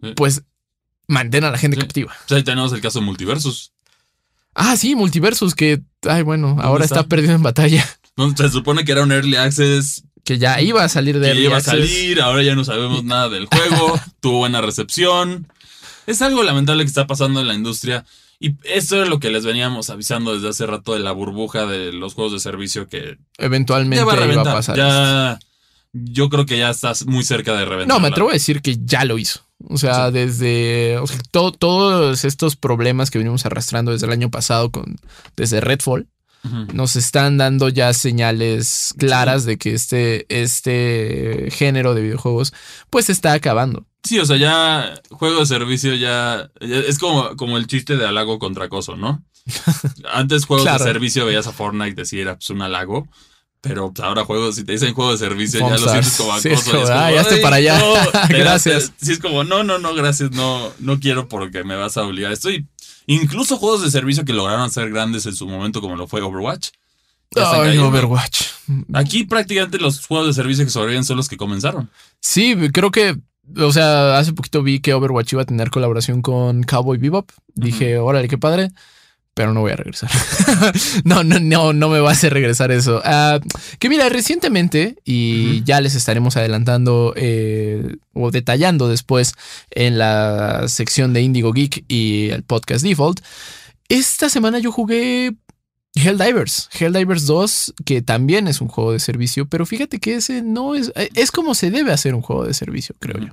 Sí. 0.02 0.14
pues, 0.16 0.42
mantén 1.06 1.44
a 1.44 1.50
la 1.50 1.58
gente 1.58 1.76
Sí. 1.76 1.82
captiva. 1.82 2.14
Pues 2.26 2.38
ahí 2.38 2.44
tenemos 2.44 2.72
el 2.72 2.80
caso 2.80 3.00
de 3.00 3.04
Multiversus. 3.04 3.72
Ah, 4.54 4.74
sí, 4.78 4.94
Multiversus, 4.94 5.54
que, 5.54 5.82
ay, 6.08 6.22
bueno, 6.22 6.56
ahora 6.62 6.84
está? 6.84 7.00
está 7.00 7.08
perdido 7.10 7.34
en 7.34 7.42
batalla. 7.42 7.84
Se 8.38 8.48
supone 8.48 8.84
que 8.86 8.92
era 8.92 9.02
un 9.02 9.12
Early 9.12 9.36
Access 9.36 10.04
Que 10.24 10.38
ya 10.38 10.60
iba 10.60 10.82
a 10.82 10.88
salir 10.88 11.18
de 11.20 11.32
que 11.32 11.40
iba 11.40 11.56
a 11.58 11.60
salir, 11.60 12.20
ahora 12.22 12.42
ya 12.42 12.54
no 12.54 12.64
sabemos 12.64 13.04
nada 13.04 13.28
del 13.28 13.46
juego, 13.46 13.98
tuvo 14.20 14.38
buena 14.38 14.60
recepción. 14.60 15.46
Es 16.06 16.22
algo 16.22 16.42
lamentable 16.42 16.82
que 16.84 16.88
está 16.88 17.06
pasando 17.06 17.40
en 17.40 17.48
la 17.48 17.54
industria. 17.54 18.04
Y 18.40 18.54
esto 18.64 19.02
es 19.02 19.08
lo 19.08 19.20
que 19.20 19.30
les 19.30 19.44
veníamos 19.44 19.90
avisando 19.90 20.34
desde 20.34 20.48
hace 20.48 20.66
rato 20.66 20.92
de 20.94 21.00
la 21.00 21.12
burbuja 21.12 21.66
de 21.66 21.92
los 21.92 22.14
juegos 22.14 22.32
de 22.32 22.40
servicio 22.40 22.88
que 22.88 23.16
Eventualmente 23.38 24.04
va 24.04 24.12
a 24.12 24.16
iba 24.16 24.24
a 24.24 24.26
reventar. 24.26 24.54
pasar. 24.54 24.76
ya, 24.76 25.38
yo 25.92 26.28
creo 26.28 26.44
que 26.44 26.58
ya 26.58 26.70
estás 26.70 27.06
muy 27.06 27.22
cerca 27.22 27.54
de 27.54 27.64
reventar. 27.64 27.86
No, 27.96 28.00
me 28.00 28.08
atrevo 28.08 28.30
a 28.30 28.32
decir 28.34 28.60
que 28.60 28.76
ya 28.84 29.04
lo 29.04 29.18
hizo. 29.18 29.40
O 29.68 29.78
sea, 29.78 30.10
desde 30.10 30.98
o 30.98 31.06
sea, 31.06 31.18
todo- 31.30 31.52
todos 31.52 32.24
estos 32.24 32.56
problemas 32.56 33.10
que 33.10 33.18
venimos 33.18 33.46
arrastrando 33.46 33.92
desde 33.92 34.06
el 34.06 34.12
año 34.12 34.30
pasado 34.30 34.70
con 34.70 34.96
desde 35.36 35.60
Redfall 35.60 36.08
Nos 36.74 36.94
están 36.96 37.38
dando 37.38 37.68
ya 37.70 37.92
señales 37.94 38.94
claras 38.98 39.44
de 39.46 39.56
que 39.56 39.72
este 39.74 40.26
este 40.28 41.48
género 41.50 41.94
de 41.94 42.02
videojuegos 42.02 42.52
pues 42.90 43.08
está 43.10 43.32
acabando. 43.32 43.86
Sí, 44.02 44.18
o 44.18 44.26
sea, 44.26 44.36
ya 44.36 44.94
juego 45.10 45.40
de 45.40 45.46
servicio 45.46 45.94
ya, 45.94 46.50
ya 46.60 46.76
es 46.76 46.98
como, 46.98 47.34
como 47.36 47.56
el 47.56 47.66
chiste 47.66 47.96
de 47.96 48.06
halago 48.06 48.38
contra 48.38 48.66
acoso, 48.66 48.96
¿no? 48.96 49.24
Antes 50.12 50.44
juegos 50.44 50.64
Claro. 50.66 50.84
de 50.84 50.90
servicio 50.92 51.24
veías 51.26 51.46
a 51.46 51.52
Fortnite 51.52 51.94
decir 51.94 52.20
era 52.20 52.34
pues, 52.36 52.50
un 52.50 52.60
halago, 52.60 53.08
pero 53.62 53.92
pues, 53.94 54.06
ahora 54.06 54.24
juegos, 54.26 54.56
si 54.56 54.64
te 54.64 54.72
dicen 54.72 54.92
juego 54.92 55.12
de 55.12 55.18
servicio 55.18 55.60
ya 55.60 55.70
lo 55.78 55.78
sientes 55.78 56.16
como 56.18 56.32
acoso. 56.32 56.42
Sí, 56.48 56.54
es 56.54 56.64
como, 56.64 56.84
"Ah, 56.88 57.10
ya 57.10 57.22
estoy 57.22 57.36
"Ay, 57.38 57.42
para 57.42 57.56
allá. 57.56 57.78
no", 57.78 57.94
Gracias. 58.28 58.92
Sí, 59.00 59.12
es 59.12 59.18
como, 59.20 59.42
no, 59.44 59.64
no, 59.64 59.78
no, 59.78 59.94
gracias, 59.94 60.30
no, 60.32 60.70
no 60.80 61.00
quiero 61.00 61.26
porque 61.28 61.64
me 61.64 61.76
vas 61.76 61.96
a 61.96 62.02
obligar. 62.02 62.32
Estoy, 62.32 62.66
incluso 63.06 63.56
juegos 63.56 63.82
de 63.82 63.90
servicio 63.90 64.24
que 64.24 64.32
lograron 64.32 64.70
ser 64.70 64.90
grandes 64.90 65.26
en 65.26 65.34
su 65.34 65.46
momento, 65.46 65.80
como 65.80 65.96
lo 65.96 66.06
fue 66.06 66.22
Overwatch. 66.22 66.70
Ay. 67.36 67.78
Overwatch. 67.78 68.42
Aquí 68.92 69.24
prácticamente 69.24 69.78
los 69.78 70.06
juegos 70.06 70.28
de 70.28 70.32
servicio 70.34 70.64
que 70.64 70.70
sobreviven 70.70 71.04
son 71.04 71.16
los 71.16 71.28
que 71.28 71.36
comenzaron. 71.36 71.90
Sí, 72.20 72.56
creo 72.72 72.90
que 72.90 73.16
o 73.56 73.72
sea, 73.72 74.18
hace 74.18 74.32
poquito 74.32 74.62
vi 74.62 74.80
que 74.80 74.94
Overwatch 74.94 75.32
iba 75.32 75.42
a 75.42 75.46
tener 75.46 75.70
colaboración 75.70 76.22
con 76.22 76.62
Cowboy 76.62 76.98
Bebop. 76.98 77.30
Dije, 77.54 77.98
órale, 77.98 78.28
qué 78.28 78.38
padre. 78.38 78.70
Pero 79.34 79.52
no 79.52 79.60
voy 79.60 79.72
a 79.72 79.76
regresar. 79.76 80.10
no, 81.04 81.24
no, 81.24 81.40
no, 81.40 81.72
no 81.72 81.88
me 81.88 81.98
va 81.98 82.10
a 82.10 82.12
hacer 82.12 82.32
regresar 82.32 82.70
eso. 82.70 83.02
Ah, 83.04 83.40
que 83.80 83.88
mira, 83.88 84.08
recientemente, 84.08 84.96
y 85.04 85.64
ya 85.64 85.80
les 85.80 85.96
estaremos 85.96 86.36
adelantando 86.36 87.12
eh, 87.16 87.96
o 88.12 88.30
detallando 88.30 88.88
después 88.88 89.34
en 89.70 89.98
la 89.98 90.68
sección 90.68 91.12
de 91.12 91.22
Indigo 91.22 91.52
Geek 91.52 91.84
y 91.88 92.30
el 92.30 92.44
podcast 92.44 92.84
Default. 92.84 93.20
Esta 93.88 94.28
semana 94.28 94.60
yo 94.60 94.70
jugué 94.70 95.34
Helldivers, 95.94 96.68
Helldivers 96.72 97.26
2, 97.26 97.74
que 97.84 98.02
también 98.02 98.48
es 98.48 98.60
un 98.60 98.68
juego 98.68 98.92
de 98.92 98.98
servicio, 98.98 99.46
pero 99.46 99.64
fíjate 99.64 100.00
que 100.00 100.16
ese 100.16 100.42
no 100.42 100.74
es, 100.74 100.92
eh, 100.96 101.08
es 101.14 101.30
como 101.30 101.54
se 101.54 101.70
debe 101.70 101.92
hacer 101.92 102.14
un 102.14 102.22
juego 102.22 102.44
de 102.44 102.54
servicio, 102.54 102.96
creo 102.98 103.24
yo. 103.24 103.32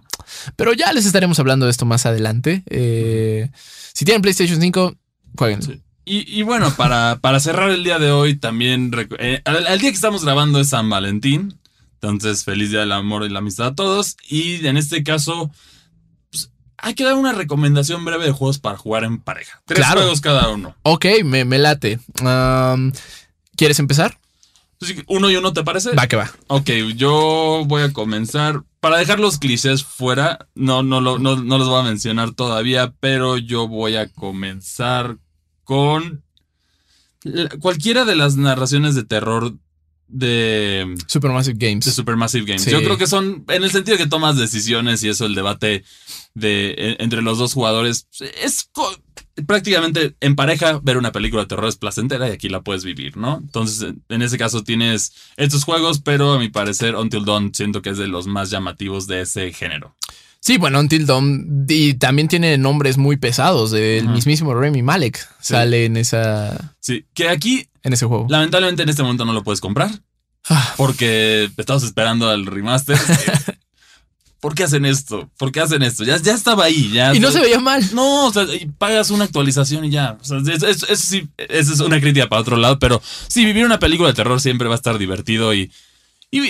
Pero 0.56 0.74
ya 0.74 0.94
les 0.94 1.06
estaremos 1.06 1.40
hablando 1.40 1.66
de 1.66 1.72
esto 1.72 1.86
más 1.86 2.06
adelante. 2.06 2.64
Eh, 2.68 3.50
si 3.94 4.06
tienen 4.06 4.22
PlayStation 4.22 4.62
5, 4.62 4.96
jueguen. 5.38 5.62
Sí. 5.64 5.82
Y, 6.04 6.40
y 6.40 6.42
bueno, 6.44 6.74
para, 6.76 7.20
para 7.22 7.40
cerrar 7.40 7.70
el 7.70 7.84
día 7.84 8.00
de 8.00 8.12
hoy, 8.12 8.36
también 8.36 8.92
eh, 9.20 9.42
al, 9.46 9.68
al 9.68 9.80
día 9.80 9.90
que 9.92 9.96
estamos 9.96 10.24
grabando 10.26 10.60
es 10.60 10.70
San 10.70 10.90
Valentín. 10.90 11.58
Entonces, 11.96 12.44
feliz 12.44 12.72
día 12.72 12.80
del 12.80 12.92
amor 12.92 13.24
y 13.24 13.30
la 13.30 13.40
amistad 13.40 13.68
a 13.68 13.76
todos. 13.76 14.18
Y 14.28 14.66
en 14.66 14.78
este 14.78 15.04
caso, 15.04 15.52
pues, 16.32 16.50
hay 16.78 16.96
que 16.96 17.04
dar 17.04 17.14
una 17.14 17.32
recomendación 17.34 18.04
breve 18.04 18.26
de 18.26 18.32
juegos 18.32 18.58
para 18.58 18.78
jugar 18.78 19.04
en 19.04 19.20
pareja. 19.20 19.62
Tres 19.66 19.80
Claro. 19.80 20.02
juegos 20.02 20.20
cada 20.22 20.50
uno. 20.50 20.76
Ok, 20.82 21.06
me, 21.24 21.46
me 21.46 21.60
late. 21.60 22.00
Um, 22.22 22.92
¿Quieres 23.56 23.78
empezar? 23.78 24.18
Que 24.80 25.04
uno 25.08 25.30
y 25.30 25.36
uno, 25.36 25.54
¿te 25.54 25.64
parece? 25.64 25.92
Va 25.92 26.08
que 26.08 26.16
va. 26.16 26.32
Ok, 26.48 26.72
yo 26.96 27.64
voy 27.68 27.84
a 27.84 27.94
comenzar. 27.94 28.64
Para 28.80 28.98
dejar 28.98 29.20
los 29.20 29.38
clichés 29.38 29.84
fuera, 29.84 30.48
no, 30.56 30.82
no, 30.82 31.00
no, 31.02 31.20
no 31.20 31.58
los 31.60 31.70
voy 31.70 31.82
a 31.82 31.84
mencionar 31.84 32.32
todavía, 32.32 32.92
pero 33.00 33.38
yo 33.38 33.68
voy 33.68 33.96
a 33.96 34.08
comenzar 34.08 35.18
con 35.64 36.24
cualquiera 37.60 38.06
de 38.06 38.16
las 38.16 38.36
narraciones 38.36 38.96
de 38.96 39.04
terror 39.04 39.54
de, 40.08 40.96
Supermassive 41.08 41.58
Games. 41.58 41.86
de 41.86 41.92
Supermassive 41.92 42.46
Games. 42.46 42.64
Sí. 42.64 42.72
Yo 42.72 42.84
creo 42.84 42.98
que 42.98 43.08
son, 43.08 43.46
en 43.48 43.64
el 43.64 43.72
sentido 43.72 43.98
que 43.98 44.08
tomas 44.08 44.38
decisiones 44.38 45.04
y 45.04 45.10
eso, 45.10 45.26
el 45.26 45.36
debate 45.36 45.84
de, 46.34 46.76
en- 46.78 46.96
entre 47.00 47.22
los 47.22 47.38
dos 47.38 47.54
jugadores, 47.54 48.08
es 48.44 48.70
prácticamente 49.48 50.16
en 50.20 50.36
pareja 50.36 50.80
ver 50.84 50.98
una 50.98 51.14
película 51.14 51.44
de 51.44 51.48
terror 51.48 51.68
es 51.70 51.78
placentera 51.78 52.28
y 52.28 52.32
aquí 52.34 52.50
la 52.50 52.62
puedes 52.62 52.84
vivir, 52.84 53.16
¿no? 53.16 53.38
Entonces, 53.38 53.84
en- 53.84 54.04
en 54.10 54.22
ese 54.22 54.38
caso 54.38 54.64
tienes 54.64 55.14
estos 55.38 55.64
juegos, 55.64 56.02
pero 56.02 56.34
a 56.34 56.40
mi 56.40 56.50
parecer 56.50 56.96
Until 56.96 57.24
Dawn 57.24 57.54
siento 57.56 57.82
que 57.82 57.92
es 57.92 57.98
de 57.98 58.08
los 58.08 58.28
más 58.28 58.50
llamativos 58.50 59.08
de 59.08 59.22
ese 59.22 59.54
género. 59.54 59.96
Sí, 60.44 60.58
bueno, 60.58 60.80
Until 60.80 61.06
Dawn 61.06 61.66
y 61.70 61.94
también 61.94 62.28
tiene 62.28 62.58
nombres 62.58 62.98
muy 62.98 63.16
pesados 63.18 63.74
Ajá. 63.74 64.12
mismísimo 64.12 64.54
Remy 64.56 64.82
Malek. 64.82 65.26
Sale 65.40 65.86
en 65.86 65.98
esa 65.98 66.74
Sí, 66.80 67.06
que 67.14 67.30
aquí 67.30 67.68
en 67.84 67.94
ese 67.94 68.08
juego. 68.08 68.26
lamentablemente 68.28 68.82
en 68.84 68.90
este 68.90 69.04
momento 69.04 69.24
no 69.24 69.34
lo 69.34 69.44
puedes 69.44 69.62
comprar 69.62 69.92
Ah, 70.50 70.74
porque 70.78 71.52
estamos 71.56 71.84
esperando 71.84 72.28
al 72.28 72.48
remaster. 72.48 72.98
¿Por 74.40 74.56
qué 74.56 74.64
hacen 74.64 74.86
esto? 74.86 75.30
¿Por 75.38 75.52
qué 75.52 75.60
hacen 75.60 75.84
esto? 75.84 76.04
Ya, 76.04 76.18
ya 76.18 76.34
estaba 76.34 76.64
ahí, 76.64 76.90
ya. 76.92 77.14
y 77.14 77.20
no 77.20 77.30
se 77.32 77.40
veía 77.40 77.60
mal. 77.60 77.84
No, 77.94 78.26
o 78.26 78.34
sea, 78.34 78.44
y 78.56 78.66
pagas 78.66 79.12
una 79.12 79.26
actualización 79.26 79.86
y 79.86 79.92
ya. 79.92 80.18
O 80.20 80.24
sea, 80.26 80.40
eso, 80.40 80.66
eso- 80.68 80.88
eso 80.88 80.96
sí, 81.08 81.30
eso 81.38 81.74
es 81.74 81.80
una 81.80 82.02
crítica 82.02 82.28
para 82.28 82.42
otro 82.42 82.58
lado, 82.58 82.80
pero 82.80 83.00
sí, 83.28 83.46
vivir 83.46 83.64
una 83.66 83.78
película 83.78 84.10
de 84.10 84.16
terror 84.16 84.42
siempre 84.42 84.68
va 84.68 84.74
a 84.74 84.78
estar 84.78 84.98
divertido 84.98 85.54
y, 85.54 85.72
y 86.32 86.50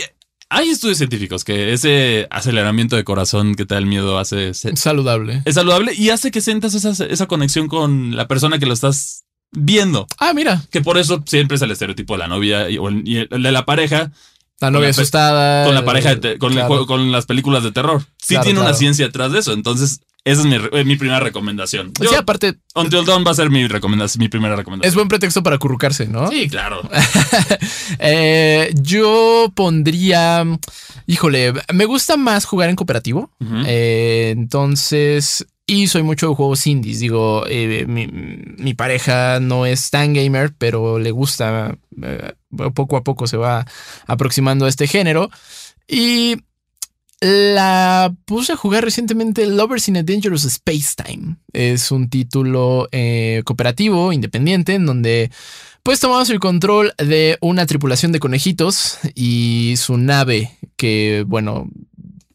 hay 0.53 0.69
estudios 0.69 0.97
científicos 0.97 1.43
que 1.43 1.73
ese 1.73 2.27
aceleramiento 2.29 2.95
de 2.95 3.03
corazón 3.03 3.55
que 3.55 3.65
te 3.65 3.73
da 3.75 3.79
el 3.79 3.85
miedo 3.85 4.19
hace, 4.19 4.53
se- 4.53 4.75
Saludable. 4.75 5.41
es 5.45 5.55
saludable 5.55 5.93
y 5.95 6.09
hace 6.09 6.29
que 6.29 6.41
sientas 6.41 6.73
esa, 6.75 6.91
esa 7.05 7.25
conexión 7.27 7.67
con 7.67 8.15
la 8.15 8.27
persona 8.27 8.59
que 8.59 8.65
lo 8.65 8.73
estás 8.73 9.23
viendo. 9.51 10.07
Ah, 10.19 10.33
mira, 10.33 10.61
Que 10.69 10.81
por 10.81 10.97
eso 10.97 11.23
siempre 11.25 11.55
es 11.55 11.61
el 11.61 11.71
estereotipo 11.71 12.13
de 12.13 12.19
la 12.19 12.27
novia 12.27 12.69
y, 12.69 12.77
o 12.77 12.89
el, 12.89 13.07
y 13.07 13.17
el 13.17 13.29
de 13.43 13.51
la 13.51 13.65
pareja 13.65 14.11
la 14.59 14.69
novia 14.71 14.89
asustada. 14.89 15.65
con 15.65 15.73
la 15.73 15.83
pareja, 15.85 16.09
de 16.09 16.15
te- 16.17 16.37
con, 16.37 16.51
claro. 16.53 16.97
las 16.97 17.25
películas 17.25 17.63
de 17.63 17.71
terror. 17.71 18.01
Sí 18.21 18.35
Claro, 18.35 18.43
tiene 18.43 18.59
una 18.59 18.73
ciencia 18.73 19.05
detrás 19.07 19.31
de 19.31 19.39
eso, 19.39 19.53
entonces 19.53 20.01
esa 20.23 20.41
es 20.41 20.45
mi, 20.47 20.55
eh, 20.55 20.83
mi 20.85 20.95
primera 20.95 21.19
recomendación. 21.19 21.91
Yo- 21.99 22.09
Sí, 22.09 22.15
aparte, 22.15 22.55
Until 22.75 23.05
Dawn 23.05 23.23
va 23.25 23.31
a 23.31 23.35
ser 23.35 23.49
mi 23.49 23.67
recomendación, 23.67 24.19
mi 24.19 24.29
primera 24.29 24.55
recomendación. 24.55 24.87
es 24.89 24.95
buen 24.95 25.07
pretexto 25.07 25.41
para 25.43 25.55
acurrucarse, 25.57 26.07
¿no? 26.07 26.29
Sí, 26.29 26.47
claro. 26.49 26.81
Eh, 27.99 28.71
yo 28.75 29.51
pondría. 29.55 30.45
Híjole, 31.07 31.53
me 31.73 31.85
gusta 31.85 32.17
más 32.17 32.45
jugar 32.45 32.69
en 32.69 32.75
cooperativo. 32.75 33.31
Eh, 33.65 34.33
entonces. 34.35 35.45
Y 35.67 35.87
soy 35.87 36.03
mucho 36.03 36.27
de 36.27 36.35
juegos 36.35 36.67
indies. 36.67 36.99
Digo, 36.99 37.45
mi, 37.87 38.07
mi 38.07 38.73
pareja 38.73 39.39
no 39.39 39.65
es 39.65 39.89
tan 39.89 40.13
gamer, 40.13 40.51
pero 40.57 40.99
le 40.99 41.11
gusta. 41.11 41.77
poco 42.73 42.97
a 42.97 43.03
poco 43.03 43.25
se 43.27 43.37
va 43.37 43.65
aproximando 44.07 44.65
a 44.65 44.69
este 44.69 44.87
género. 44.87 45.29
Y 45.87 46.37
la 47.21 48.13
puse 48.25 48.53
a 48.53 48.57
jugar 48.57 48.83
recientemente 48.83 49.45
Lovers 49.45 49.87
in 49.87 49.97
a 49.97 50.03
Dangerous 50.03 50.43
Space 50.45 50.95
Time. 50.95 51.37
Es 51.53 51.91
un 51.91 52.09
título 52.09 52.89
eh, 52.91 53.43
cooperativo, 53.45 54.11
independiente, 54.11 54.73
en 54.73 54.87
donde 54.87 55.31
pues 55.83 55.99
tomamos 55.99 56.29
el 56.29 56.39
control 56.39 56.93
de 56.97 57.37
una 57.41 57.65
tripulación 57.65 58.11
de 58.11 58.19
conejitos 58.19 58.99
y 59.15 59.75
su 59.77 59.97
nave 59.97 60.51
que, 60.77 61.23
bueno, 61.27 61.69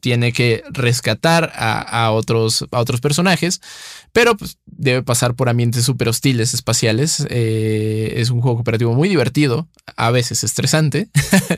tiene 0.07 0.31
que 0.31 0.63
rescatar 0.71 1.51
a, 1.57 1.81
a 1.81 2.13
otros, 2.13 2.65
a 2.71 2.79
otros 2.79 3.01
personajes, 3.01 3.61
pero 4.13 4.37
pues, 4.37 4.57
debe 4.67 5.03
pasar 5.03 5.35
por 5.35 5.49
ambientes 5.49 5.85
súper 5.85 6.09
hostiles 6.09 6.55
espaciales. 6.55 7.27
Eh, 7.29 8.15
es 8.19 8.31
un 8.31 8.41
juego 8.41 8.59
cooperativo 8.59 8.95
muy 8.95 9.09
divertido, 9.09 9.67
a 9.97 10.13
veces 10.13 10.45
estresante, 10.45 11.09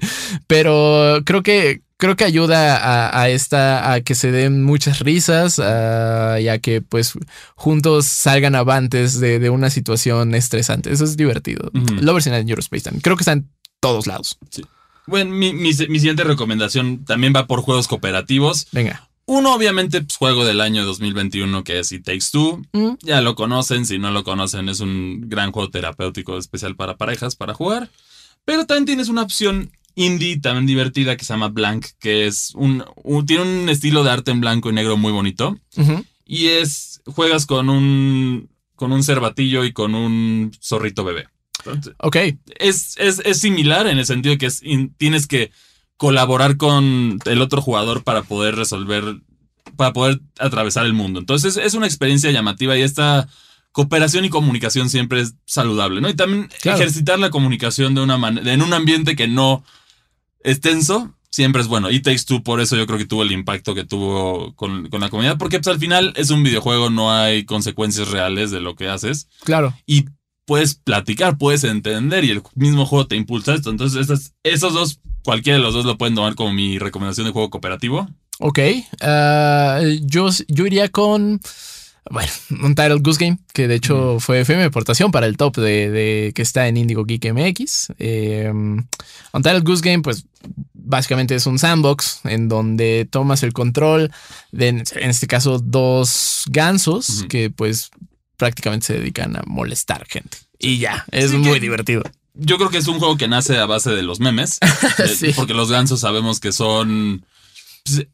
pero 0.47 1.21
creo 1.27 1.43
que 1.43 1.83
creo 1.99 2.17
que 2.17 2.25
ayuda 2.25 2.77
a, 2.79 3.21
a 3.21 3.29
esta 3.29 3.93
a 3.93 4.01
que 4.01 4.15
se 4.15 4.31
den 4.33 4.63
muchas 4.63 5.01
risas 5.01 5.59
a- 5.59 6.39
y 6.41 6.49
a 6.49 6.59
que 6.59 6.81
pues 6.81 7.13
juntos 7.55 8.07
salgan 8.07 8.55
avantes 8.55 9.21
de, 9.21 9.39
de 9.41 9.51
una 9.51 9.69
situación 9.69 10.35
estresante. 10.35 10.91
Eso 10.91 11.05
es 11.05 11.19
divertido. 11.19 11.71
Ujú. 11.75 11.97
Lovers 12.01 12.27
in 12.29 12.33
a 12.33 12.37
Dangerous 12.39 12.65
Space 12.65 12.89
Time. 12.89 13.03
Creo 13.03 13.17
que 13.17 13.23
está 13.23 13.33
en 13.33 13.51
todos 13.81 14.07
lados. 14.07 14.39
Bueno, 15.09 15.31
mi, 15.35 15.53
mi- 15.53 15.73
mi 15.73 15.99
siguiente 15.99 16.25
recomendación 16.25 17.05
también 17.05 17.33
va 17.35 17.47
por 17.47 17.61
juegos 17.63 17.89
cooperativos. 17.89 18.67
Venga. 18.73 19.09
Uno, 19.27 19.55
obviamente, 19.55 20.01
pues, 20.01 20.17
juego 20.17 20.45
del 20.47 20.61
año 20.63 20.85
2021 20.87 21.63
que 21.65 21.81
es 21.81 21.93
It 21.93 22.05
Takes 22.05 22.27
Two. 22.33 22.63
Mm, 22.73 22.93
Ya 23.03 23.21
lo 23.21 23.35
conocen, 23.35 23.85
si 23.85 23.99
no 23.99 24.11
lo 24.11 24.25
conocen, 24.25 24.69
es 24.71 24.81
un 24.81 25.29
gran 25.29 25.53
juego 25.53 25.71
terapéutico 25.71 26.39
especial 26.39 26.77
para 26.77 26.97
parejas 26.97 27.37
para 27.37 27.53
jugar. 27.55 27.91
Pero 28.47 28.65
también 28.65 28.87
tienes 28.87 29.09
una 29.09 29.23
opción 29.23 29.71
indie 29.95 30.39
también 30.41 30.65
divertida 30.67 31.17
que 31.17 31.25
se 31.25 31.33
llama 31.35 31.49
Blank, 31.49 31.87
que 31.99 32.27
es 32.27 32.53
un, 32.55 32.85
un- 33.05 33.27
tiene 33.27 33.43
un 33.43 33.69
estilo 33.69 34.03
de 34.05 34.11
arte 34.13 34.31
en 34.31 34.41
blanco 34.41 34.71
y 34.71 34.73
negro 34.73 34.97
muy 34.97 35.13
bonito. 35.13 35.59
Y 36.25 36.47
es, 36.47 37.03
juegas 37.05 37.45
con 37.47 37.69
un, 37.69 38.49
con 38.77 38.93
un 38.93 39.03
cervatillo 39.03 39.65
y 39.65 39.73
con 39.73 39.95
un 39.95 40.53
zorrito 40.63 41.05
bebé. 41.05 41.27
Ok. 41.99 42.17
es, 42.59 42.95
es, 42.99 43.21
es 43.25 43.41
similar 43.41 43.87
en 43.87 43.99
el 43.99 44.07
sentido 44.07 44.33
de 44.35 44.39
que 44.39 44.47
es 44.47 44.63
in- 44.63 44.95
tienes 44.97 45.27
que 45.27 45.51
colaborar 45.97 46.57
con 46.57 47.19
el 47.25 47.43
otro 47.43 47.61
jugador 47.61 48.05
para 48.05 48.23
poder 48.23 48.55
resolver, 48.57 49.21
para 49.77 49.93
poder 49.93 50.21
atravesar 50.39 50.87
el 50.87 50.93
mundo. 50.93 51.19
Entonces 51.21 51.57
es 51.57 51.75
una 51.75 51.87
experiencia 51.87 52.31
llamativa 52.31 52.77
y 52.79 52.83
esta 52.83 53.29
cooperación 53.73 54.25
y 54.25 54.29
comunicación 54.31 54.89
siempre 54.91 55.21
es 55.21 55.35
saludable, 55.45 56.01
¿no? 56.01 56.09
Y 56.09 56.15
también 56.15 56.49
Claro. 56.63 56.79
ejercitar 56.79 57.19
la 57.19 57.31
comunicación 57.31 57.95
de 57.95 58.01
una 58.03 58.17
manera, 58.17 58.53
en 58.53 58.63
un 58.63 58.73
ambiente 58.73 59.15
que 59.17 59.29
no 59.29 59.65
es 60.41 60.61
tenso, 60.61 61.15
siempre 61.31 61.61
es 61.63 61.69
bueno. 61.69 61.91
Y 61.91 62.01
Takes 62.01 62.25
Two, 62.27 62.43
por 62.43 62.61
eso 62.61 62.77
yo 62.77 62.87
creo 62.87 62.99
que 62.99 63.05
tuvo 63.05 63.23
el 63.23 63.33
impacto 63.33 63.75
que 63.75 63.85
tuvo 63.85 64.55
con, 64.55 64.89
con 64.89 65.01
la 65.01 65.11
comunidad, 65.11 65.37
porque 65.37 65.59
pues, 65.59 65.69
al 65.69 65.79
final 65.81 66.13
es 66.17 66.31
un 66.31 66.43
videojuego, 66.43 66.91
no 66.91 67.13
hay 67.13 67.45
consecuencias 67.45 68.09
reales 68.09 68.51
de 68.51 68.61
lo 68.61 68.75
que 68.75 68.89
haces 68.89 69.29
Claro. 69.45 69.75
y 69.87 70.07
puedes 70.49 70.75
platicar, 70.75 71.37
puedes 71.37 71.63
entender 71.63 72.25
y 72.25 72.31
el 72.31 72.43
mismo 72.55 72.87
juego 72.87 73.07
te 73.07 73.17
impulsa 73.17 73.55
esto. 73.55 73.69
Entonces, 73.71 74.01
esas- 74.01 74.33
esos 74.43 74.73
dos, 74.73 74.99
cualquiera 75.23 75.59
de 75.59 75.63
los 75.63 75.75
dos 75.75 75.85
lo 75.85 75.99
pueden 75.99 76.15
tomar 76.15 76.35
como 76.35 76.53
mi 76.55 76.79
recomendación 76.79 77.27
de 77.27 77.33
juego 77.35 77.51
cooperativo. 77.51 78.09
Ok. 78.41 78.59
Ah, 79.03 79.81
yo, 80.03 80.29
yo 80.49 80.67
iría 80.67 80.89
con. 80.89 81.41
Bueno, 82.11 82.31
un 82.63 82.75
Title 82.75 83.01
Goose 83.01 83.23
Game, 83.27 83.39
que 83.53 83.69
de 83.69 83.75
hecho 83.75 84.19
fue, 84.21 84.47
fue 84.47 84.57
mi 84.57 84.63
aportación 84.63 85.11
para 85.11 85.27
el 85.27 85.37
top 85.37 85.57
de, 85.59 85.91
de- 85.91 86.33
que 86.35 86.41
está 86.41 86.67
en 86.67 86.79
Indigo 86.79 87.05
Geek 87.05 87.27
MX. 87.35 87.93
Eh, 87.99 88.51
Untitled 89.35 89.65
Goose 89.65 89.83
Game, 89.85 90.03
pues 90.03 90.25
básicamente 90.73 91.35
es 91.35 91.45
un 91.47 91.59
sandbox 91.59 92.21
en 92.25 92.49
donde 92.49 93.07
tomas 93.11 93.43
el 93.43 93.53
control 93.53 94.11
de, 94.53 94.69
en 94.69 94.81
este 95.11 95.27
caso, 95.27 95.59
dos 95.59 96.45
gansos 96.49 97.27
que 97.29 97.51
pues 97.51 97.91
prácticamente 98.39 98.87
se 98.87 98.95
dedican 98.95 99.37
a 99.37 99.43
molestar 99.47 100.07
gente. 100.09 100.39
Y 100.59 100.79
ya, 100.79 101.05
es 101.11 101.31
Sí, 101.33 101.37
muy 101.37 101.61
divertido. 101.61 102.03
Yo 102.35 102.57
creo 102.57 102.71
que 102.71 102.79
es 102.79 102.87
un 102.89 102.99
juego 102.99 103.17
que 103.19 103.29
nace 103.29 103.59
a 103.59 103.67
base 103.67 103.91
de 103.91 104.03
los 104.03 104.21
memes. 104.21 104.59
eh, 104.99 105.09
Sí. 105.09 105.33
Porque 105.37 105.53
los 105.55 105.71
gansos 105.71 106.01
sabemos 106.01 106.41
que 106.41 106.53
son. 106.53 107.25
pues, 107.85 107.99
eh, 107.99 108.09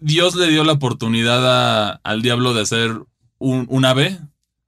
Dios 0.00 0.34
le 0.36 0.48
dio 0.48 0.62
la 0.64 0.72
oportunidad 0.72 1.44
a- 1.90 2.00
al 2.04 2.22
diablo 2.22 2.54
de 2.54 2.66
ser 2.66 2.92
un, 3.38 3.66
un 3.68 3.84
ave. 3.84 4.18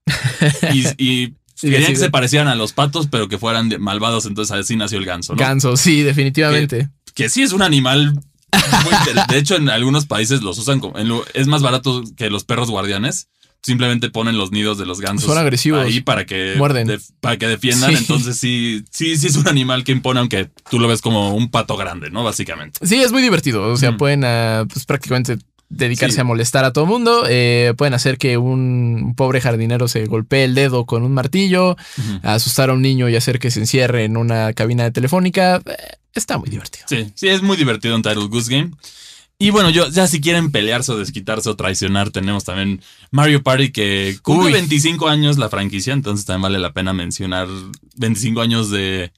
Y, 0.73 0.85
y 1.03 1.33
Sí, 1.55 1.71
querían 1.71 1.87
sí, 1.87 1.93
que 1.93 1.99
se 1.99 2.11
parecieran 2.11 2.47
a 2.49 2.53
los 2.55 2.71
patos, 2.73 3.07
pero 3.09 3.27
que 3.27 3.39
fueran 3.39 3.71
malvados. 3.79 4.27
Entonces 4.27 4.55
así 4.55 4.75
nació 4.75 4.99
el 4.99 5.05
ganso, 5.05 5.33
¿no? 5.33 5.39
Gansos, 5.39 5.79
sí, 5.81 6.03
definitivamente. 6.03 6.89
que 7.15 7.29
sí 7.29 7.41
es 7.41 7.51
un 7.51 7.63
animal. 7.63 8.13
muy 8.13 8.93
de 9.29 9.37
hecho, 9.39 9.55
en 9.55 9.67
algunos 9.69 10.05
países 10.05 10.43
los 10.43 10.59
usan 10.59 10.79
como. 10.79 10.99
en 10.99 11.11
es 11.33 11.47
más 11.47 11.63
barato 11.63 12.03
que 12.15 12.29
los 12.29 12.43
perros 12.43 12.69
guardianes. 12.69 13.29
Simplemente 13.61 14.09
ponen 14.09 14.37
los 14.37 14.51
nidos 14.51 14.77
de 14.77 14.85
los 14.85 15.01
gansos 15.01 15.25
Son 15.29 15.37
agresivos. 15.37 15.85
ahí 15.85 16.01
para 16.01 16.25
que, 16.25 16.55
Muerden. 16.57 16.99
para 17.19 17.37
que 17.37 17.47
defiendan. 17.47 17.91
Sí. 17.91 17.97
Entonces 17.99 18.37
sí, 18.37 18.83
sí, 18.91 19.17
sí 19.17 19.27
es 19.27 19.35
un 19.35 19.47
animal 19.47 19.83
que 19.83 19.91
impone, 19.91 20.19
aunque 20.19 20.49
tú 20.69 20.79
lo 20.79 20.87
ves 20.87 21.01
como 21.01 21.33
un 21.35 21.49
pato 21.51 21.75
grande, 21.77 22.09
¿no? 22.09 22.23
Básicamente. 22.23 22.79
Sí, 22.85 22.95
es 22.95 23.11
muy 23.11 23.21
divertido. 23.21 23.63
O 23.71 23.77
sea, 23.77 23.91
Mm. 23.91 23.97
pueden 23.97 24.23
ah, 24.23 24.65
pues, 24.71 24.85
prácticamente 24.85 25.37
dedicarse 25.69 26.15
Sí. 26.15 26.21
a 26.21 26.23
molestar 26.23 26.63
a 26.63 26.71
todo 26.71 26.85
mundo. 26.85 27.25
Eh, 27.27 27.73
pueden 27.77 27.93
hacer 27.93 28.17
que 28.17 28.37
un 28.37 29.13
pobre 29.17 29.41
jardinero 29.41 29.89
se 29.89 30.05
golpee 30.05 30.45
el 30.45 30.55
dedo 30.55 30.85
con 30.85 31.03
un 31.03 31.13
martillo, 31.13 31.75
asustar 32.23 32.69
a 32.69 32.73
un 32.73 32.81
niño 32.81 33.09
y 33.09 33.17
hacer 33.17 33.37
que 33.39 33.51
se 33.51 33.59
encierre 33.59 34.05
en 34.05 34.15
una 34.15 34.53
cabina 34.53 34.85
de 34.85 34.91
telefónica. 34.91 35.61
Eh, 35.65 35.75
está 36.13 36.37
muy 36.37 36.49
divertido. 36.49 36.85
Sí, 36.87 37.11
sí, 37.15 37.27
es 37.27 37.41
muy 37.41 37.57
divertido 37.57 37.95
un 37.97 38.01
Title 38.01 38.27
Goose 38.27 38.49
Game. 38.49 38.71
Y 39.39 39.51
bueno, 39.51 39.69
yo 39.69 39.87
ya 39.89 40.07
si 40.07 40.19
quieren 40.19 40.51
pelearse 40.51 40.91
o 40.91 40.97
desquitarse 40.97 41.49
o 41.49 41.55
traicionar, 41.55 42.09
tenemos 42.09 42.43
también 42.43 42.81
Mario 43.11 43.43
Party 43.43 43.71
que 43.71 44.17
cumple 44.23 44.47
Uy. 44.47 44.51
25 44.53 45.07
años 45.07 45.37
la 45.37 45.49
franquicia, 45.49 45.93
entonces 45.93 46.25
también 46.25 46.41
vale 46.43 46.59
la 46.59 46.73
pena 46.73 46.91
mencionar 46.93 47.47
25 47.97 48.41
años 48.41 48.71
de, 48.71 49.11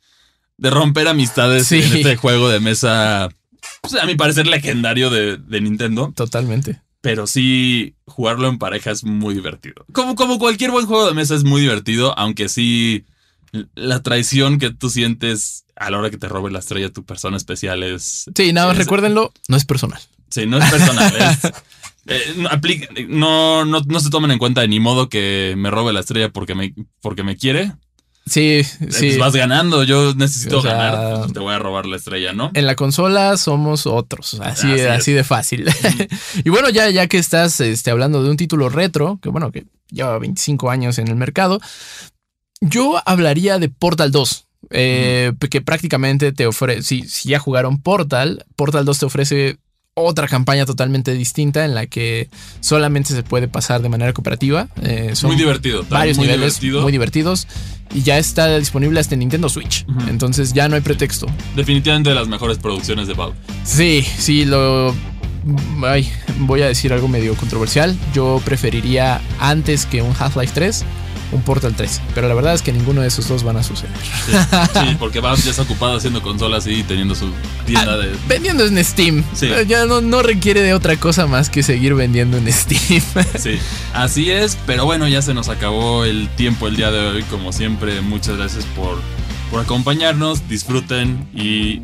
de 0.58 0.70
romper 0.70 1.08
amistades 1.08 1.68
Sí. 1.68 1.78
en 1.82 1.94
este 1.98 2.18
juego 2.18 2.50
de 2.50 2.60
mesa, 2.60 3.30
pues, 3.82 3.96
a 3.96 4.06
mi 4.06 4.16
parecer 4.16 4.46
legendario 4.46 5.10
de, 5.10 5.38
de 5.38 5.62
Nintendo, 5.62 6.12
Totalmente. 6.14 6.82
pero 7.00 7.26
sí 7.26 7.96
jugarlo 8.06 8.50
en 8.50 8.58
pareja 8.58 8.92
es 8.92 9.06
muy 9.06 9.34
divertido. 9.36 9.86
Como, 9.94 10.16
como 10.16 10.38
cualquier 10.38 10.72
buen 10.72 10.86
juego 10.86 11.08
de 11.08 11.14
mesa 11.14 11.34
es 11.34 11.46
muy 11.46 11.62
divertido, 11.62 12.14
aunque 12.20 12.50
sí 12.50 13.06
la 13.74 14.04
traición 14.04 14.60
que 14.60 14.70
tú 14.70 14.90
sientes 14.90 15.64
a 15.80 15.90
la 15.90 15.98
hora 15.98 16.10
que 16.10 16.18
te 16.18 16.28
robe 16.28 16.52
la 16.52 16.60
estrella 16.60 16.92
tu 16.92 17.04
persona 17.06 17.38
especial 17.38 17.84
es 17.84 18.26
Sí, 18.36 18.54
nada 18.54 18.68
más 18.68 18.78
es- 18.78 18.84
recuérdenlo, 18.84 19.32
no 19.48 19.58
es 19.58 19.66
personal. 19.66 20.00
Sí, 20.30 20.46
no 20.46 20.58
es 20.58 20.70
personal. 20.70 21.14
es- 21.16 21.52
eh, 22.08 22.34
no, 23.08 23.66
no, 23.66 23.66
no, 23.66 23.82
no 23.86 24.00
se 24.00 24.10
tomen 24.10 24.32
en 24.32 24.40
cuenta 24.40 24.62
de 24.62 24.68
ni 24.68 24.80
modo 24.80 25.10
que 25.10 25.56
me 25.58 25.72
robe 25.72 25.94
la 25.94 26.02
estrella 26.02 26.30
porque 26.30 26.56
me, 26.56 26.74
porque 27.02 27.24
me 27.24 27.36
quiere. 27.38 27.72
Sí, 28.26 28.60
Eh, 28.60 28.64
sí. 28.64 28.86
pues 28.90 29.18
vas 29.18 29.34
ganando, 29.36 29.84
yo 29.84 30.14
necesito 30.14 30.60
O 30.60 30.62
sea, 30.62 30.74
ganar, 30.76 31.20
pues 31.22 31.34
te 31.34 31.40
voy 31.40 31.52
a 31.54 31.58
robar 31.58 31.88
la 31.88 31.96
estrella, 31.98 32.32
¿no? 32.32 32.52
En 32.54 32.68
la 32.68 32.76
consola 32.76 33.36
somos 33.38 33.88
otros, 33.88 34.36
así, 34.36 34.68
Así 34.72 34.82
así, 34.82 35.12
es. 35.12 35.18
de 35.18 35.24
fácil. 35.24 35.66
y 36.46 36.50
bueno, 36.50 36.70
ya, 36.70 36.92
ya 36.92 37.08
que 37.08 37.18
estás 37.18 37.60
este, 37.60 37.90
hablando 37.90 38.22
de 38.22 38.30
un 38.30 38.38
título 38.38 38.70
retro, 38.70 39.18
que 39.20 39.30
bueno, 39.30 39.52
que 39.52 39.66
lleva 39.90 40.20
25 40.20 40.70
años 40.70 41.00
en 41.00 41.08
el 41.08 41.16
mercado, 41.16 41.60
yo 42.62 43.02
hablaría 43.06 43.58
de 43.58 43.70
Portal 43.70 44.12
2. 44.12 44.46
Eh, 44.72 45.32
Que 45.50 45.62
prácticamente 45.62 46.32
te 46.32 46.46
ofrece, 46.48 46.84
si, 46.84 47.02
si 47.04 47.30
ya 47.30 47.40
jugaron 47.40 47.82
Portal, 47.82 48.46
Portal 48.56 48.86
2 48.86 49.00
te 49.00 49.06
ofrece 49.06 49.58
otra 49.96 50.28
campaña 50.30 50.66
totalmente 50.66 51.14
distinta 51.14 51.66
en 51.66 51.76
la 51.76 51.86
que 51.86 52.30
solamente 52.62 53.14
se 53.14 53.22
puede 53.24 53.48
pasar 53.50 53.82
de 53.82 53.90
manera 53.90 54.14
cooperativa. 54.14 54.70
eh, 54.82 55.12
son 55.14 55.30
muy 55.30 55.38
divertido. 55.38 55.84
varios 55.90 56.18
muy 56.18 56.28
niveles 56.28 56.60
divertido. 56.60 56.82
muy 56.84 56.92
divertidos 56.94 57.48
y 57.94 58.04
ya 58.04 58.18
está 58.18 58.58
disponible 58.58 59.00
hasta 59.00 59.16
en 59.16 59.20
Nintendo 59.20 59.50
Switch. 59.50 59.86
Entonces 60.08 60.54
ya 60.54 60.70
no 60.70 60.76
hay 60.76 60.82
pretexto. 60.82 61.26
Definitivamente 61.56 62.10
de 62.10 62.16
las 62.16 62.28
mejores 62.28 62.60
producciones 62.60 63.08
de 63.08 63.14
Valve. 63.14 63.36
Sí, 63.66 64.04
sí, 64.04 64.46
lo. 64.46 64.96
Ay, 65.84 66.10
voy 66.40 66.62
a 66.62 66.68
decir 66.68 66.94
algo 66.94 67.08
medio 67.08 67.34
controversial. 67.36 67.98
Yo 68.14 68.42
preferiría 68.46 69.20
antes 69.40 69.86
que 69.86 70.02
un 70.02 70.14
Half-Life 70.18 70.52
3, 70.54 70.86
un 71.32 71.42
Portal 71.42 71.74
3. 71.76 72.02
Pero 72.16 72.28
la 72.28 72.34
verdad 72.34 72.54
es 72.54 72.62
que 72.62 72.72
ninguno 72.72 73.02
de 73.02 73.08
esos 73.08 73.28
dos 73.28 73.44
van 73.44 73.58
a 73.58 73.64
suceder. 73.64 73.94
Sí, 74.26 74.32
sí, 74.74 74.96
porque 75.00 75.20
Valve 75.20 75.42
ya 75.44 75.52
está 75.52 75.64
ocupado 75.64 75.98
haciendo 75.98 76.22
consolas 76.22 76.66
y 76.68 76.84
teniendo 76.84 77.16
su 77.16 77.32
tienda 77.66 77.98
de... 77.98 78.16
Vendiendo 78.28 78.66
en 78.66 78.84
Steam. 78.84 79.24
Sí. 79.34 79.48
Eh, 79.48 79.66
Ya 79.68 79.86
no, 79.86 80.02
no 80.02 80.22
requiere 80.22 80.62
de 80.62 80.74
otra 80.74 80.96
cosa 80.98 81.28
más 81.28 81.50
que 81.50 81.64
seguir 81.64 81.94
vendiendo 81.96 82.38
en 82.38 82.52
Steam. 82.52 83.02
Sí, 83.38 83.58
así 83.94 84.32
es, 84.32 84.58
pero 84.66 84.86
bueno, 84.86 85.08
ya 85.08 85.22
se 85.22 85.34
nos 85.34 85.50
acabó 85.50 86.04
el 86.04 86.28
tiempo 86.30 86.68
el 86.68 86.76
día 86.76 86.92
de 86.92 87.00
hoy. 87.08 87.24
Como 87.24 87.52
siempre, 87.54 88.02
muchas 88.02 88.38
gracias 88.38 88.66
por, 88.76 89.00
por 89.52 89.62
acompañarnos. 89.62 90.48
Disfruten 90.50 91.28
y 91.36 91.82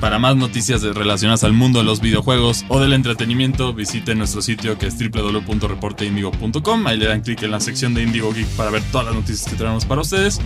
para 0.00 0.18
más 0.18 0.34
noticias 0.36 0.82
relacionadas 0.82 1.44
al 1.44 1.52
mundo 1.52 1.78
de 1.80 1.84
los 1.84 2.00
videojuegos 2.00 2.64
o 2.68 2.80
del 2.80 2.92
entretenimiento, 2.94 3.72
visiten 3.74 4.18
nuestro 4.18 4.40
sitio 4.42 4.78
que 4.78 4.86
es 4.86 4.96
www.reporteindigo.com. 4.98 6.86
Ahí 6.86 6.96
le 6.98 7.06
dan 7.06 7.20
clic 7.20 7.42
en 7.42 7.50
la 7.50 7.60
sección 7.60 7.94
de 7.94 8.02
Indigo 8.02 8.32
Geek 8.32 8.46
para 8.56 8.70
ver 8.70 8.82
todas 8.90 9.06
las 9.06 9.14
noticias 9.14 9.48
que 9.50 9.56
tenemos 9.56 9.84
para 9.84 10.00
ustedes. 10.00 10.40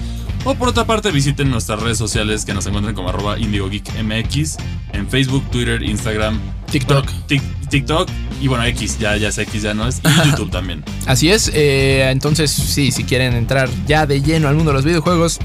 O 0.45 0.55
por 0.55 0.69
otra 0.69 0.85
parte, 0.85 1.11
visiten 1.11 1.51
nuestras 1.51 1.81
redes 1.81 1.99
sociales 1.99 2.45
que 2.45 2.53
nos 2.53 2.67
encuentran 2.67 2.95
como 2.95 3.09
arroba 3.09 3.39
Indigo 3.39 3.69
Geek 3.71 3.89
MX 4.03 4.57
en 4.93 5.09
Facebook, 5.09 5.43
Twitter, 5.51 5.83
Instagram, 5.83 6.39
TikTok. 6.71 7.05
bueno, 7.07 7.23
Tik- 7.29 7.69
TikTok 7.71 8.09
y 8.43 8.49
bueno, 8.49 8.65
X, 8.65 8.99
ya, 8.99 9.17
ya 9.17 9.29
es 9.29 9.39
X, 9.39 9.63
ya 9.63 9.73
no 9.75 9.89
es. 9.89 10.01
Y 10.05 10.31
YouTube 10.31 10.51
también. 10.51 10.85
Así 11.07 11.31
es. 11.31 11.51
eh, 11.55 12.09
entonces, 12.11 12.51
sí, 12.51 12.91
si 12.91 13.05
quieren 13.05 13.35
entrar 13.35 13.69
ya 13.87 14.07
de 14.07 14.21
lleno 14.21 14.49
al 14.49 14.55
mundo 14.57 14.71
de 14.73 14.75
los 14.77 14.85
videojuegos, 14.85 15.39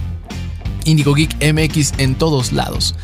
Indigo 0.89 1.13
Geek 1.13 1.35
MX 1.53 1.93
en 1.97 2.15
todos 2.15 2.51
lados. 2.51 2.95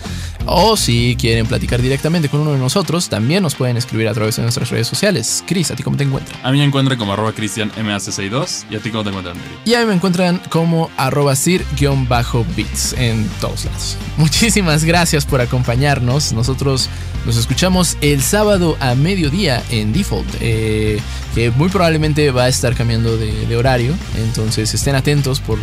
O 0.47 0.77
si 0.77 1.15
quieren 1.19 1.47
platicar 1.47 1.81
directamente 1.81 2.29
con 2.29 2.41
uno 2.41 2.51
de 2.51 2.59
nosotros, 2.59 3.09
también 3.09 3.41
nos 3.41 3.55
pueden 3.55 3.77
escribir 3.77 4.07
a 4.07 4.13
través 4.13 4.36
de 4.36 4.43
nuestras 4.43 4.69
redes 4.69 4.88
sociales. 4.88 5.43
Chris, 5.47 5.71
¿a 5.71 5.75
ti 5.75 5.81
cómo 5.81 5.97
te 5.97 6.03
encuentran? 6.03 6.39
A 6.43 6.51
mí 6.51 6.59
me 6.59 6.63
encuentran 6.63 6.99
como 6.99 7.13
arroba 7.13 7.33
cristianmac62 7.33 8.65
y 8.69 8.75
a 8.75 8.79
ti 8.79 8.91
cómo 8.91 9.03
te 9.03 9.09
encuentran, 9.09 9.38
Mary? 9.38 9.49
Y 9.65 9.73
a 9.73 9.79
mí 9.79 9.86
me 9.88 9.93
encuentran 9.93 10.39
como 10.49 10.91
arroba 10.97 11.36
sir-bits 11.36 12.93
en 12.93 13.27
todos 13.41 13.65
lados. 13.65 13.97
Muchísimas 14.17 14.83
gracias 14.83 15.25
por 15.25 15.41
acompañarnos. 15.41 16.31
Nosotros 16.33 16.89
nos 17.25 17.38
escuchamos 17.38 17.97
el 18.01 18.21
sábado 18.21 18.77
a 18.79 18.93
mediodía 18.93 19.63
en 19.71 19.93
Default, 19.93 20.27
eh, 20.41 20.99
que 21.33 21.49
muy 21.49 21.69
probablemente 21.69 22.29
va 22.29 22.43
a 22.43 22.49
estar 22.49 22.75
cambiando 22.75 23.17
de, 23.17 23.47
de 23.47 23.57
horario. 23.57 23.95
Entonces 24.17 24.75
estén 24.75 24.93
atentos 24.93 25.39
por, 25.39 25.57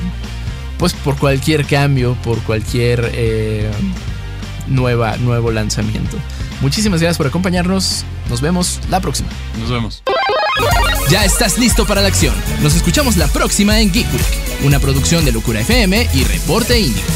pues, 0.83 0.95
por 0.95 1.17
cualquier 1.17 1.65
cambio, 1.65 2.17
por 2.25 2.43
cualquier 2.43 3.13
eh, 3.15 3.71
nueva, 4.67 5.17
nuevo 5.19 5.53
lanzamiento. 5.53 6.17
Muchísimas 6.61 7.01
gracias 7.01 7.19
por 7.19 7.29
acompañarnos. 7.29 8.05
Nos 8.29 8.41
vemos 8.41 8.81
la 8.91 8.99
próxima. 8.99 9.29
Nos 9.61 9.71
vemos. 9.71 10.03
Ya 11.09 11.25
estás 11.25 11.57
listo 11.57 11.87
para 11.87 12.01
la 12.01 12.09
acción. 12.09 12.35
Nos 12.63 12.75
escuchamos 12.75 13.17
la 13.17 13.29
próxima 13.29 13.79
en 13.81 13.93
Geek 13.93 14.13
Week, 14.13 14.65
una 14.65 14.81
producción 14.81 15.25
de 15.25 15.31
Locura 15.31 15.61
FM 15.61 16.09
y 16.15 16.25
Reporte 16.25 16.81
Índigo. 16.81 17.07